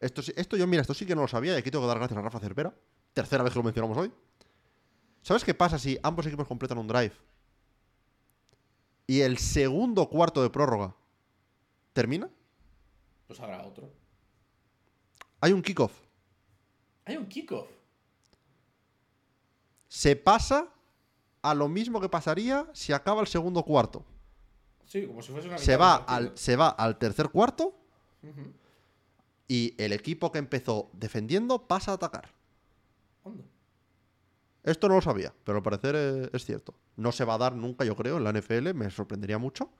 [0.00, 1.98] esto, esto yo, mira, esto sí que no lo sabía y aquí tengo que dar
[1.98, 2.74] gracias a Rafa Cervera.
[3.12, 4.12] Tercera vez que lo mencionamos hoy.
[5.22, 7.12] ¿Sabes qué pasa si ambos equipos completan un drive?
[9.06, 10.94] Y el segundo cuarto de prórroga
[11.92, 12.30] termina.
[13.26, 13.90] Pues habrá otro.
[15.40, 15.92] Hay un kickoff.
[17.04, 17.68] Hay un kickoff.
[19.88, 20.68] Se pasa
[21.42, 24.04] a lo mismo que pasaría si acaba el segundo cuarto.
[24.84, 27.74] Sí, como si fuese una Se va, al, se va al tercer cuarto.
[29.48, 32.28] Y el equipo que empezó defendiendo pasa a atacar.
[33.24, 33.44] Onda.
[34.62, 36.74] Esto no lo sabía, pero al parecer eh, es cierto.
[36.96, 39.70] No se va a dar nunca, yo creo, en la NFL, me sorprendería mucho.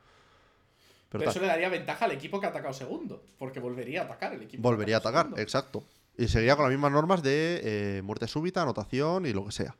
[1.11, 3.23] Pero eso le daría ventaja al equipo que ha atacado segundo.
[3.39, 4.63] Porque volvería a atacar el equipo.
[4.63, 5.43] volvería a atacar, segundo.
[5.43, 5.85] exacto.
[6.17, 9.77] Y seguiría con las mismas normas de eh, muerte súbita, anotación y lo que sea.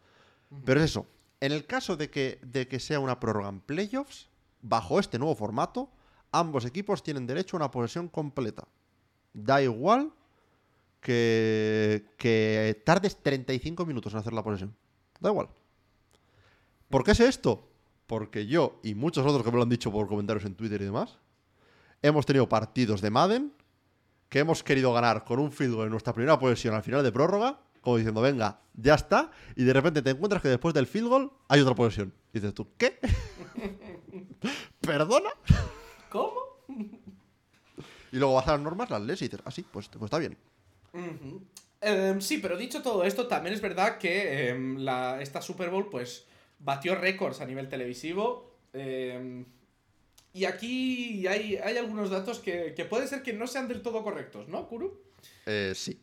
[0.65, 1.07] Pero es eso.
[1.41, 4.29] En el caso de que, de que sea una prórroga en playoffs,
[4.61, 5.91] bajo este nuevo formato,
[6.33, 8.67] ambos equipos tienen derecho a una posesión completa.
[9.33, 10.13] Da igual
[11.01, 14.77] que, que tardes 35 minutos en hacer la posesión.
[15.21, 15.49] Da igual.
[16.89, 17.69] ¿Por qué sé esto?
[18.07, 20.87] Porque yo y muchos otros que me lo han dicho por comentarios en Twitter y
[20.87, 21.19] demás,
[22.03, 23.53] hemos tenido partidos de Madden
[24.29, 27.13] que hemos querido ganar con un field goal en nuestra primera posesión al final de
[27.13, 31.09] prórroga, como diciendo, venga, ya está, y de repente te encuentras que después del field
[31.09, 32.13] goal hay otra posesión.
[32.33, 32.99] Y dices tú, ¿qué?
[34.81, 35.31] ¿Perdona?
[36.11, 36.48] ¿Cómo?
[38.13, 40.19] Y luego vas a las normas, las lees y dices, ah, sí, pues, pues está
[40.19, 40.37] bien.
[41.81, 45.89] Em, sí, pero dicho todo esto, también es verdad que em, la, esta Super Bowl,
[45.91, 46.25] pues,
[46.59, 48.51] batió récords a nivel televisivo.
[48.73, 49.45] em,
[50.33, 54.05] y aquí hay, hay algunos datos que, que puede ser que no sean del todo
[54.05, 55.01] correctos, ¿no, Kuru?
[55.47, 55.99] Eh, sí.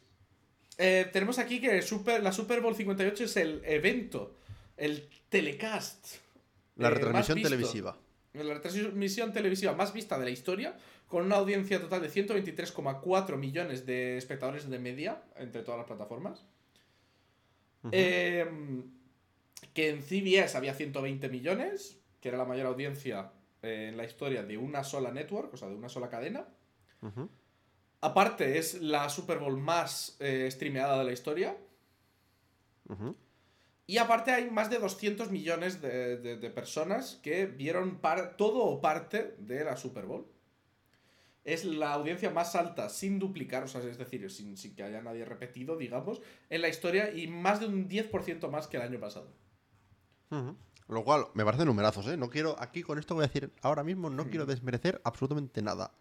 [0.78, 4.36] Eh, tenemos aquí que Super, la Super Bowl 58 es el evento,
[4.78, 6.18] el telecast.
[6.76, 7.98] La eh, retransmisión televisiva.
[8.36, 13.86] La retransmisión televisiva más vista de la historia, con una audiencia total de 123,4 millones
[13.86, 16.46] de espectadores de media entre todas las plataformas.
[17.92, 18.46] Eh,
[19.74, 23.32] que en CBS había 120 millones, que era la mayor audiencia
[23.62, 26.48] eh, en la historia de una sola network, o sea, de una sola cadena.
[28.02, 31.58] Aparte, es la Super Bowl más eh, streameada de la historia.
[32.90, 33.16] Ujú.
[33.88, 38.64] Y aparte hay más de 200 millones de, de- de personas que vieron par- todo
[38.64, 40.26] o parte de la Super Bowl.
[41.44, 45.02] Es la audiencia más alta sin duplicar, o sea, es decir, sin, sin que haya
[45.04, 49.00] nadie repetido, digamos, en la historia y más de un 10% más que el año
[49.00, 49.28] pasado.
[50.88, 52.18] Lo cual me parecen numerazos, ¿eh?
[52.18, 55.92] No quiero, aquí con esto voy a decir, ahora mismo no quiero desmerecer absolutamente nada.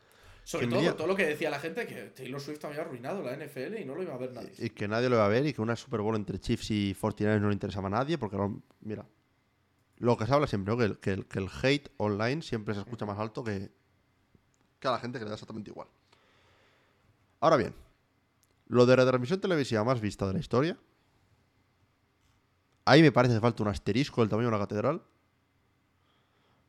[0.45, 3.35] Sobre todo por todo lo que decía la gente, que Taylor Swift había arruinado la
[3.35, 4.53] NFL y no lo iba a ver nadie.
[4.59, 6.95] Y que nadie lo va a ver y que una Super Bowl entre Chiefs y
[6.95, 9.07] 49 no le interesaba a nadie porque, no- mira,
[9.99, 10.79] lo que se habla siempre, ¿no?
[10.79, 13.71] que, el, que, el, que el hate online siempre se escucha más alto que,
[14.79, 15.89] que a la gente que le da exactamente igual.
[17.41, 17.75] Ahora bien,
[18.69, 20.77] lo de retransmisión televisiva más vista de la historia,
[22.85, 25.03] ahí me parece que falta un asterisco del tamaño de una catedral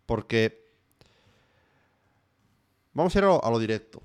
[0.05, 0.64] porque
[2.95, 4.01] Vamos a ir a lo, a lo directo.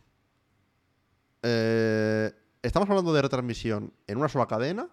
[1.42, 2.30] Eh,
[2.60, 4.88] estamos hablando de retransmisión en una sola cadena,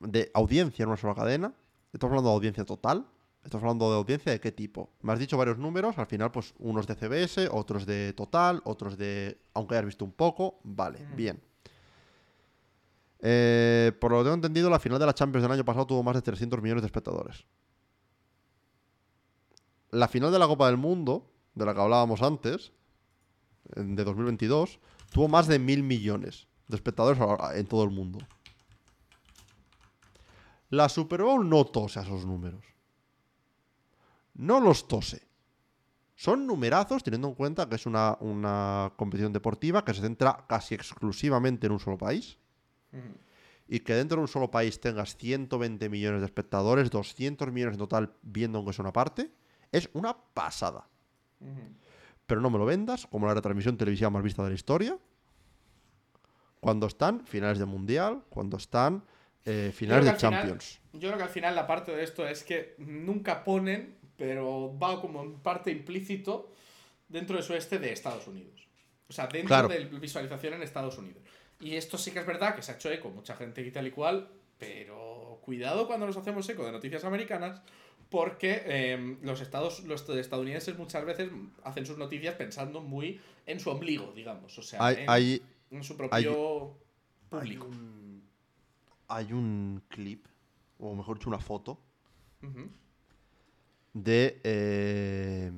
[0.00, 1.52] de audiencia en una sola cadena.
[1.92, 3.06] Estamos hablando de audiencia total.
[3.44, 4.90] Estamos hablando de audiencia de qué tipo.
[5.02, 8.96] Me has dicho varios números, al final, pues unos de CBS, otros de total, otros
[8.96, 9.38] de.
[9.54, 11.16] Aunque hayas visto un poco, vale, Ujú.
[11.16, 11.42] bien.
[13.20, 16.02] Eh, por lo que tengo entendido, la final de la Champions del año pasado tuvo
[16.02, 17.44] más de 300 millones de espectadores.
[19.90, 22.72] La final de la Copa del Mundo, de la que hablábamos antes,
[23.74, 24.78] de 2022,
[25.12, 27.18] tuvo más de mil millones de espectadores
[27.54, 28.18] en todo el mundo.
[30.70, 32.64] La Super Bowl no tose a esos números.
[34.34, 35.22] No los tose.
[36.16, 40.74] Son numerazos teniendo en cuenta que es una, una competición deportiva que se centra casi
[40.74, 42.38] exclusivamente en un solo país
[43.68, 47.78] y que dentro de un solo país tengas 120 millones de espectadores, 200 millones en
[47.78, 49.30] total viendo aunque sea una parte,
[49.72, 50.88] es una pasada.
[52.26, 54.98] Pero no me lo vendas como la retransmisión televisiva más vista de la historia.
[56.60, 59.04] Cuando están finales de mundial, cuando están
[59.44, 60.80] eh, finales de final- Champions.
[60.92, 65.00] Yo creo que al final la parte de esto es que nunca ponen, pero va
[65.00, 66.50] como en parte implícito
[67.08, 68.66] dentro de su este de Estados Unidos.
[69.08, 69.68] O sea, dentro Claro.
[69.68, 71.22] de visualización en Estados Unidos.
[71.60, 73.86] Y esto sí que es verdad que se ha hecho eco, mucha gente y tal
[73.86, 74.28] y cual,
[74.58, 77.62] pero cuidado cuando nos hacemos eco de noticias americanas,
[78.10, 81.30] porque eh, los, estados, los estadounidenses muchas veces
[81.64, 84.56] hacen sus noticias pensando muy en su ombligo, digamos.
[84.58, 86.16] O sea, Hay, en, hay- en su propio
[87.30, 87.66] hay público.
[87.66, 88.22] un,
[89.08, 90.26] hay un clip,
[90.78, 91.78] o mejor dicho, una foto,
[93.92, 94.40] de...
[94.44, 95.52] eh,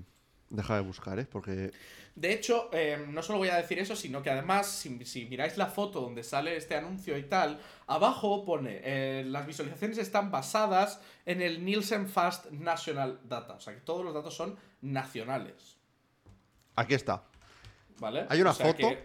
[0.51, 1.27] deja de buscar, ¿eh?
[1.31, 1.73] Porque...
[2.15, 5.57] De hecho, eh, no solo voy a decir eso, sino que además, si, si miráis
[5.57, 11.01] la foto donde sale este anuncio y tal, abajo pone, eh, las visualizaciones están basadas
[11.27, 15.77] en el Nielsen Fast National Data, o sea que todos los datos son nacionales,
[16.75, 17.25] Aquí está.
[17.99, 18.25] ¿vale?
[18.29, 18.77] Hay una O sea foto.
[18.89, 19.05] que-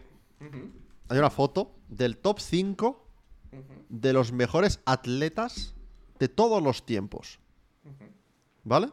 [1.10, 3.08] Hay una foto del top 5
[3.52, 5.74] ujú, de los mejores atletas
[6.20, 7.40] de todos los tiempos.
[8.64, 8.90] ¿Vale?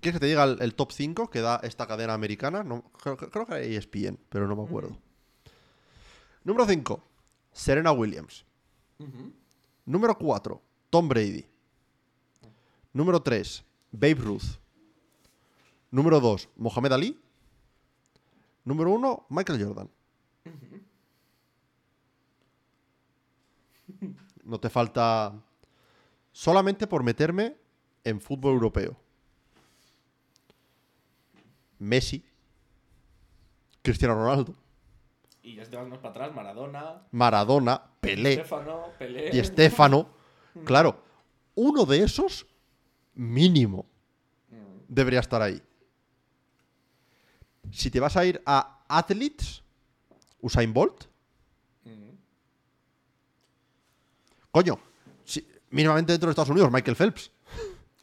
[0.00, 2.62] ¿Quieres que te diga el, el top 5 que da esta cadena americana?
[2.62, 4.96] No, creo, creo que era ESPN, pero no me acuerdo.
[6.44, 7.02] Número 5,
[7.52, 8.44] Serena Williams.
[9.84, 11.44] Número 4, Tom Brady.
[12.92, 14.60] Número 3, Babe Ruth.
[15.90, 17.20] Número 2, Mohamed Ali.
[18.64, 19.90] Número 1, Michael Jordan.
[24.44, 25.34] No te falta
[26.30, 27.56] solamente por meterme
[28.04, 28.96] en fútbol europeo.
[31.78, 32.24] Messi,
[33.82, 34.54] Cristiano Ronaldo,
[35.42, 39.30] Y ya te vas más para atrás, Maradona, Maradona, Pelé Stefano, Pelé.
[39.32, 40.08] y Estefano.
[40.64, 41.02] Claro,
[41.54, 42.46] uno de esos
[43.14, 43.86] mínimo
[44.88, 45.62] debería estar ahí.
[47.70, 49.62] Si te vas a ir a athletes,
[50.40, 51.04] Usain Bolt,
[51.84, 52.16] Ujú.
[54.50, 54.78] coño,
[55.24, 57.30] si- mínimamente dentro de Estados Unidos, Michael Phelps.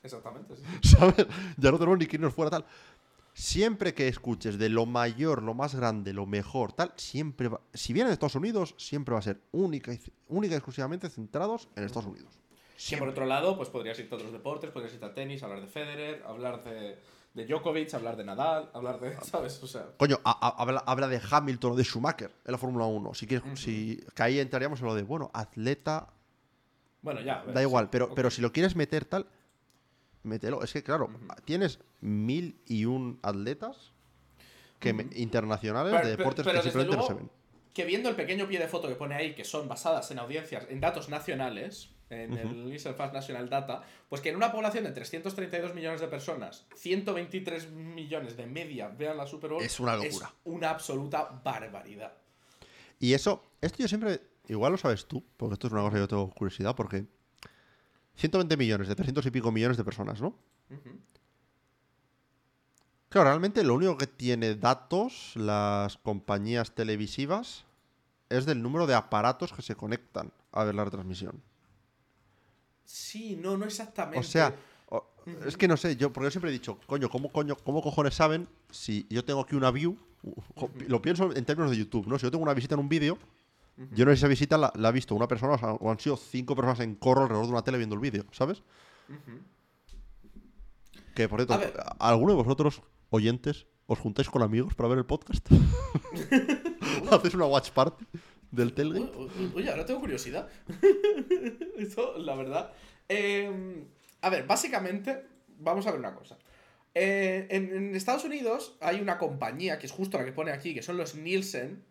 [0.04, 0.64] Exactamente, sí.
[0.98, 1.26] ¿Sabes?
[1.58, 2.66] Ya no tenemos ni que irnos fuera tal.
[3.34, 7.62] Siempre que escuches de lo mayor, lo más grande, lo mejor, tal, siempre va.
[7.74, 10.00] Si viene de Estados Unidos, siempre va a ser única y,
[10.30, 12.40] única y exclusivamente centrados en Estados Unidos.
[12.90, 15.62] Que por otro lado, pues podrías irte a otros deportes, podrías irte a tenis, hablar
[15.62, 17.00] de Federer, hablar de,
[17.34, 19.16] de Djokovic, hablar de Nadal, hablar de.
[19.22, 19.62] ¿Sabes?
[19.64, 19.88] O sea.
[19.98, 23.14] Coño, a- a- habla, habla de Hamilton o de Schumacher en la Fórmula 1.
[23.16, 26.10] Si quieres, si, que ahí entraríamos en lo de, bueno, atleta,
[27.02, 27.42] Bueno, ya.
[27.44, 29.26] ver, da sí, igual, pero, pero si lo quieres meter tal,
[30.24, 30.64] mételo.
[30.64, 31.10] Es que, claro,
[31.46, 33.92] tienes mil y un atletas
[34.80, 37.44] que me- internacionales Pero- de deportes pero que simplemente no se luego ven.
[37.74, 40.68] Que viendo el pequeño pie de foto que pone ahí, que son basadas en audiencias,
[40.70, 44.92] en datos nacionales, en el Nielsen Fast National Data, pues que en una población de
[44.92, 50.32] 332 millones de personas, 123 millones de media vean la Super Bowl, Es una locura.
[50.44, 52.14] una absoluta barbaridad.
[53.00, 56.00] Y eso, esto yo siempre, igual lo sabes tú, porque esto es una cosa que
[56.02, 57.06] yo tengo curiosidad, porque
[58.16, 60.36] 120 millones, de 300 y pico millones de personas, ¿no?
[63.10, 67.66] Claro, realmente lo único que tiene datos las compañías televisivas
[68.30, 71.42] es del número de aparatos que se conectan a ver la retransmisión.
[72.86, 74.20] Sí, no, no exactamente.
[74.20, 74.56] O sea,
[75.46, 78.16] es que no sé, yo porque yo siempre he dicho, coño, ¿cómo, coño, ¿cómo cojones
[78.16, 79.98] saben si yo tengo aquí una view?
[80.88, 82.18] Lo pienso en términos de YouTube, ¿no?
[82.18, 83.18] Si yo tengo una visita en un vídeo,
[83.78, 85.92] yo no sé si esa visita la, la ha visto una persona o sea, o
[85.92, 88.62] han sido cinco personas en corro alrededor de una tele viendo el vídeo, ¿sabes?
[91.16, 91.84] Que por cierto.
[92.00, 95.48] ¿alguno de vosotros, oyentes, os juntáis con amigos para ver el podcast?
[97.12, 98.06] ¿Hacéis una watch party
[98.54, 100.48] del uy, Oye, ahora tengo curiosidad.
[101.78, 102.72] Esto, la verdad.
[103.10, 103.84] Eh,
[104.22, 105.26] a ver, básicamente,
[105.60, 106.38] vamos a ver una cosa.
[106.94, 110.76] Eh, en, en Estados Unidos hay una compañía, que es justo la que pone aquí,
[110.76, 111.84] que son los Nielsen,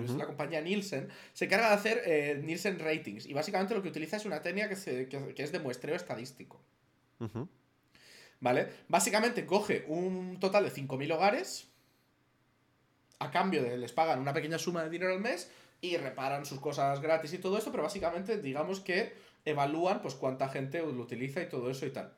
[0.00, 0.18] es Ujú.
[0.18, 3.26] la compañía Nielsen, se encarga de hacer eh, Nielsen Ratings.
[3.26, 5.94] Y básicamente lo que utiliza es una técnica que, se- que- que es de muestreo
[5.96, 6.60] estadístico.
[8.40, 8.68] ¿Vale?
[8.88, 11.68] Básicamente coge un total de 5.000 hogares,
[13.20, 15.48] a cambio de les pagan una pequeña suma de dinero al mes
[15.80, 19.12] y reparan sus cosas gratis y todo esto, pero básicamente digamos que
[19.44, 22.12] evalúan pues cuánta gente lo utiliza y todo eso y tal.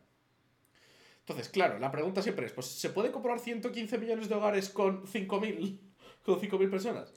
[1.20, 5.06] Entonces, claro, la pregunta siempre es, pues ¿se puede comprobar 115 millones de hogares con
[5.06, 5.80] 5.000
[6.22, 7.12] con 5.000 personas?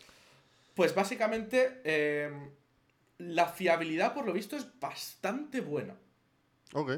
[0.78, 2.32] Pues básicamente eh,
[3.18, 5.96] la fiabilidad por lo visto es bastante buena.
[6.74, 6.92] Ok.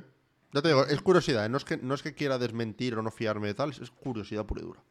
[0.51, 1.49] Ya te digo, es curiosidad, ¿eh?
[1.49, 4.45] no es, que, no es que quiera desmentir o no fiarme de tal, es curiosidad
[4.45, 4.81] pura y dura.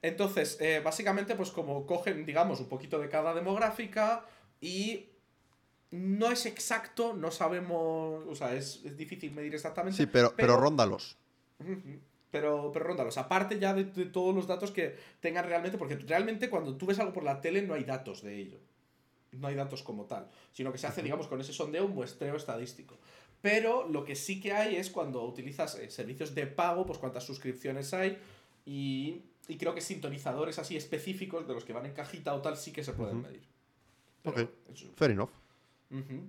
[0.00, 4.24] Entonces, eh, básicamente, pues como cogen, digamos, un poquito de cada demográfica
[4.60, 5.10] y
[5.90, 9.98] no es exacto, no sabemos, o sea, es, es difícil medir exactamente.
[9.98, 11.18] Sí, pero, pero, róndalos.
[11.58, 12.00] Ujú.
[12.30, 16.50] Pero, pero róndalos, aparte ya de, de todos los datos que tengan realmente, porque realmente
[16.50, 18.58] cuando tú ves algo por la tele no hay datos de ello.
[19.32, 22.36] No hay datos como tal, sino que se hace, digamos, con ese sondeo un muestreo
[22.36, 22.96] estadístico.
[23.40, 27.24] Pero lo que sí que hay es cuando utilizas eh, servicios de pago, pues cuántas
[27.24, 28.18] suscripciones hay
[28.66, 32.56] y, y creo que sintonizadores así específicos de los que van en cajita o tal
[32.56, 33.42] sí que se pueden medir.
[34.24, 34.38] Ok.
[34.72, 35.30] eso- Fair enough.
[35.90, 36.22] Ujú.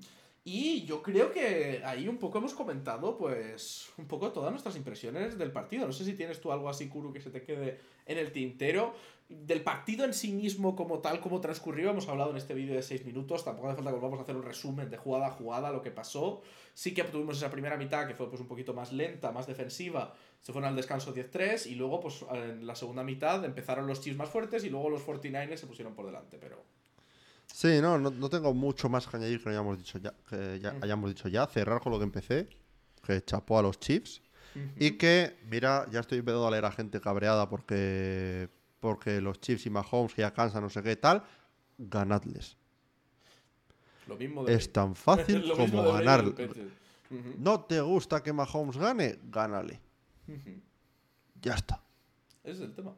[0.51, 5.37] Y yo creo que ahí un poco hemos comentado, pues, un poco todas nuestras impresiones
[5.37, 5.85] del partido.
[5.85, 8.95] No sé si tienes tú algo así, Kuru, que se te quede en el tintero.
[9.27, 12.81] Del partido en sí mismo, como tal, como transcurrió, hemos hablado en este vídeo de
[12.81, 13.45] 6 minutos.
[13.45, 15.91] Tampoco hace falta que volvamos a hacer un resumen de jugada a jugada, lo que
[15.91, 16.41] pasó.
[16.73, 20.15] Sí que tuvimos esa primera mitad que fue pues un poquito más lenta, más defensiva.
[20.41, 24.17] Se fueron al descanso 10-3 y luego, pues, en la segunda mitad empezaron los Chiefs
[24.17, 26.78] más fuertes y luego los 49ers se pusieron por delante, pero...
[27.53, 30.75] Sí, no, no, no tengo mucho más que añadir que hayamos dicho ya, que ya
[30.81, 31.45] hayamos dicho ya.
[31.47, 32.47] Cerrar con lo que empecé,
[33.03, 34.21] que chapó a los Chiefs.
[34.77, 38.49] Y que, mira, ya estoy empezando a leer a gente cabreada porque,
[38.79, 41.23] porque los Chiefs y Mahomes que ya cansan, no sé qué tal,
[41.77, 42.57] ganadles.
[44.07, 46.25] Lo mismo de Es tan fácil Lo como ganar.
[47.37, 49.19] ¿No te gusta que Mahomes gane?
[49.29, 49.79] Gánale.
[51.41, 51.81] Ya está.
[52.43, 52.95] Ese es el tema.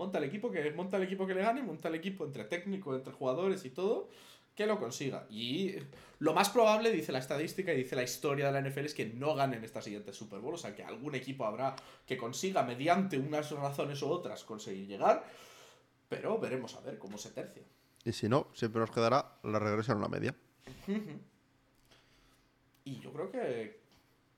[0.00, 2.94] Monta el equipo que monta el equipo que le gane, monta el equipo entre técnico,
[2.94, 4.08] entre jugadores y todo,
[4.54, 5.26] que lo consiga.
[5.28, 5.74] Y
[6.20, 9.04] lo más probable, dice la estadística y dice la historia de la NFL, es que
[9.04, 10.54] no ganen esta siguiente Super Bowl.
[10.54, 15.22] O sea, que algún equipo habrá que consiga, mediante unas razones u otras, conseguir llegar.
[16.08, 17.64] Pero veremos a ver cómo se tercia.
[18.02, 20.34] Y si no, siempre nos quedará la regresión a la media.
[22.84, 23.82] Y yo creo que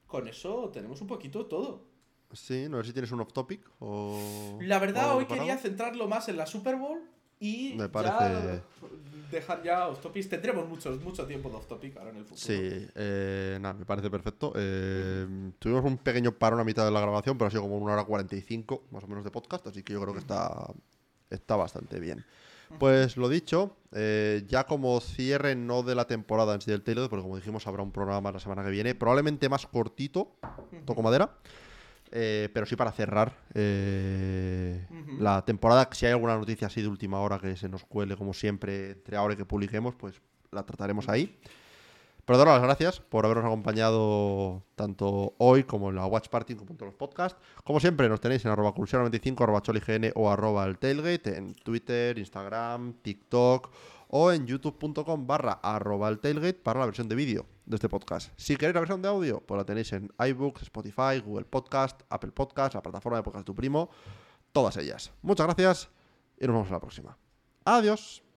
[0.09, 1.91] con eso tenemos un poquito todo.
[2.33, 4.59] Sí, no sé si tienes un off topic o.
[4.63, 7.01] La verdad, o hoy quería centrarlo más en la Super Bowl
[7.41, 8.63] y Me ya parece-
[9.31, 10.29] dejar ya off topics.
[10.29, 12.41] Tendremos mucho, mucho tiempo de off topic ahora en el futuro.
[12.41, 14.53] Sí, eh, nada, me parece perfecto.
[14.57, 15.27] Eh,
[15.59, 18.05] Tuvimos un pequeño paro a mitad de la grabación, pero ha sido como una hora
[18.05, 20.67] 45 más o menos de podcast, así que yo creo que está,
[21.31, 22.25] está bastante bien.
[22.79, 27.11] Pues lo dicho, eh, ya como cierre no de la temporada en sí del Taylor,
[27.11, 30.37] porque como dijimos habrá un programa la semana que viene, probablemente más cortito,
[30.87, 31.37] toco madera,
[32.12, 34.86] eh, pero sí para cerrar eh,
[35.18, 35.89] la temporada.
[35.93, 39.16] Si hay alguna noticia así de última hora que se nos cuele, como siempre, entre
[39.16, 40.20] ahora y que publiquemos, pues
[40.51, 41.39] la trataremos ahí.
[42.24, 46.70] Pero daros las gracias por habernos acompañado tanto hoy como en la Watch Party, como
[46.70, 47.40] en todos los podcasts.
[47.64, 52.18] Como siempre, nos tenéis en arroba cursión95, arroba cholign o arroba el tailgate, en Twitter,
[52.18, 53.70] Instagram, TikTok
[54.14, 56.18] o en youtube.com barra arroba el
[56.62, 58.30] para la versión de vídeo de este podcast.
[58.36, 62.32] Si queréis la versión de audio, pues la tenéis en iBooks, Spotify, Google Podcast, Apple
[62.32, 63.89] Podcast, la plataforma de podcast de tu primo,
[64.52, 65.12] todas ellas.
[65.22, 65.89] Muchas gracias
[66.39, 67.16] y nos vemos en la próxima.
[67.64, 68.22] Adiós.